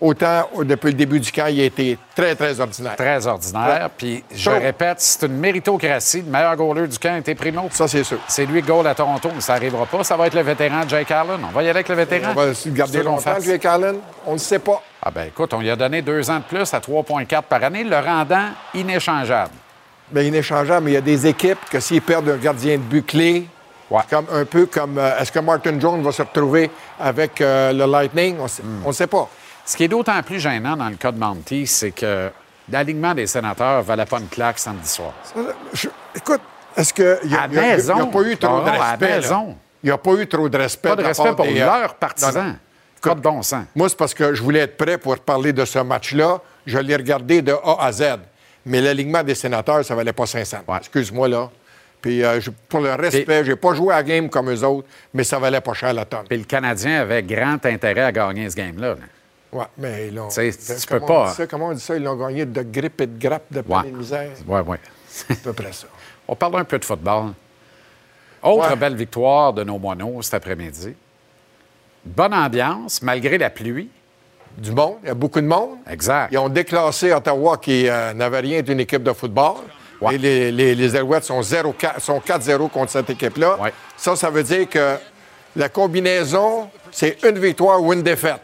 [0.02, 2.96] Autant au- depuis le début du camp, il a été très, très ordinaire.
[2.96, 3.82] Très ordinaire.
[3.84, 3.88] Ouais.
[3.96, 6.22] Puis, je répète, c'est une méritocratie.
[6.22, 7.68] Le meilleur goaler du camp était Primo.
[7.70, 8.18] Ça, c'est sûr.
[8.26, 10.02] C'est lui goal à Toronto, mais ça n'arrivera pas.
[10.04, 11.38] Ça va être le vétéran Jake Allen.
[11.42, 12.32] On va y aller avec le vétéran.
[12.32, 13.40] On va le garder longtemps.
[13.40, 13.96] Jake Allen?
[14.26, 14.82] On ne sait pas.
[15.00, 17.84] Ah ben écoute, on lui a donné deux ans de plus à 3,4 par année,
[17.84, 19.52] le rendant inéchangeable.
[20.10, 23.06] Bien, inéchangeable, mais il y a des équipes que s'ils perdent un gardien de but
[23.06, 23.46] clé,
[24.10, 24.98] comme, un peu comme.
[24.98, 26.70] euh, Est-ce que Martin Jones va se retrouver
[27.00, 28.36] avec euh, le Lightning?
[28.40, 28.86] On Hmm.
[28.88, 29.28] ne sait pas.
[29.64, 32.30] Ce qui est d'autant plus gênant dans le cas de Monty, c'est que
[32.70, 35.12] l'alignement des sénateurs ne valait pas une claque samedi soir.
[35.72, 36.40] Je- écoute,
[36.76, 39.20] est-ce qu'il n'y a, pas eu trop Non, de respect?
[39.82, 40.88] Il n'y a pas eu trop de respect.
[40.90, 41.94] Pas de respect pour des, euh, leurs non.
[41.98, 42.56] partisans.
[43.00, 43.64] Pas de bon sens.
[43.74, 46.40] Moi, c'est parce que je voulais être prêt pour parler de ce match-là.
[46.66, 48.02] Je l'ai regardé de A à Z.
[48.64, 50.58] Mais l'alignement des sénateurs, ça valait pas 500.
[50.78, 51.50] Excuse-moi, là.
[52.00, 55.24] Puis euh, pour le respect, j'ai pas joué à la game comme eux autres, mais
[55.24, 56.26] ça valait pas cher la tonne.
[56.28, 58.90] Puis le Canadien avait grand intérêt à gagner ce game-là.
[58.90, 58.96] là.
[59.52, 60.28] Ouais, mais ils l'ont.
[60.28, 60.50] Tu
[60.88, 61.46] peux pas- ça?
[61.46, 61.94] Comment on dit ça?
[61.96, 63.90] Ils l'ont gagné de grippe et de grappe de Ouais.
[63.90, 64.30] de misère.
[64.46, 64.76] Oui, oui.
[65.08, 65.86] C'est à peu près ça.
[66.28, 67.32] On parle un peu de football.
[68.42, 68.76] Autre Ouais.
[68.76, 70.94] belle victoire de nos moineaux cet après-midi.
[72.04, 73.88] Bonne ambiance, malgré la pluie.
[74.56, 75.78] Du monde, il y a beaucoup de monde.
[75.88, 76.28] Exact.
[76.32, 79.56] Ils ont déclassé Ottawa qui euh, n'avait rien d'une équipe de football.
[80.10, 83.56] Et les, les, les Alouettes sont 0-4 sont 4-0 contre cette équipe-là.
[83.96, 84.96] Ça, ça veut dire que
[85.54, 88.40] la combinaison, c'est une victoire ou une défaite.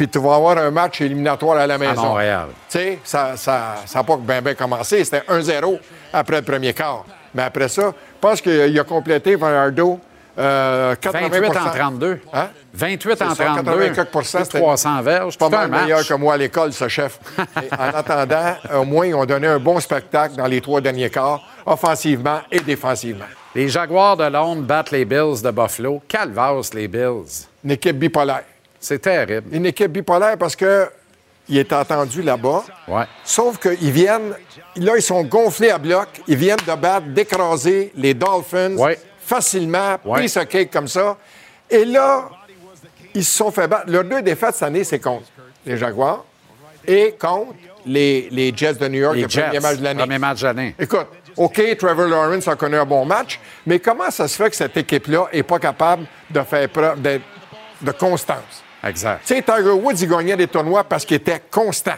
[0.00, 2.00] Puis tu vas avoir un match éliminatoire à la maison.
[2.00, 2.46] Montréal.
[2.70, 5.04] Tu sais, ça n'a ça, pas bien bien commencé.
[5.04, 5.78] C'était 1-0
[6.10, 7.04] après le premier quart.
[7.34, 10.00] Mais après ça, je pense qu'il a complété Vallardo
[10.38, 12.20] euh, 80 28 en 32.
[12.32, 12.48] Hein?
[12.72, 13.62] 28 en C'est ça, 32.
[13.62, 15.36] 80 quelques pourcents, Plus de c'était 300 verges.
[15.36, 15.82] pas mal match.
[15.82, 17.18] meilleur que moi à l'école, ce chef.
[17.78, 21.42] En attendant, au moins, ils ont donné un bon spectacle dans les trois derniers quarts,
[21.66, 23.26] offensivement et défensivement.
[23.54, 26.00] Les Jaguars de Londres battent les Bills de Buffalo.
[26.08, 27.48] Calvas, les Bills.
[27.62, 28.44] Une équipe bipolaire.
[28.80, 29.48] C'est terrible.
[29.52, 30.88] Une équipe bipolaire parce que
[31.48, 32.62] il est entendu là-bas.
[32.88, 33.04] Ouais.
[33.24, 34.34] Sauf qu'ils viennent,
[34.76, 36.08] là, ils sont gonflés à bloc.
[36.28, 38.76] Ils viennent de battre, d'écraser les Dolphins
[39.20, 40.20] facilement, Ouais.
[40.22, 41.16] piece of cake comme ça.
[41.68, 42.28] Et là,
[43.14, 43.84] ils se sont fait battre.
[43.90, 45.24] Leurs deux défaites cette année, c'est contre
[45.66, 46.24] les Jaguars
[46.86, 47.54] et contre
[47.84, 50.00] les, les Jets de New York, Les le premier Jets, match de l'année.
[50.00, 50.74] premier match de l'année.
[50.78, 54.56] Écoute, OK, Trevor Lawrence a connu un bon match, mais comment ça se fait que
[54.56, 57.20] cette équipe-là n'est pas capable de faire preuve de,
[57.82, 58.62] de constance?
[58.84, 59.20] Exact.
[59.26, 61.96] Tu sais, Tiger Woods, il gagnait des tournois parce qu'il était constant.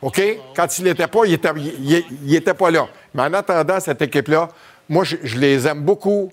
[0.00, 0.20] OK?
[0.56, 2.88] Quand il n'était pas, il était, il- il était pas là.
[3.14, 4.48] Mais en attendant, cette équipe-là,
[4.88, 6.32] moi, je, je les aime beaucoup,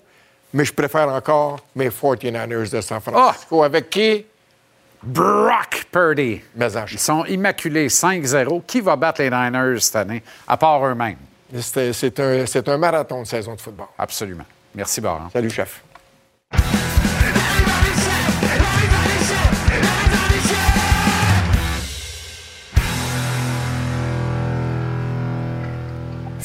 [0.52, 3.62] mais je préfère encore mes 49ers de San Francisco.
[3.62, 4.26] Avec qui?
[5.02, 6.40] Brock Purdy.
[6.56, 8.62] Mais en- Ils sont immaculés 5-0.
[8.66, 11.16] Qui va battre les Niners cette année, à part eux-mêmes?
[11.60, 13.86] C'est un, c'est un marathon de saison de football.
[13.98, 14.44] Absolument.
[14.74, 15.30] Merci, Baron.
[15.32, 15.80] Salut, chef.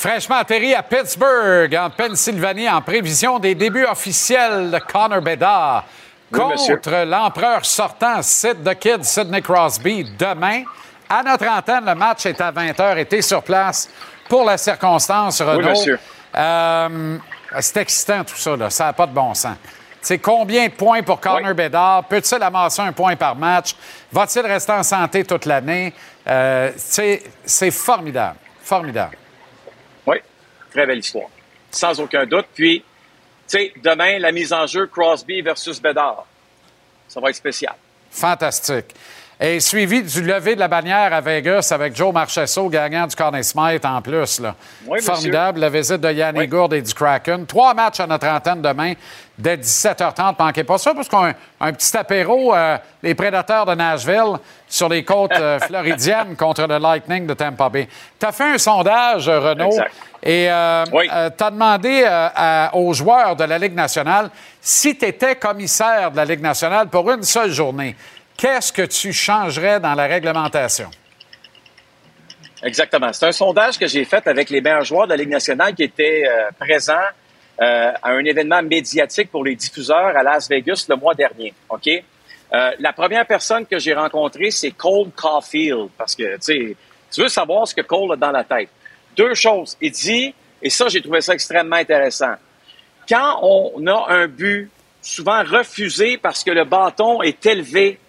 [0.05, 5.83] Fraîchement atterri à Pittsburgh, en Pennsylvanie, en prévision des débuts officiels de Connor Bedard
[6.31, 10.61] Oui, contre l'empereur sortant Sid the Kid, Sidney Crosby, demain.
[11.09, 12.99] À notre antenne, le match est à 20h.
[12.99, 13.89] Était sur place
[14.29, 15.69] pour la circonstance, Renaud.
[15.69, 15.97] monsieur.
[16.37, 17.17] Euh,
[17.59, 18.69] c'est excitant tout ça, là.
[18.69, 19.57] ça n'a pas de bon sens.
[20.05, 22.03] C'est combien de points pour Connor Bedard?
[22.03, 23.75] Peut-il amasser un point par match?
[24.11, 25.95] Va-t-il rester en santé toute l'année?
[26.27, 28.37] Euh, c'est formidable.
[28.61, 29.17] Formidable.
[30.05, 30.17] Oui,
[30.71, 31.25] très belle histoire.
[31.71, 32.45] Sans aucun doute.
[32.53, 32.85] Puis, tu
[33.47, 36.27] sais, demain, la mise en jeu Crosby versus Bedard.
[37.07, 37.73] Ça va être spécial.
[38.11, 38.93] Fantastique.
[39.37, 43.43] Et suivi du lever de la bannière à Vegas avec Joe Marchesso, gagnant du Conn
[43.43, 44.39] Smythe en plus.
[44.39, 44.55] Là.
[44.87, 45.01] Oui.
[45.01, 47.45] Formidable, la visite de Yannick Gourde et du Kraken.
[47.45, 48.93] Trois matchs à notre antenne demain,
[49.37, 50.35] dès 17h30.
[50.39, 54.37] Manquez pas ça, parce qu'on a un, un petit apéro, euh, les prédateurs de Nashville,
[54.69, 57.89] sur les côtes euh, floridiennes contre le Lightning de Tampa Bay.
[58.17, 59.91] Tu as fait un sondage, euh, Renaud, Exact.
[60.23, 60.45] et
[61.37, 64.29] tu as demandé euh, à- aux joueurs de la Ligue nationale
[64.61, 67.97] si tu étais commissaire de la Ligue nationale pour une seule journée.
[68.37, 70.89] Qu'est-ce que tu changerais dans la réglementation?
[72.63, 73.13] Exactement.
[73.13, 76.23] C'est un sondage que j'ai fait avec les meilleurs de la Ligue nationale qui étaient
[76.27, 76.93] euh, présents
[77.61, 81.53] euh, à un événement médiatique pour les diffuseurs à Las Vegas le mois dernier.
[81.69, 81.87] OK?
[81.87, 85.89] Euh, la première personne que j'ai rencontrée, c'est Cole Caulfield.
[85.97, 86.75] Parce que, tu
[87.17, 88.69] veux savoir ce que Cole a dans la tête.
[89.15, 89.77] Deux choses.
[89.79, 92.33] Il dit, et ça, j'ai trouvé ça extrêmement intéressant.
[93.07, 94.69] Quand on a un but
[95.01, 97.99] souvent refusé parce que le bâton est élevé,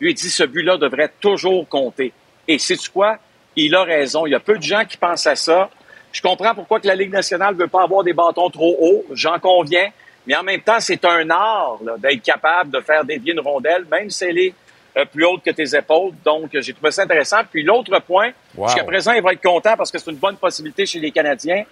[0.00, 2.12] lui, il dit ce but-là devrait toujours compter.
[2.46, 3.18] Et sais-tu quoi?
[3.56, 4.26] Il a raison.
[4.26, 5.68] Il y a peu de gens qui pensent à ça.
[6.12, 9.04] Je comprends pourquoi que la Ligue nationale ne veut pas avoir des bâtons trop hauts.
[9.12, 9.88] J'en conviens.
[10.26, 14.08] Mais en même temps, c'est un art d'être capable de faire dévier une rondelle, même
[14.10, 14.54] si elle est
[14.96, 16.12] euh, plus haute que tes épaules.
[16.24, 17.38] Donc, j'ai trouvé ça intéressant.
[17.50, 18.68] Puis l'autre point, Wow.
[18.68, 21.64] jusqu'à présent, il va être content parce que c'est une bonne possibilité chez les Canadiens.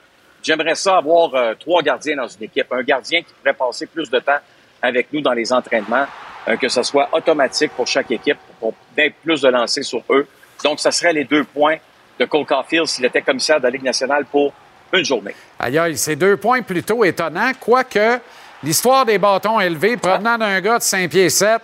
[0.43, 2.67] J'aimerais ça avoir euh, trois gardiens dans une équipe.
[2.73, 4.39] Un gardien qui pourrait passer plus de temps
[4.83, 6.07] avec nous dans les entraînements,
[6.55, 10.27] que ce soit automatique pour chaque équipe, pour bien plus de lancer sur eux.
[10.63, 11.77] Donc, ça serait les deux points
[12.19, 14.53] de Cole Caulfield s'il était commissaire de la Ligue nationale pour
[14.93, 15.35] une journée.
[15.59, 18.21] Aïe, aïe, c'est deux points plutôt étonnants, quoique
[18.63, 21.61] l'histoire des bâtons élevés provenant d'un gars de 5 pieds 7,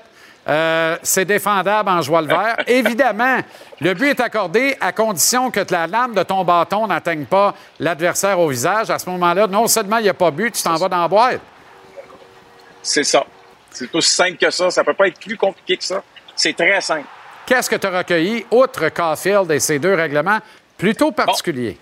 [0.48, 2.56] euh, c'est défendable en joie le vert.
[2.66, 3.38] Évidemment,
[3.80, 8.40] le but est accordé à condition que la lame de ton bâton n'atteigne pas l'adversaire
[8.40, 8.90] au visage.
[8.90, 11.08] À ce moment-là, non seulement il n'y a pas but, tu t'en vas dans la
[11.08, 11.40] boîte.
[12.82, 13.24] C'est ça.
[13.72, 14.70] C'est aussi simple que ça.
[14.70, 16.02] Ça peut pas être plus compliqué que ça.
[16.36, 17.06] C'est très simple.
[17.46, 20.38] Qu'est-ce que tu as recueilli, outre Caulfield et ces deux règlements
[20.78, 21.76] plutôt particuliers?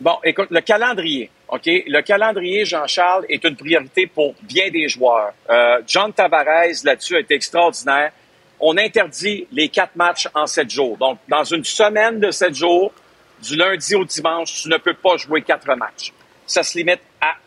[0.00, 1.62] Bon, écoute, le calendrier, OK?
[1.66, 5.32] Le calendrier, Jean-Charles, est une priorité pour bien des joueurs.
[5.48, 8.10] Euh, John Tavares, là-dessus, a été extraordinaire.
[8.58, 10.96] On interdit les quatre matchs en sept jours.
[10.98, 12.92] Donc, dans une semaine de sept jours,
[13.40, 16.12] du lundi au dimanche, tu ne peux pas jouer quatre matchs.
[16.46, 17.00] Ça se limite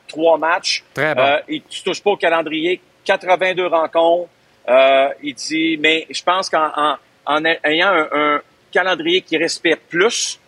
[0.07, 0.83] trois matchs.
[0.93, 1.21] Très bon.
[1.21, 2.81] Euh, et tu touches pas au calendrier.
[3.05, 4.29] 82 rencontres.
[4.69, 9.77] Euh, il dit, mais je pense qu'en en, en ayant un, un calendrier qui respire
[9.89, 10.39] plus,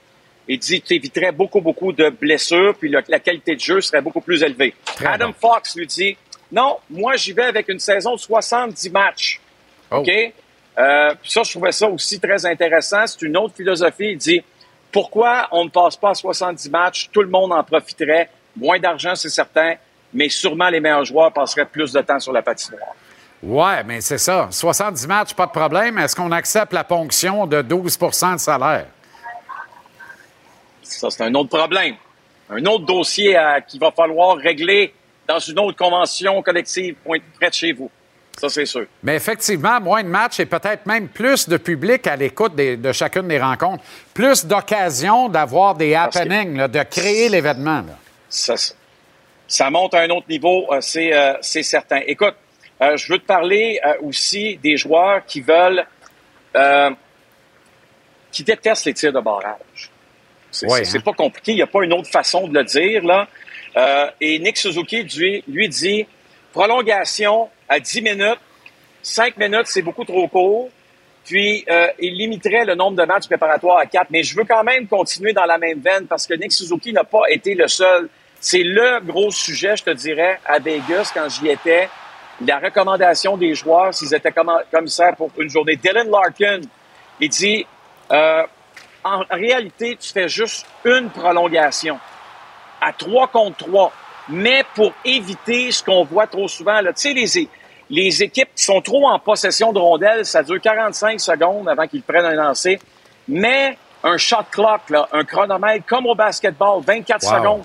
[0.48, 4.02] il dit tu éviterais beaucoup, beaucoup de blessures, puis le- la qualité de jeu serait
[4.02, 4.74] beaucoup plus élevée.
[5.06, 6.18] Adam Fox lui dit
[6.52, 9.40] Non, moi j'y vais avec une saison de 70 matchs.
[10.02, 10.10] OK?
[10.78, 13.06] Euh, puis ça, je trouvais ça aussi très intéressant.
[13.08, 14.12] C'est une autre philosophie.
[14.12, 14.44] Il dit
[14.92, 17.10] Pourquoi on ne passe pas à 70 matchs?
[17.12, 18.30] Tout le monde en profiterait.
[18.60, 19.76] Moins d'argent, c'est certain,
[20.14, 22.94] mais sûrement les meilleurs joueurs passeraient plus de temps sur la patinoire.
[23.42, 24.50] Ouais, mais c'est ça.
[24.52, 25.98] 70 matchs, pas de problème.
[25.98, 28.86] Est-ce qu'on accepte la ponction de 12% de salaire?
[30.84, 31.96] Ça, c'est un autre problème.
[32.50, 34.94] Un autre dossier à- qu'il va falloir régler
[35.28, 37.90] dans une autre convention collective point- près de chez vous.
[38.40, 38.86] Ça, c'est sûr.
[39.04, 43.28] Mais effectivement, moins de matchs et peut-être même plus de public à l'écoute de chacune
[43.28, 43.84] des rencontres.
[44.14, 47.82] Plus d'occasions d'avoir des happenings, là, de créer l'événement.
[47.82, 47.98] là.
[48.30, 48.56] Ça,
[49.48, 52.02] ça monte à un autre niveau, euh, c'est euh, c'est certain.
[52.06, 52.36] Écoute,
[52.82, 55.86] euh, je veux te parler aussi des joueurs qui veulent,
[58.32, 59.90] qui détestent les tirs de barrage.
[60.52, 61.02] C'est Ouais, c'est- c'est hein.
[61.02, 63.04] pas compliqué, il n'y a pas une autre façon de le dire.
[63.06, 63.28] là.
[63.78, 66.06] Euh, et Nick Suzuki, lui, lui dit,
[66.54, 68.40] prolongation à 10 minutes,
[69.04, 70.70] 5 minutes, c'est beaucoup trop court.
[71.26, 74.08] Puis, euh, il limiterait le nombre de matchs préparatoires à 4.
[74.10, 77.04] Mais je veux quand même continuer dans la même veine parce que Nick Suzuki n'a
[77.04, 78.10] pas été le seul.
[78.42, 81.90] C'est le gros sujet, je te dirais, à Vegas quand j'y étais.
[82.46, 84.34] la recommandation des joueurs s'ils étaient
[84.72, 85.76] commissaires pour une journée.
[85.76, 86.62] Dylan Larkin,
[87.20, 87.66] il dit,
[88.14, 88.44] euh,
[89.04, 92.00] en réalité, tu fais juste une prolongation
[92.80, 93.92] à 3 contre 3,
[94.30, 96.80] mais pour éviter ce qu'on voit trop souvent.
[96.82, 97.50] Tu sais, les,
[97.90, 102.04] les équipes qui sont trop en possession de rondelles, ça dure 45 secondes avant qu'ils
[102.04, 102.80] prennent un lancer.
[103.28, 107.30] Mais un shot clock, là, un chronomètre comme au basketball, 24 Wow.
[107.30, 107.64] secondes.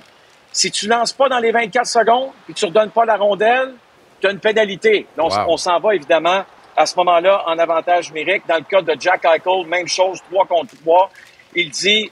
[0.55, 3.75] Si tu lances pas dans les 24 secondes puis tu ne redonnes pas la rondelle,
[4.21, 5.07] tu as une pénalité.
[5.17, 5.47] Donc, Wow.
[5.49, 6.45] on s'en va évidemment
[6.77, 8.45] à ce moment-là en avantage numérique.
[8.49, 11.11] Dans le cas de Jack Eichel, même chose, 3 contre 3.
[11.57, 12.11] Il dit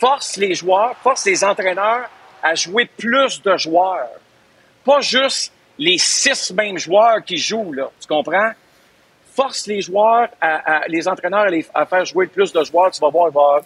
[0.00, 2.08] force les joueurs, force les entraîneurs
[2.42, 4.08] à jouer plus de joueurs.
[4.84, 7.90] Pas juste les six mêmes joueurs qui jouent, là.
[8.00, 8.50] Tu comprends?
[9.34, 12.90] Force les joueurs, à, à- les entraîneurs à, les- à faire jouer plus de joueurs.
[12.92, 13.60] Tu vas voir, il va y avoir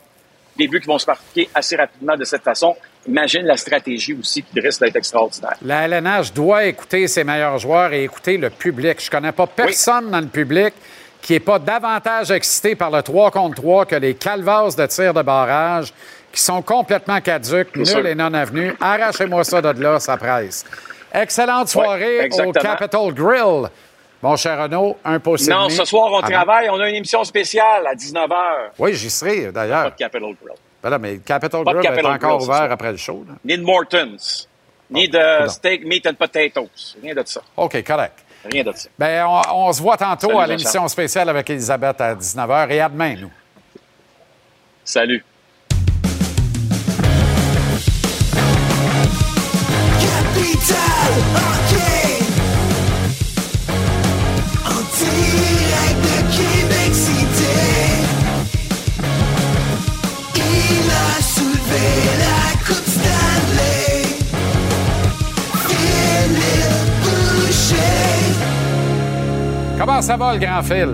[0.56, 2.74] des buts qui vont se marquer assez rapidement de cette façon.
[3.09, 5.57] Imagine la stratégie aussi qui risque d'être extraordinaire.
[5.62, 9.03] La LNH doit écouter ses meilleurs joueurs et écouter le public.
[9.03, 10.74] Je connais pas personne dans le public
[11.23, 15.15] qui n'est pas davantage excité par le 3 contre 3 que les calvasses de tir
[15.15, 15.93] de barrage
[16.33, 18.74] qui sont complètement caduques, nuls et non avenus.
[18.81, 20.65] Arrachez-moi ça de là, ça presse.
[21.12, 22.53] Excellente soirée au.
[22.53, 23.70] Capitol Grill.
[24.23, 26.69] Mon cher Renaud, un et Non, ce soir, on travaille.
[26.70, 28.70] On a une émission spéciale à 19h.
[28.78, 29.95] Oui, j'y serai, d'ailleurs.
[29.95, 30.57] Capital Grill.
[30.87, 33.25] Ben là, mais de Grill est encore Grill ouvert après le show.
[33.27, 33.35] là.
[33.45, 34.49] Ni de Morton's.
[34.89, 36.97] Ni de steak, meat and potatoes.
[37.03, 37.41] Rien de ça.
[37.57, 38.25] OK, correct.
[38.53, 38.89] Rien de ça.
[38.97, 42.81] Ben, on, on se voit tantôt Salut, à l'émission spéciale avec Elisabeth à 19h et
[42.81, 43.33] à demain, nous.
[44.85, 45.25] Salut.
[70.07, 70.89] Ça va, le grand fil?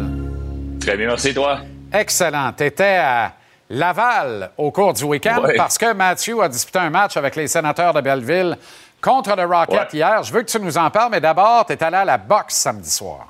[0.80, 1.59] Très bien, merci toi.
[1.93, 2.52] Excellent.
[2.56, 3.32] Tu étais à
[3.68, 5.55] Laval au cours du week-end Ouais.
[5.56, 8.56] parce que Matthew a disputé un match avec les sénateurs de Belleville
[9.02, 9.86] contre le Rocket Ouais.
[9.93, 10.22] hier.
[10.22, 12.55] Je veux que tu nous en parles, mais d'abord, tu es allé à la boxe
[12.55, 13.26] samedi soir.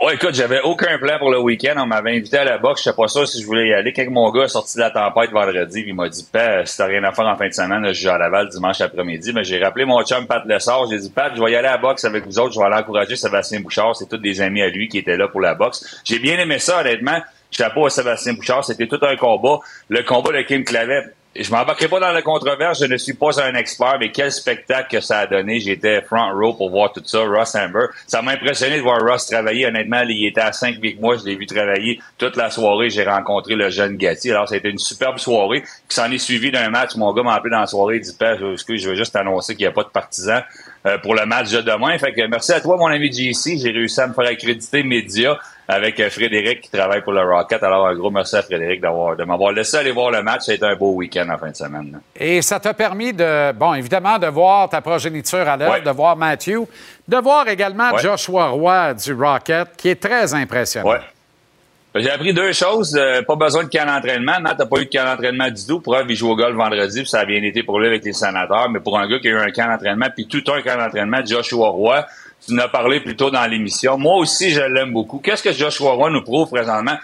[0.00, 1.74] Ouais, écoute, j'avais aucun plan pour le week-end.
[1.76, 2.82] On m'avait invité à la boxe.
[2.82, 3.92] Je sais pas sûr si je voulais y aller.
[3.92, 6.86] Quand mon gars est sorti de la tempête vendredi, il m'a dit, Pat, si t'as
[6.86, 9.32] rien à faire en fin de semaine, je joue à Laval dimanche après-midi.
[9.34, 10.86] Mais j'ai rappelé mon chum Pat Lessard.
[10.88, 12.54] J'ai dit, Pat, je vais y aller à la boxe avec vous autres.
[12.54, 13.96] Je vais aller encourager Sébastien Bouchard.
[13.96, 16.00] C'est tous des amis à lui qui étaient là pour la boxe.
[16.04, 17.18] J'ai bien aimé ça, honnêtement.
[17.58, 18.64] Pas à Sébastien Bouchard.
[18.64, 19.58] C'était tout un combat.
[19.88, 21.06] Le combat de Kim Clavet.
[21.40, 24.96] Je m'embarquerai pas dans la controverse, je ne suis pas un expert, mais quel spectacle
[24.96, 25.60] que ça a donné.
[25.60, 27.86] J'étais front row pour voir tout ça, Ross Amber.
[28.08, 29.66] Ça m'a impressionné de voir Ross travailler.
[29.66, 32.90] Honnêtement, il était à 5 avec moi, je l'ai vu travailler toute la soirée.
[32.90, 34.32] J'ai rencontré le jeune Gatti.
[34.32, 36.96] Alors, ça a été une superbe soirée qui s'en est suivi d'un match.
[36.96, 39.68] Mon gars m'a appelé dans la soirée, il dit, je veux juste annoncer qu'il n'y
[39.68, 40.42] a pas de partisans
[41.02, 41.96] pour le match de demain.
[41.98, 43.58] Fait que merci à toi, mon ami JC.
[43.58, 45.38] J'ai réussi à me faire accréditer média
[45.70, 47.62] avec euh, Frédéric qui travaille pour le Rocket.
[47.62, 50.42] Alors, un gros merci à Frédéric d'avoir, de m'avoir laissé aller voir le match.
[50.46, 51.90] Ça a été un beau week-end en fin de semaine.
[51.92, 51.98] là.
[52.16, 55.82] Et ça t'a permis de, bon, évidemment, de voir ta progéniture à l'œuvre, Ouais.
[55.82, 56.60] de voir Matthew,
[57.06, 58.00] de voir également Ouais.
[58.02, 60.88] Joshua Roy du Rocket, qui est très impressionnant.
[60.88, 61.00] Ouais.
[62.00, 62.96] J'ai appris deux choses.
[62.96, 64.40] Euh, pas besoin de camp d'entraînement.
[64.40, 65.80] Matt n'a pas eu de camp d'entraînement du tout.
[65.80, 68.12] Preuve, il joue au golf vendredi, puis ça a bien été pour lui avec les
[68.12, 68.68] sénateurs.
[68.70, 71.24] Mais pour un gars qui a eu un camp d'entraînement, puis tout un camp d'entraînement,
[71.24, 72.06] Joshua Roy,
[72.46, 73.98] tu en as parlé plus tôt dans l'émission.
[73.98, 75.18] Moi aussi, je l'aime beaucoup.
[75.18, 76.96] Qu'est-ce que Joshua Roy nous prouve présentement?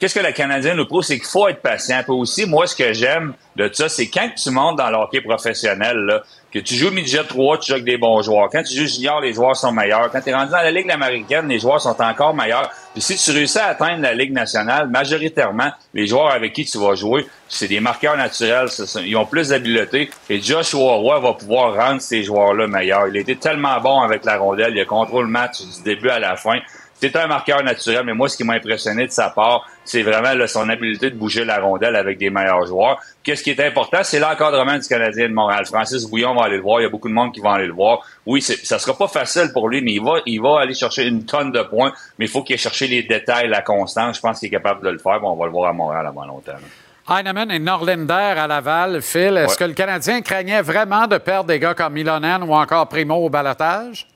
[0.00, 1.02] Qu'est-ce que le Canadien nous prouve?
[1.02, 2.00] C'est qu'il faut être patient.
[2.02, 5.20] Puis aussi, moi, ce que j'aime de ça, c'est quand tu montes dans le hockey
[5.20, 8.48] professionnel, là, que tu joues midget 3, tu joues avec des bons joueurs.
[8.50, 10.10] Quand tu joues junior, les joueurs sont meilleurs.
[10.10, 12.70] Quand tu es rendu dans la Ligue américaine, les joueurs sont encore meilleurs.
[12.94, 16.78] Puis si tu réussis à atteindre la Ligue nationale, majoritairement, les joueurs avec qui tu
[16.78, 18.68] vas jouer, c'est des marqueurs naturels.
[19.04, 20.08] Ils ont plus d'habileté.
[20.30, 23.08] Et Joshua Roy va pouvoir rendre ces joueurs-là meilleurs.
[23.08, 24.72] Il été tellement bon avec la rondelle.
[24.74, 26.58] Il a contrôlé le match du début à la fin.
[27.00, 30.34] C'est un marqueur naturel, mais moi, ce qui m'a impressionné de sa part, c'est vraiment
[30.34, 32.98] là, son habileté de bouger la rondelle avec des meilleurs joueurs.
[33.22, 35.64] Qu'est-ce qui est important, c'est l'encadrement du Canadien de Montréal.
[35.64, 36.80] Francis Bouillon va aller le voir.
[36.80, 38.00] Il y a beaucoup de monde qui va aller le voir.
[38.26, 41.24] Oui, ça sera pas facile pour lui, mais il va, il va aller chercher une
[41.24, 41.92] tonne de points.
[42.18, 44.16] Mais il faut qu'il aille chercher les détails, la constance.
[44.16, 45.20] Je pense qu'il est capable de le faire.
[45.20, 46.52] Bon, on va le voir à Montréal avant longtemps.
[46.52, 47.18] là.
[47.18, 49.00] Heinemann et Norlinder à Laval.
[49.02, 49.56] Phil, est-ce Ouais.
[49.58, 53.30] que le Canadien craignait vraiment de perdre des gars comme Milonen ou encore Primo au
[53.30, 54.06] balotage?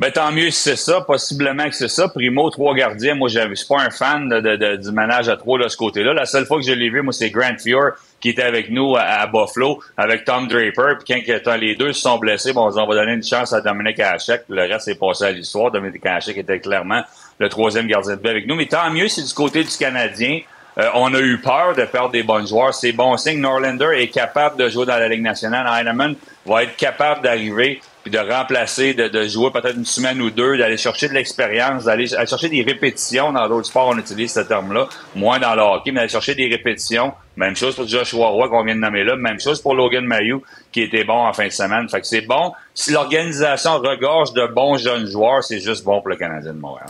[0.00, 1.00] Ben, tant mieux si c'est ça.
[1.02, 2.08] Possiblement que c'est ça.
[2.08, 3.14] Primo, trois gardiens.
[3.14, 5.76] Moi, je suis pas un fan de, de- de- du ménage à trois de ce
[5.76, 6.12] côté-là.
[6.12, 8.96] La seule fois que je l'ai vu, moi, c'est Grant Fuhr qui était avec nous
[8.96, 10.98] à, à Buffalo avec Tom Draper.
[11.04, 14.00] Puis quand, les deux se sont blessés, bon, on va donner une chance à Dominique
[14.00, 14.42] Hachek.
[14.48, 15.70] Le reste est passé à l'histoire.
[15.70, 17.02] Dominique Hachek était clairement
[17.38, 18.56] le troisième gardien de but avec nous.
[18.56, 20.40] Mais tant mieux si du côté du Canadien,
[20.78, 22.72] Euh, on a eu peur de perdre des bons joueurs.
[22.72, 23.38] C'est bon signe.
[23.40, 25.66] Norlander est capable de jouer dans la Ligue nationale.
[25.68, 26.14] Heinemann
[26.46, 30.58] va être capable d'arriver puis de remplacer, de, de jouer peut-être une semaine ou deux,
[30.58, 33.32] d'aller chercher de l'expérience, d'aller aller chercher des répétitions.
[33.32, 36.48] Dans d'autres sports, on utilise ce terme-là, moins dans le hockey, mais d'aller chercher des
[36.48, 37.12] répétitions.
[37.36, 39.16] Même chose pour Joshua Roy qu'on vient de nommer là.
[39.16, 40.42] Même chose pour Logan Mayou
[40.72, 41.88] qui était bon en fin de semaine.
[41.88, 42.52] Fait que c'est bon.
[42.74, 46.88] Si l'organisation regorge de bons jeunes joueurs, c'est juste bon pour le Canadien de Montréal.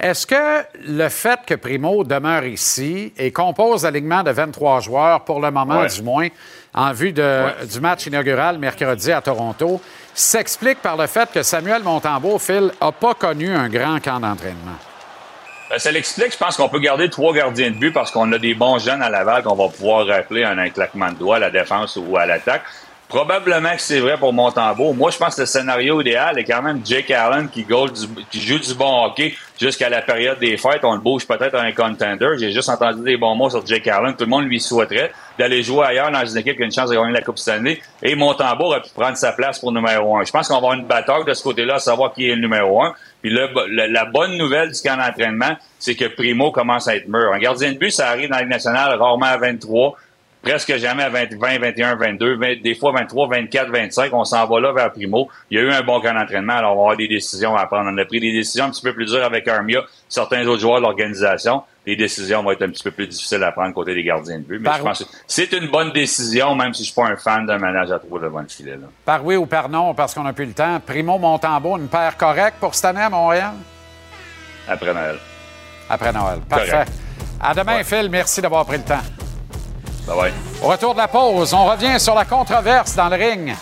[0.00, 5.40] Est-ce que le fait que Primo demeure ici et compose l'alignement de 23 joueurs, pour
[5.40, 5.88] le moment Ouais.
[5.88, 6.26] du moins,
[6.74, 9.80] en vue de- du match inaugural mercredi à Toronto,
[10.14, 14.78] s'explique par le fait que Samuel Montembeau, Phil, n'a pas connu un grand camp d'entraînement?
[15.70, 16.32] Ben, ça l'explique.
[16.32, 19.02] Je pense qu'on peut garder trois gardiens de but parce qu'on a des bons jeunes
[19.02, 22.16] à Laval qu'on va pouvoir rappeler en un claquement de doigts à la défense ou
[22.16, 22.62] à l'attaque.
[23.08, 24.92] Probablement que c'est vrai pour Montembeau.
[24.94, 28.40] Moi, je pense que le scénario idéal est quand même Jake Allen qui, du- qui
[28.40, 30.80] joue du bon hockey jusqu'à la période des fêtes.
[30.82, 32.30] On le bouge peut-être à un contender.
[32.38, 34.14] J'ai juste entendu des bons mots sur Jake Allen.
[34.16, 36.88] Tout le monde lui souhaiterait d'aller jouer ailleurs dans une équipe qui a une chance
[36.90, 37.80] de gagner la Coupe Stanley.
[38.02, 40.24] Et Montembeau aurait pu prendre sa place pour numéro un.
[40.24, 42.40] Je pense qu'on va avoir une bataille de ce côté-là, à savoir qui est le
[42.40, 42.94] numéro un.
[43.22, 47.32] Puis là, la, bonne nouvelle du camp d'entraînement, c'est que Primo commence à être mûr.
[47.32, 49.96] Un gardien de but, ça arrive dans la nationale rarement à 23
[50.44, 54.12] presque jamais à 20, 20, 21, 22, 20, des fois 23, 24, 25.
[54.12, 55.28] On s'en va là vers Primo.
[55.50, 57.66] Il y a eu un bon camp d'entraînement, alors on va avoir des décisions à
[57.66, 57.90] prendre.
[57.92, 60.76] On a pris des décisions un petit peu plus dures avec Armia, certains autres joueurs
[60.76, 61.62] de l'organisation.
[61.86, 64.44] Les décisions vont être un petit peu plus difficiles à prendre côté des gardiens de
[64.44, 64.58] but.
[64.58, 67.16] Mais Par- je pense que c'est une bonne décision, même si je suis pas un
[67.16, 68.72] fan d'un manage à trois devant le filet.
[68.72, 68.86] Là.
[69.04, 70.80] Par oui ou par non, parce qu'on n'a plus le temps.
[70.86, 73.52] Primo Montembeau, une paire correcte pour cette année à Montréal?
[74.68, 75.16] Après Noël.
[75.90, 76.38] Après Noël.
[76.48, 76.70] Parfait.
[76.70, 76.92] Correct.
[77.42, 78.08] À demain, Phil.
[78.10, 79.02] Merci d'avoir pris le temps.
[80.06, 83.54] Au retour de la pause, on revient sur la controverse dans le ring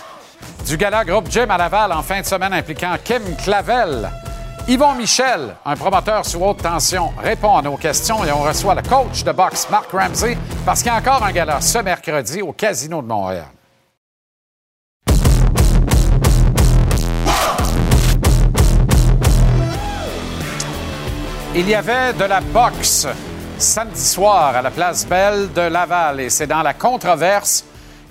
[0.65, 4.09] du gala Groupe Gym à Laval en fin de semaine impliquant Kim Clavel.
[4.67, 8.81] Yvon Michel, un promoteur sous haute tension, répond à nos questions et on reçoit le
[8.81, 12.51] coach de boxe Mark Ramsey parce qu'il y a encore un gala ce mercredi au
[12.51, 13.45] Casino de Montréal.
[21.55, 23.07] Il y avait de la boxe
[23.57, 27.63] samedi soir à la place Belle de Laval et c'est dans la controverse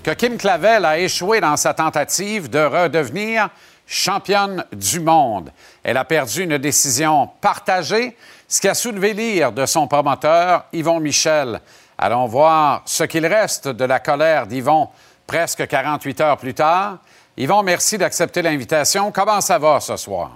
[0.03, 3.49] que Kim Clavel a échoué dans sa tentative de redevenir
[3.85, 5.51] championne du monde.
[5.83, 8.17] Elle a perdu une décision partagée,
[8.47, 11.61] ce qui a soulevé l'ire de son promoteur, Yvon Michel.
[11.97, 14.89] Allons voir ce qu'il reste de la colère d'Yvon
[15.27, 16.97] presque 48 heures plus tard.
[17.37, 19.11] Yvon, merci d'accepter l'invitation.
[19.11, 20.31] Comment ça va ce soir?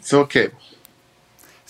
[0.00, 0.38] C'est OK.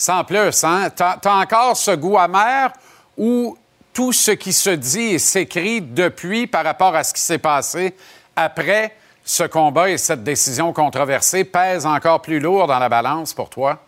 [0.01, 0.89] Sans plus, hein?
[0.97, 2.73] T'as as encore ce goût amer
[3.19, 3.59] ou
[3.93, 7.95] tout ce qui se dit et s'écrit depuis par rapport à ce qui s'est passé
[8.35, 13.51] après ce combat et cette décision controversée pèse encore plus lourd dans la balance pour
[13.51, 13.79] toi?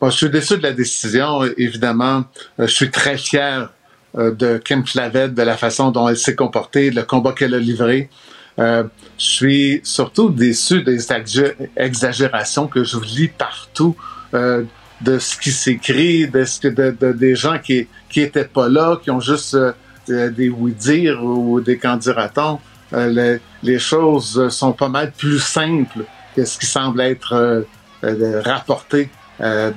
[0.00, 2.22] Je suis déçu de la décision, évidemment.
[2.60, 3.72] Euh, je suis très fier
[4.16, 7.58] euh, de Kim Clavel, de la façon dont elle s'est comportée, le combat qu'elle a
[7.58, 8.08] livré.
[8.60, 8.84] Euh,
[9.18, 13.96] je suis surtout déçu des exagé- exagérations que je lis partout,
[15.00, 18.68] de ce qui s'écrit, de ce que de, de- des gens qui qui étaient pas
[18.68, 19.72] là, qui ont juste euh,
[20.10, 22.58] euh, des oui-dire ou des candidatons.
[22.92, 26.04] Euh, les, les choses sont pas mal plus simples
[26.34, 27.64] que ce qui semble être
[28.44, 29.10] rapporté
[29.40, 29.70] à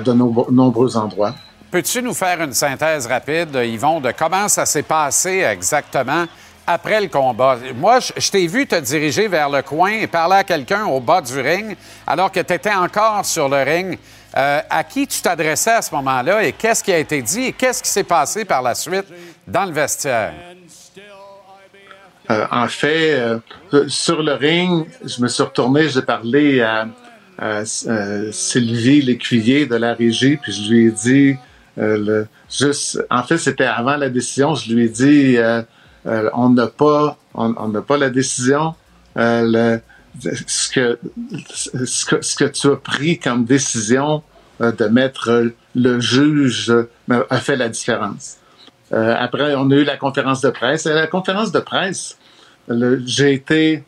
[0.00, 1.34] de no- nombreux endroits.
[1.70, 6.24] Peux-tu nous faire une synthèse rapide, Yvon, de comment ça s'est passé exactement
[6.66, 7.58] après le combat?
[7.76, 11.00] Moi, je, je t'ai vu te diriger vers le coin et parler à quelqu'un au
[11.00, 11.76] bas du ring
[12.06, 13.98] alors que tu étais encore sur le ring.
[14.38, 17.52] Euh, à qui tu t'adressais à ce moment-là et qu'est-ce qui a été dit et
[17.52, 19.06] qu'est-ce qui s'est passé par la suite
[19.48, 20.32] dans le vestiaire?
[22.30, 23.40] Euh, en fait, euh,
[23.88, 26.86] sur le ring, je me suis retourné, j'ai parlé à,
[27.64, 31.36] Sylvie Lécuyer de la régie, puis je lui ai dit,
[32.50, 35.36] juste, en fait, c'était avant la décision, je lui ai dit,
[36.04, 38.74] on n'a pas, on pas la décision.
[40.20, 40.98] Ce que,
[41.44, 44.22] ce que ce que tu as pris comme décision
[44.60, 48.38] euh, de mettre le juge euh, a fait la différence.
[48.92, 50.86] Euh, après, on a eu la conférence de presse.
[50.86, 52.16] Et à la conférence de presse,
[53.04, 53.84] j'ai été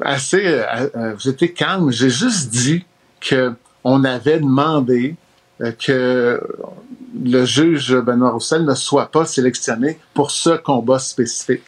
[0.00, 1.90] assez, euh, j'étais calme.
[1.92, 2.84] J'ai juste dit
[3.20, 3.52] que
[3.84, 5.14] on avait demandé
[5.78, 6.40] que
[7.24, 11.62] le juge Benoît Roussel ne soit pas sélectionné pour ce combat spécifique.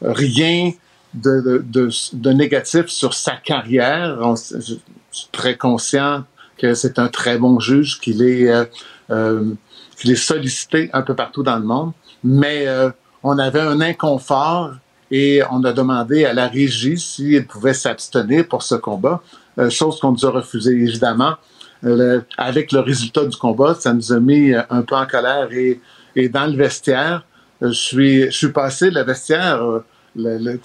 [0.00, 0.72] Rien
[1.14, 4.18] de, de, de, négatif sur sa carrière.
[4.36, 4.74] Je,
[5.12, 6.24] suis très conscient
[6.56, 8.64] que c'est un très bon juge, qu'il est, euh,
[9.10, 9.54] euh,
[9.96, 11.92] qu'il est sollicité un peu partout dans le monde.
[12.22, 12.90] Mais euh,
[13.22, 14.74] on avait un inconfort
[15.10, 19.20] et on a demandé à la régie s'il pouvait s'abstenir pour ce combat,
[19.58, 20.72] euh, chose qu'on nous a refusée.
[20.72, 21.34] Évidemment,
[21.82, 25.48] le- avec le résultat du combat, ça nous a mis euh, un peu en colère.
[25.50, 25.80] Et,
[26.14, 27.24] et dans le vestiaire,
[27.62, 29.60] euh, je suis, je suis passé le vestiaire.
[29.64, 29.84] euh,
[30.14, 30.60] le- le-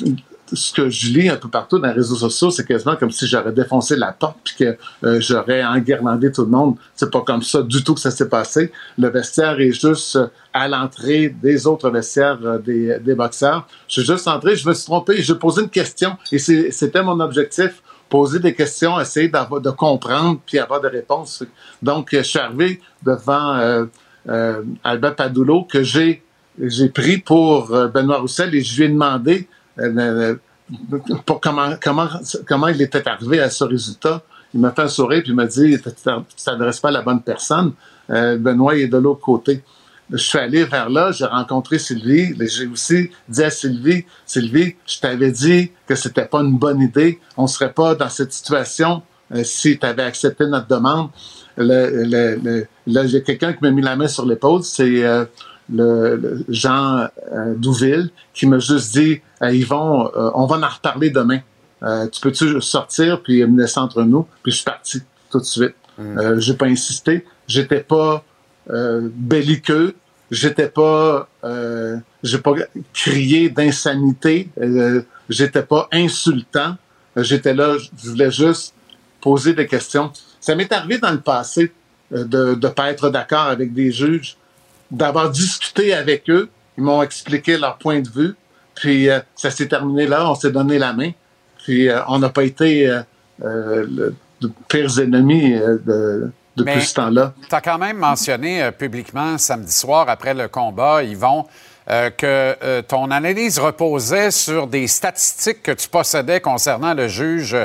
[0.54, 3.28] ce que je lis un peu partout dans les réseaux sociaux, c'est quasiment comme si
[3.28, 6.76] j'aurais défoncé la porte puis que euh, j'aurais enguirlandé tout le monde.
[6.96, 8.72] C'est pas comme ça du tout que ça s'est passé.
[8.98, 13.68] Le vestiaire est juste euh, à l'entrée des autres vestiaires euh, des, boxeurs.
[13.88, 17.20] Je suis juste entré, je me suis trompé, j'ai posé une question et c'était mon
[17.20, 21.44] objectif poser des questions, essayer de comprendre puis avoir des réponses.
[21.82, 23.88] Donc, je suis arrivé devant
[24.84, 26.22] Albert Padulo que j'ai
[26.62, 29.48] j'ai pris pour Benoît Roussel et je lui ai demandé
[29.80, 30.36] euh, euh,
[31.26, 32.10] pour comment comment
[32.48, 34.22] comment il était arrivé à ce résultat?
[34.54, 37.22] Il m'a fait un sourire puis il m'a dit tu t'adresses pas à la bonne
[37.22, 37.74] personne.
[38.10, 39.64] Euh, Benoît est de l'autre côté.
[40.12, 45.00] Je suis allé vers là, j'ai rencontré Sylvie, j'ai aussi dit à Sylvie, Sylvie, je
[45.00, 49.02] t'avais dit que c'était pas une bonne idée, on serait pas dans cette situation
[49.42, 51.10] si tu avais accepté notre demande.
[51.58, 55.26] Là, j'ai quelqu'un qui m'a mis la main sur l'épaule, c'est euh,
[55.72, 60.70] le, le Jean euh, Douville, qui m'a juste dit, euh, Yvon, euh, on va en
[60.70, 61.40] reparler demain.
[61.84, 64.28] Euh, tu peux-tu sortir puis me laisser entre nous?
[64.44, 65.76] Puis je suis parti tout de suite.
[66.00, 67.26] Euh, j'ai pas insisté.
[67.48, 68.24] J'étais pas
[68.70, 69.96] euh, belliqueux.
[70.32, 72.54] J'étais pas, euh, j'ai pas
[72.94, 74.50] crié d'insanité.
[74.60, 76.76] Euh, j'étais pas insultant.
[77.16, 78.74] J'étais là, je voulais juste
[79.22, 80.12] poser des questions.
[80.42, 81.72] Ça m'est arrivé dans le passé
[82.12, 84.38] de ne pas être d'accord avec des juges,
[84.92, 86.50] d'avoir discuté avec eux.
[86.78, 88.36] Ils m'ont expliqué leur point de vue.
[88.76, 91.12] Puis euh, ça s'est terminé là, on s'est donné la main.
[91.64, 93.02] Puis euh, on n'a pas été euh,
[93.40, 97.34] le, de pires ennemis de, depuis Mais- ce temps-là.
[97.50, 101.46] Tu as quand même mentionné publiquement samedi soir, après le combat, Yvon,
[101.88, 107.56] euh, que euh, ton analyse reposait sur des statistiques que tu possédais concernant le juge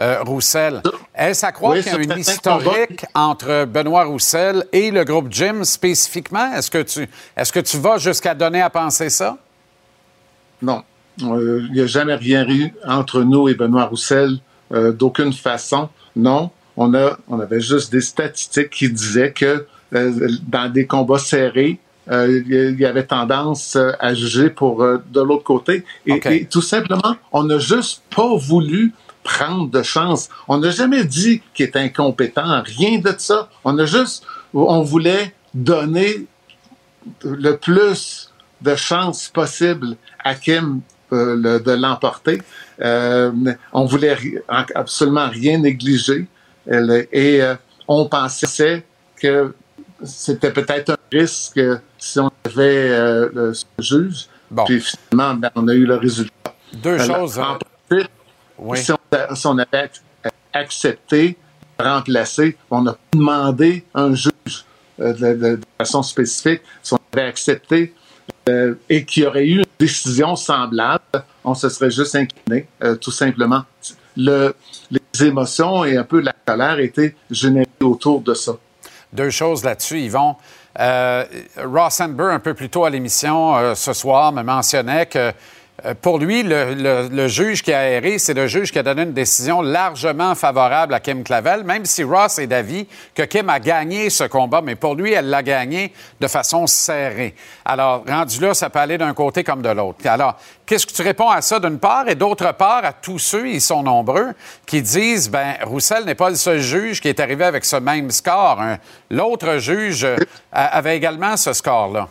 [0.00, 0.82] euh, Roussel.
[1.14, 5.26] Est-ce à croire Oui, qu'il y a une historique entre Benoît Roussel et le groupe
[5.30, 6.54] Jim spécifiquement?
[6.54, 9.36] Est-ce que tu, est-ce que tu vas jusqu'à donner à penser ça?
[10.62, 10.82] Non.
[11.18, 14.38] Il n'y a jamais rien eu entre nous et Benoît Roussel
[14.70, 15.90] d'aucune façon.
[16.14, 16.50] Non.
[16.78, 21.78] On, a, on avait juste des statistiques qui disaient que dans des combats serrés,
[22.10, 25.84] euh, il y avait tendance euh, à juger pour euh, de l'autre côté.
[26.06, 28.92] Et, et tout simplement, on n'a juste pas voulu
[29.24, 30.28] prendre de chance.
[30.46, 33.48] On n'a jamais dit qu'il est incompétent, rien de ça.
[33.64, 34.24] On a juste,
[34.54, 36.26] on voulait donner
[37.24, 40.80] le plus de chances possible à Kim
[41.12, 42.40] euh, le- de l'emporter.
[42.80, 43.30] Euh,
[43.72, 44.38] on voulait ri-
[44.74, 46.26] absolument rien négliger
[46.66, 47.54] Elle- et euh,
[47.88, 48.84] on pensait
[49.20, 49.54] que
[50.02, 51.60] c'était peut-être un risque
[51.98, 54.26] si on avait euh, le ce juge.
[54.66, 56.54] Puis finalement, ben, on a eu le résultat.
[56.72, 57.58] Deux choses, en euh,
[57.88, 58.10] principe,
[58.58, 58.78] Oui.
[58.78, 60.00] si, on, si on avait ac-
[60.52, 61.36] accepté,
[61.78, 64.64] remplacé, on a demandé un juge
[65.00, 67.94] euh, de, de- de façon spécifique, si on avait accepté
[68.48, 71.02] euh, et qu'il y aurait eu une décision semblable,
[71.44, 73.64] on se serait juste incliné, euh, tout simplement.
[74.16, 74.54] Le,
[74.90, 78.52] les émotions et un peu la colère étaient générées autour de ça.
[79.12, 80.36] Deux choses là-dessus, Yvon.
[80.78, 81.24] Euh,
[81.56, 85.32] Ross un peu plus tôt à l'émission euh, ce soir, me mentionnait que
[85.94, 89.62] pour lui, le, juge qui a aéré, c'est le juge qui a donné une décision
[89.62, 94.24] largement favorable à Kim Clavel, même si Ross est d'avis que Kim a gagné ce
[94.24, 97.34] combat, mais pour lui, elle l'a gagné de façon serrée.
[97.64, 100.06] Alors, rendu là, ça peut aller d'un côté comme de l'autre.
[100.06, 101.60] Alors, qu'est-ce que tu réponds à ça?
[101.60, 104.32] D'une part, et d'autre part à tous ceux, ils sont nombreux,
[104.66, 108.10] qui disent, ben, Roussel n'est pas le seul juge qui est arrivé avec ce même
[108.10, 108.60] score.
[108.60, 108.78] Un-
[109.10, 110.16] L'autre juge euh,
[110.52, 112.08] avait également ce score-là.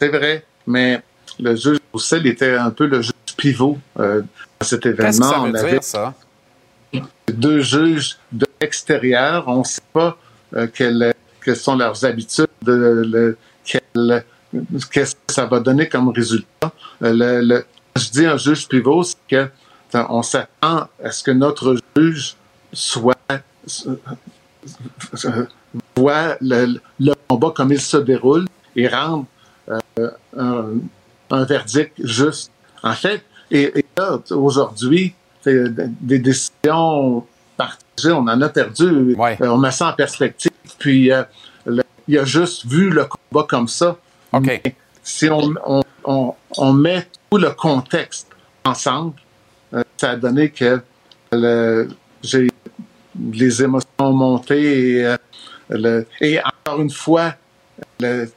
[0.00, 1.00] C'est vrai, mais
[1.42, 4.22] le juge Roussel était un peu le juge pivot euh,
[4.60, 5.04] dans cet événement.
[5.04, 6.14] Qu'est-ce que ça On avait ça?
[7.28, 9.44] deux juges de l'extérieur.
[9.48, 10.16] On ne sait pas
[10.54, 11.14] euh, quelles,
[11.44, 14.24] quelles sont leurs habitudes, le- quel-
[14.90, 16.72] qu'est-ce que ça va donner comme résultat.
[17.02, 17.64] Euh, le- le-
[17.96, 19.48] je dis un juge pivot, c'est que
[20.08, 22.36] on s'attend à ce que notre juge
[22.72, 23.38] soit euh,
[25.96, 29.26] voit le, le combat comme il se déroule et rendre
[29.98, 30.66] euh, un,
[31.32, 32.50] un verdict juste.
[32.82, 35.14] En fait, et, et là, aujourd'hui,
[35.44, 37.26] des décisions
[37.56, 39.14] partagées, on en a perdu.
[39.40, 40.50] Euh, on met ça en perspective.
[40.78, 41.22] Puis, euh,
[41.66, 43.96] le- il a juste vu le combat comme ça.
[44.64, 48.28] Mais si on, on, on, on met tout le contexte
[48.64, 49.14] ensemble,
[49.74, 50.80] euh, ça a donné que
[51.32, 51.88] le-
[52.22, 52.48] j'ai
[53.32, 55.16] les émotions ont monté et, euh,
[55.68, 57.34] le- et encore une fois,
[58.00, 58.30] le-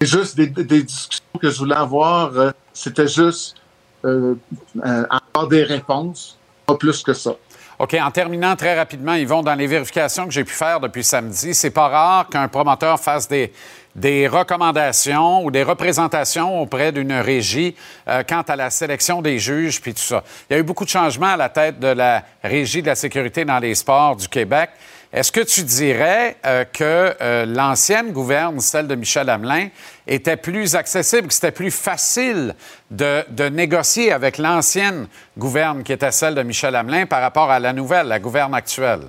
[0.00, 2.36] juste des, discussions que je voulais avoir.
[2.36, 3.56] euh, C'était juste
[4.04, 4.34] euh,
[4.74, 7.32] avoir des réponses, pas plus que ça.
[7.78, 11.02] OK, en terminant très rapidement, ils vont dans les vérifications que j'ai pu faire depuis
[11.02, 11.54] samedi.
[11.54, 13.54] C'est pas rare qu'un promoteur fasse des,
[13.96, 17.74] des recommandations ou des représentations auprès d'une régie
[18.06, 20.22] euh, quant à la sélection des juges puis tout ça.
[20.48, 22.94] Il y a eu beaucoup de changements à la tête de la régie de la
[22.94, 24.70] sécurité dans les sports du Québec.
[25.12, 29.68] Est-ce que tu dirais euh, que euh, l'ancienne gouverne, celle de Michel Hamelin,
[30.06, 32.54] était plus accessible, que c'était plus facile
[32.92, 37.72] de, négocier avec l'ancienne gouverne qui était celle de Michel Hamelin par rapport à la
[37.72, 39.00] nouvelle, la gouverne actuelle?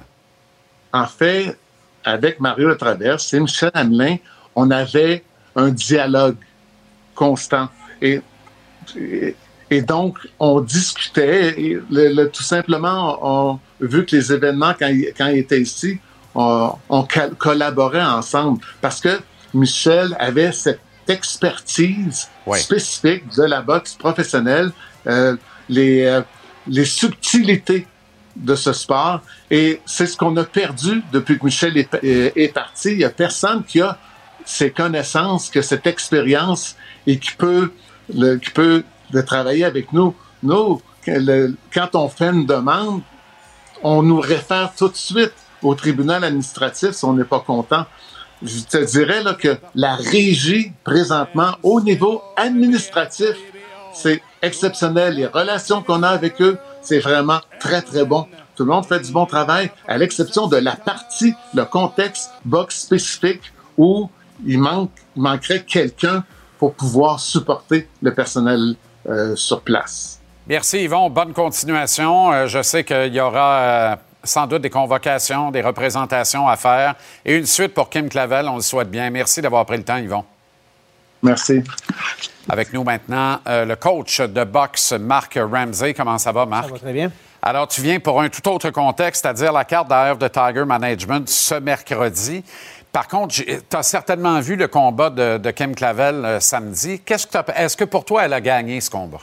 [0.92, 1.56] En fait,
[2.04, 4.18] avec Mario Traverse et Michel Hamelin,
[4.56, 5.24] on avait
[5.56, 6.38] un dialogue
[7.14, 7.70] constant.
[8.02, 8.22] Et,
[9.84, 11.80] donc, on discutait,
[12.34, 16.00] tout simplement, on, vu que les événements, quand, ils- quand ils étaient ici,
[16.36, 17.06] on, on
[17.38, 18.62] collaborait ensemble.
[18.80, 19.20] Parce que
[19.54, 22.30] Michel avait cette expertise
[22.60, 24.72] spécifique de la boxe professionnelle,
[25.08, 25.36] euh,
[25.70, 26.22] les, euh,
[26.68, 27.88] les subtilités
[28.36, 29.22] de ce sport.
[29.50, 32.92] Et c'est ce qu'on a perdu depuis que Michel est, est- est parti.
[32.92, 33.98] Il n'y a personne qui a
[34.46, 36.76] ces connaissances, que cette expérience
[37.06, 37.72] et qui peut,
[38.16, 38.84] le, qui peut
[39.26, 40.16] travailler avec nous.
[40.44, 43.02] Nous, le- quand on fait une demande,
[43.84, 47.86] on nous réfère tout de suite au tribunal administratif si on n'est pas content.
[48.44, 53.36] Je te dirais là, que la régie, présentement, au niveau administratif,
[53.94, 55.16] c'est exceptionnel.
[55.16, 58.26] Les relations qu'on a avec eux, c'est vraiment très, très bon.
[58.56, 62.82] Tout le monde fait du bon travail, à l'exception de la partie, le contexte box
[62.82, 64.10] spécifique où
[64.46, 66.24] il, manque, il manquerait quelqu'un
[66.58, 68.76] pour pouvoir supporter le personnel
[69.08, 70.21] euh, sur place.
[70.48, 72.32] Merci Yvon, bonne continuation.
[72.32, 76.96] Euh, je sais qu'il y aura euh, sans doute des convocations, des représentations à faire
[77.24, 79.10] et une suite pour Kim Clavel, on le souhaite bien.
[79.12, 80.26] Merci d'avoir pris le temps Yvon.
[81.22, 81.64] Merci.
[82.50, 85.94] Avec nous maintenant, euh, le coach de boxe, Marc Ramsey.
[85.94, 86.66] Comment ça va, Marc?
[86.66, 87.12] Ça va très bien.
[87.44, 91.30] Alors, tu viens pour un tout autre contexte, c'est-à-dire la carte d'AF de Tiger Management
[91.30, 92.44] ce mercredi.
[92.92, 97.00] Par contre, tu as certainement vu le combat de, de Kim Clavel euh, samedi.
[97.00, 99.20] Qu'est-ce que Est-ce que pour toi, elle a gagné ce combat?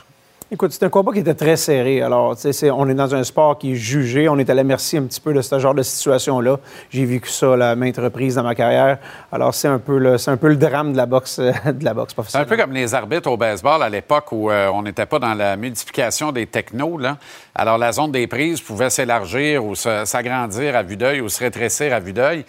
[0.51, 2.01] Écoute, c'est un combat qui était très serré.
[2.01, 4.27] Alors, tu sais, c'est- on est dans un sport qui est jugé.
[4.29, 6.57] On est à la merci un petit peu de ce genre de situation-là.
[6.89, 8.97] J'ai vécu ça à maintes reprises dans ma carrière.
[9.31, 11.93] Alors, c'est un peu le, un peu le drame de la boxe, euh, de la
[11.93, 12.47] boxe C'est un professionnelle.
[12.47, 15.55] peu comme les arbitres au baseball à l'époque où euh, on n'était pas dans la
[15.55, 16.97] multiplication des technos.
[16.97, 17.17] Là.
[17.53, 21.93] Alors, la zone des prises pouvait s'élargir ou s'agrandir à vue d'œil ou se rétrécir
[21.93, 22.43] à vue d'œil.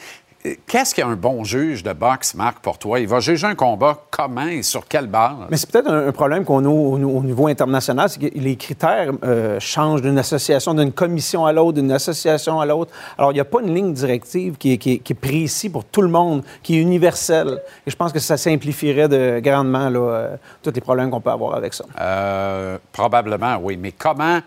[0.67, 2.99] Qu'est-ce qu'un bon juge de boxe, Marc, pour toi?
[2.99, 5.35] Il va juger un combat comment et sur quelle base?
[5.51, 8.57] Mais c'est peut-être un, un problème qu'on a au, au niveau international, c'est que les
[8.57, 12.91] critères euh, changent d'une association, d'une commission à l'autre, d'une association à l'autre.
[13.19, 15.71] Alors, il n'y a pas une ligne directive qui est, qui est- qui est précise
[15.71, 17.61] pour tout le monde, qui est universelle.
[17.87, 21.31] Et je pense que ça simplifierait de, grandement là, euh, tous les problèmes qu'on peut
[21.31, 21.85] avoir avec ça.
[22.01, 23.77] Euh, probablement, oui.
[23.77, 24.39] Mais comment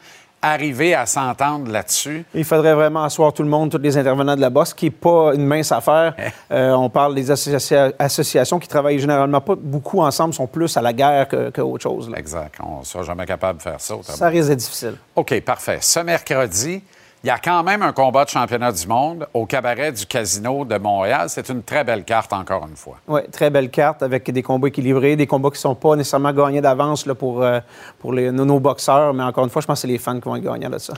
[0.44, 2.26] arriver à s'entendre là-dessus?
[2.36, 4.91] Il faudrait vraiment asseoir tout le monde, tous les intervenants de la boxe, qui n'est
[4.91, 6.15] pas une mince affaire.
[6.52, 10.82] Euh, on parle des associa- associations qui travaillent généralement pas beaucoup ensemble, sont plus à
[10.82, 12.10] la guerre que- qu'autre chose.
[12.10, 12.20] là.
[12.20, 12.56] Exact.
[12.64, 13.95] On ne sera jamais capable de faire ça.
[14.03, 14.95] Ça risque d'être difficile.
[15.15, 15.80] OK, parfait.
[15.82, 16.84] Ce mercredi,
[17.23, 20.65] il y a quand même un combat de championnat du monde au cabaret du Casino
[20.65, 21.27] de Montréal.
[21.29, 22.97] C'est une très belle carte, encore une fois.
[23.07, 26.33] Oui, très belle carte avec des combats équilibrés, des combats qui ne sont pas nécessairement
[26.33, 27.61] gagnés d'avance pour, euh,
[27.99, 30.19] pour les, nos, nos boxeurs, mais encore une fois, je pense que c'est les fans
[30.19, 30.93] qui vont être gagnants de ça.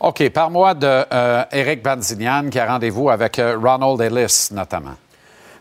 [0.00, 4.96] OK, parle-moi de euh, Eric Banzignan qui a rendez-vous avec euh, Ronald Ellis, notamment.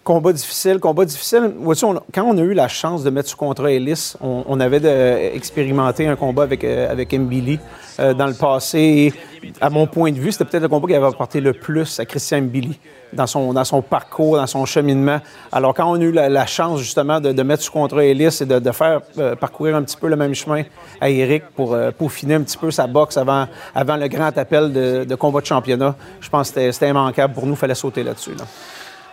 [0.04, 1.54] Combat difficile, combat difficile.
[1.60, 4.44] Vois-tu, on a- quand on a eu la chance de mettre sous contrat Ellis, on,
[4.48, 7.60] on avait de- expérimenté un combat avec, euh, avec Mbili
[8.00, 9.14] euh, dans le passé.
[9.62, 12.06] À mon point de vue, c'était peut-être le combat qui avait apporté le plus à
[12.06, 12.80] Christian Mbili
[13.14, 15.20] dans son, dans son parcours, dans son cheminement.
[15.52, 18.38] Alors, quand on a eu la, la chance, justement, de, de mettre sous contrat Ellis
[18.42, 20.64] et de, de faire euh, parcourir un petit peu le même chemin
[21.02, 24.72] à Eric pour euh, peaufiner un petit peu sa boxe avant, avant le grand appel
[24.74, 27.54] de, de combat de championnat, je pense que c'était- c'était immanquable pour nous.
[27.54, 28.36] Il fallait sauter là-dessus.
[28.38, 28.46] là.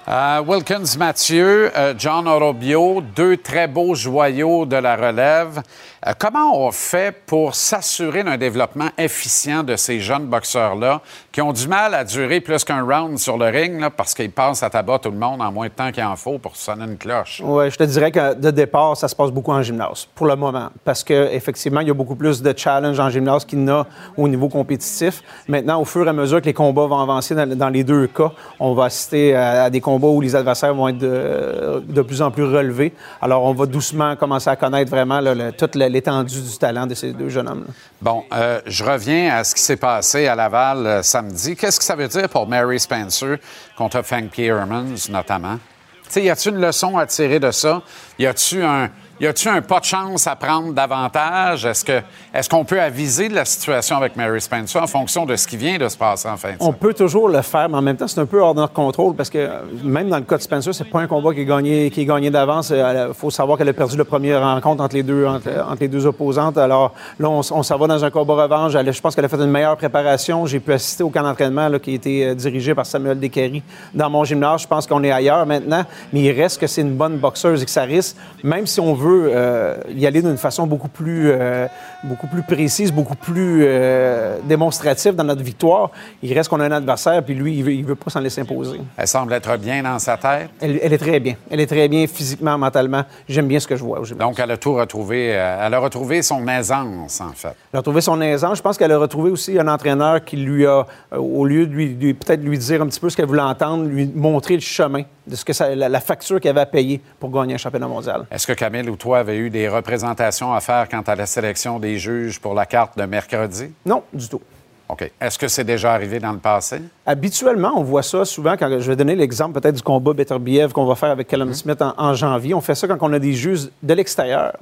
[0.08, 5.60] Wilkins Mathieu, euh, John Orobio, deux très beaux joyaux de la relève.
[6.06, 11.00] Euh, comment on fait pour s'assurer d'un développement efficient de ces jeunes boxeurs-là?
[11.36, 14.30] Qui ont du mal à durer plus qu'un round sur le ring là, parce qu'ils
[14.30, 16.84] passent à tabac tout le monde en moins de temps qu'il en faut pour sonner
[16.86, 17.42] une cloche?
[17.44, 20.34] Oui, je te dirais que de départ, ça se passe beaucoup en gymnase, pour le
[20.34, 20.70] moment.
[20.82, 23.86] Parce qu'effectivement, il y a beaucoup plus de challenges en gymnase qu'il y en a
[24.16, 25.22] au niveau compétitif.
[25.46, 28.06] Maintenant, au fur et à mesure que les combats vont avancer dans, dans les deux
[28.06, 32.00] cas, on va assister à, à des combats où les adversaires vont être de, de
[32.00, 32.94] plus en plus relevés.
[33.20, 36.94] Alors, on va doucement commencer à connaître vraiment là, le- toute l'étendue du talent de
[36.94, 37.64] ces deux jeunes hommes.
[37.66, 37.74] là.
[38.00, 41.96] Bon, euh, je reviens à ce qui s'est passé à Laval euh, Qu'est-ce que ça
[41.96, 43.38] veut dire pour Mary Spencer
[43.76, 45.58] contre Frank Piermans, notamment?
[46.04, 47.82] Tu sais, y a-t-il une leçon à tirer de ça?
[48.18, 51.64] Y a-t-il un, Y a-t-il un pas de chance à prendre davantage?
[51.64, 52.02] Est-ce que
[52.34, 55.56] est-ce qu'on peut aviser de la situation avec Mary Spencer en fonction de ce qui
[55.56, 57.96] vient de se passer en fin de On peut toujours le faire, mais en même
[57.96, 60.36] temps, c'est un peu hors de notre contrôle parce que euh, même dans le cas
[60.36, 62.68] de Spencer, c'est pas un combat qui est gagné, qui est gagné d'avance.
[62.68, 65.88] Il faut savoir qu'elle a perdu la première rencontre entre les deux, entre, entre les
[65.88, 66.58] deux opposantes.
[66.58, 68.74] Alors là, on, on s'en va dans un combat revanche.
[68.74, 70.44] Elle- je pense qu'elle a fait une meilleure préparation.
[70.44, 73.62] J'ai pu assister au camp d'entraînement qui a été euh, dirigé par Samuel Descaries
[73.94, 74.60] dans mon gymnase.
[74.60, 77.64] Je pense qu'on est ailleurs maintenant, mais il reste que c'est une bonne boxeuse et
[77.64, 78.14] que ça risque,
[78.44, 81.66] même si on veut euh, y aller d'une façon beaucoup plus, euh,
[82.04, 85.90] beaucoup plus précise, beaucoup plus euh, démonstrative dans notre victoire,
[86.22, 88.40] il reste qu'on a un adversaire, puis lui, il veut, il veut pas s'en laisser
[88.40, 88.80] imposer.
[88.96, 90.48] Elle semble être bien dans sa tête.
[90.60, 91.34] Elle, elle est très bien.
[91.50, 93.04] Elle est très bien physiquement, mentalement.
[93.28, 94.26] J'aime bien ce que je vois au gymnase.
[94.26, 95.26] Donc, elle a tout retrouvé.
[95.28, 97.54] elle a retrouvé son aisance, en fait.
[97.72, 98.58] Elle a retrouvé son aisance.
[98.58, 101.88] Je pense qu'elle a retrouvé aussi un entraîneur qui lui a, au lieu de lui,
[101.94, 105.02] lui- peut-être lui dire un petit peu ce qu'elle voulait entendre, lui montrer le chemin
[105.26, 107.88] de ce que ça- la, la facture qu'elle avait à payer pour gagner un championnat
[107.88, 108.24] mondial.
[108.30, 111.78] Est-ce que Camille ou toi avez eu des représentations à faire quant à la sélection
[111.78, 113.70] des juges pour la carte de mercredi?
[113.84, 114.40] Non, du tout.
[114.88, 115.10] OK.
[115.20, 116.80] Est-ce que c'est déjà arrivé dans le passé?
[117.04, 120.86] Habituellement, on voit ça souvent quand je vais donner l'exemple peut-être du combat Beterbiev qu'on
[120.86, 122.54] va faire avec Callum Smith en, en janvier.
[122.54, 124.52] On fait ça quand on a des juges de l'extérieur.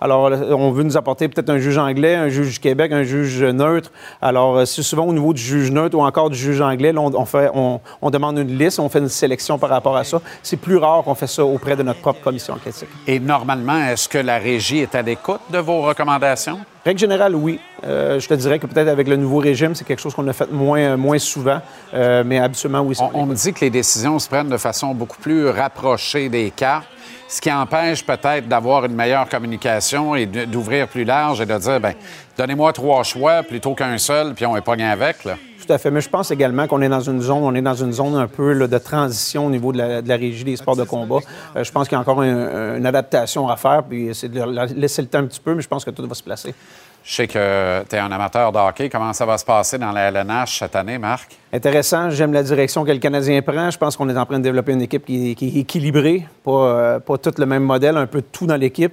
[0.00, 3.02] Alors, là, on veut nous apporter peut-être un juge anglais, un juge du Québec, un
[3.02, 3.90] juge neutre.
[4.20, 7.00] Alors, euh, c'est souvent au niveau du juge neutre ou encore du juge anglais, là,
[7.00, 10.04] on, on fait, on, on demande une liste, on fait une sélection par rapport à
[10.04, 10.20] ça.
[10.44, 12.88] C'est plus rare qu'on fait ça auprès de notre propre commission athlétique.
[13.08, 16.60] Et normalement, est-ce que la régie est à l'écoute de vos recommandations?
[16.84, 17.60] Règle générale, oui.
[17.84, 20.32] Euh, je te dirais que peut-être avec le nouveau régime, c'est quelque chose qu'on a
[20.32, 21.60] fait moins, moins souvent,
[21.94, 22.96] Euh, mais habituellement, oui.
[22.98, 26.50] On, on me dit que les décisions se prennent de façon beaucoup plus rapprochée des
[26.50, 26.88] cartes,
[27.28, 31.78] ce qui empêche peut-être d'avoir une meilleure communication et d'ouvrir plus large et de dire,
[31.80, 31.94] ben,
[32.36, 35.24] donnez-moi trois choix plutôt qu'un seul, puis on est pogné avec.
[35.24, 35.36] Là.
[35.66, 35.90] Tout à fait.
[35.90, 38.26] Mais je pense également qu'on est dans une zone, on est dans une zone un
[38.26, 41.18] peu là, de transition au niveau de la, de la régie des sports de combat.
[41.56, 44.42] Euh, je pense qu'il y a encore un- une adaptation à faire, puis c'est de
[44.78, 46.54] laisser le temps un petit peu, mais je pense que tout va se placer.
[47.04, 48.88] Je sais que tu es un amateur de hockey.
[48.88, 51.36] Comment ça va se passer dans la LNH cette année, Marc?
[51.52, 52.10] Intéressant.
[52.10, 53.70] J'aime la direction que le Canadien prend.
[53.70, 56.50] Je pense qu'on est en train de développer une équipe qui, qui est équilibrée, pas,
[56.52, 58.92] euh, pas tout le même modèle, un peu de tout dans l'équipe.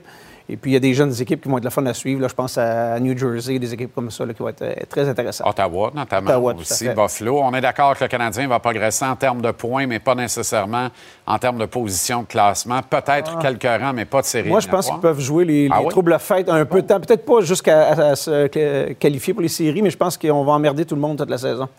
[0.51, 2.21] Et puis, il y a des jeunes équipes qui vont être le fun à suivre.
[2.21, 4.73] Là, je pense à New Jersey, des équipes comme ça là, qui vont être euh,
[4.89, 5.47] très intéressantes.
[5.47, 6.89] Ottawa, notamment, Ottawa, aussi.
[6.89, 7.39] Buffalo.
[7.43, 10.89] On est d'accord que le Canadien va progresser en termes de points, mais pas nécessairement
[11.27, 12.81] en termes de position de classement.
[12.81, 13.39] Peut-être Ah.
[13.41, 14.49] quelques rangs, mais pas de série.
[14.49, 15.89] Moi, je pense qu'ils peuvent jouer les, les Ah oui?
[15.89, 16.99] troubles fêtes un peu de temps.
[16.99, 18.47] Peut-être pas jusqu'à se
[18.93, 21.37] qualifier pour les séries, mais je pense qu'on va emmerder tout le monde toute la
[21.37, 21.69] saison.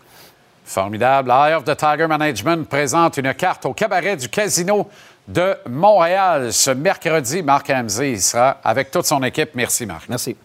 [0.63, 1.29] Formidable.
[1.31, 4.87] Eye of the Tiger Management présente une carte au cabaret du Casino
[5.27, 7.43] de Montréal ce mercredi.
[7.43, 9.51] Marc Ramsey sera avec toute son équipe.
[9.55, 10.09] Merci, Marc.
[10.09, 10.35] Merci.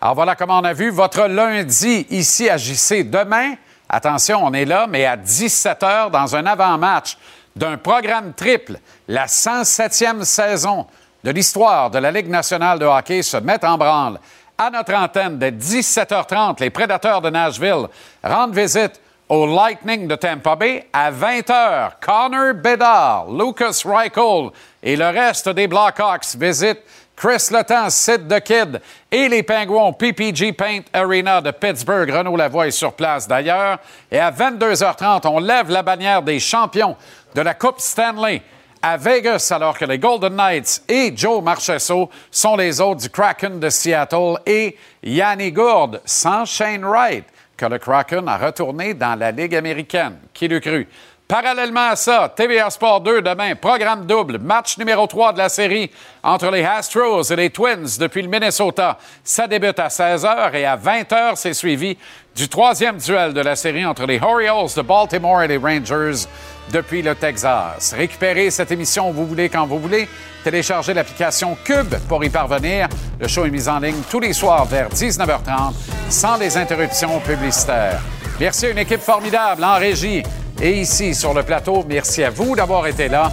[0.00, 3.02] Alors voilà comment on a vu votre lundi ici à JC.
[3.08, 3.54] Demain,
[3.88, 7.16] attention, on est là, mais à 17 h dans un avant-match
[7.54, 8.78] d'un programme triple,
[9.08, 10.86] la 107e saison
[11.24, 14.20] de l'histoire de la Ligue nationale de hockey se met en branle.
[14.58, 17.88] À notre antenne, dès 17h30, les Prédateurs de Nashville
[18.22, 21.92] rendent visite au Lightning de Tampa Bay à 20h.
[22.00, 24.50] Connor Bedard, Lucas Reichel
[24.82, 26.82] et le reste des Blackhawks visitent
[27.16, 28.80] Chris Letang, Sid the Kid
[29.10, 32.10] et les Penguins PPG Paint Arena de Pittsburgh.
[32.10, 33.78] Renaud Lavoie est sur place d'ailleurs.
[34.10, 36.94] Et à 22h30, on lève la bannière des champions
[37.34, 38.42] de la Coupe Stanley
[38.82, 43.58] à Vegas, alors que les Golden Knights et Joe Marchesso sont les autres du Kraken
[43.58, 47.24] de Seattle et Yanni Gourde, sans Shane Wright,
[47.56, 47.78] que le
[48.28, 50.18] a retourné dans la Ligue américaine.
[50.32, 50.86] Qui l'eût cru?
[51.28, 55.90] Parallèlement à ça, TVA Sport 2 demain, programme double, match numéro 3 de la série
[56.22, 58.96] entre les Astros et les Twins depuis le Minnesota.
[59.24, 61.98] Ça débute à 16h et à 20h, c'est suivi
[62.36, 66.26] du troisième duel de la série entre les Orioles de Baltimore et les Rangers
[66.70, 67.94] depuis le Texas.
[67.96, 70.06] Récupérez cette émission où vous voulez, quand vous voulez.
[70.44, 72.88] Téléchargez l'application Cube pour y parvenir.
[73.18, 75.72] Le show est mis en ligne tous les soirs vers 19h30
[76.10, 78.02] sans les interruptions publicitaires.
[78.38, 80.22] Merci à une équipe formidable en régie
[80.60, 81.86] et ici sur le plateau.
[81.88, 83.32] Merci à vous d'avoir été là.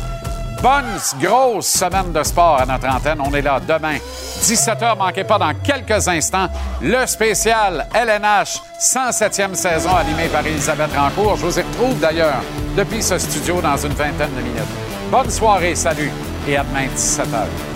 [0.61, 3.19] Bonne grosse semaine de sport à notre antenne.
[3.19, 3.97] On est là demain,
[4.41, 4.97] 17h.
[4.97, 6.47] Manquez pas dans quelques instants
[6.81, 11.37] le spécial LNH 107e saison animé par Elisabeth Rancourt.
[11.37, 12.41] Je vous y retrouve d'ailleurs
[12.77, 14.63] depuis ce studio dans une vingtaine de minutes.
[15.11, 16.11] Bonne soirée, salut
[16.47, 17.72] et à demain 17h.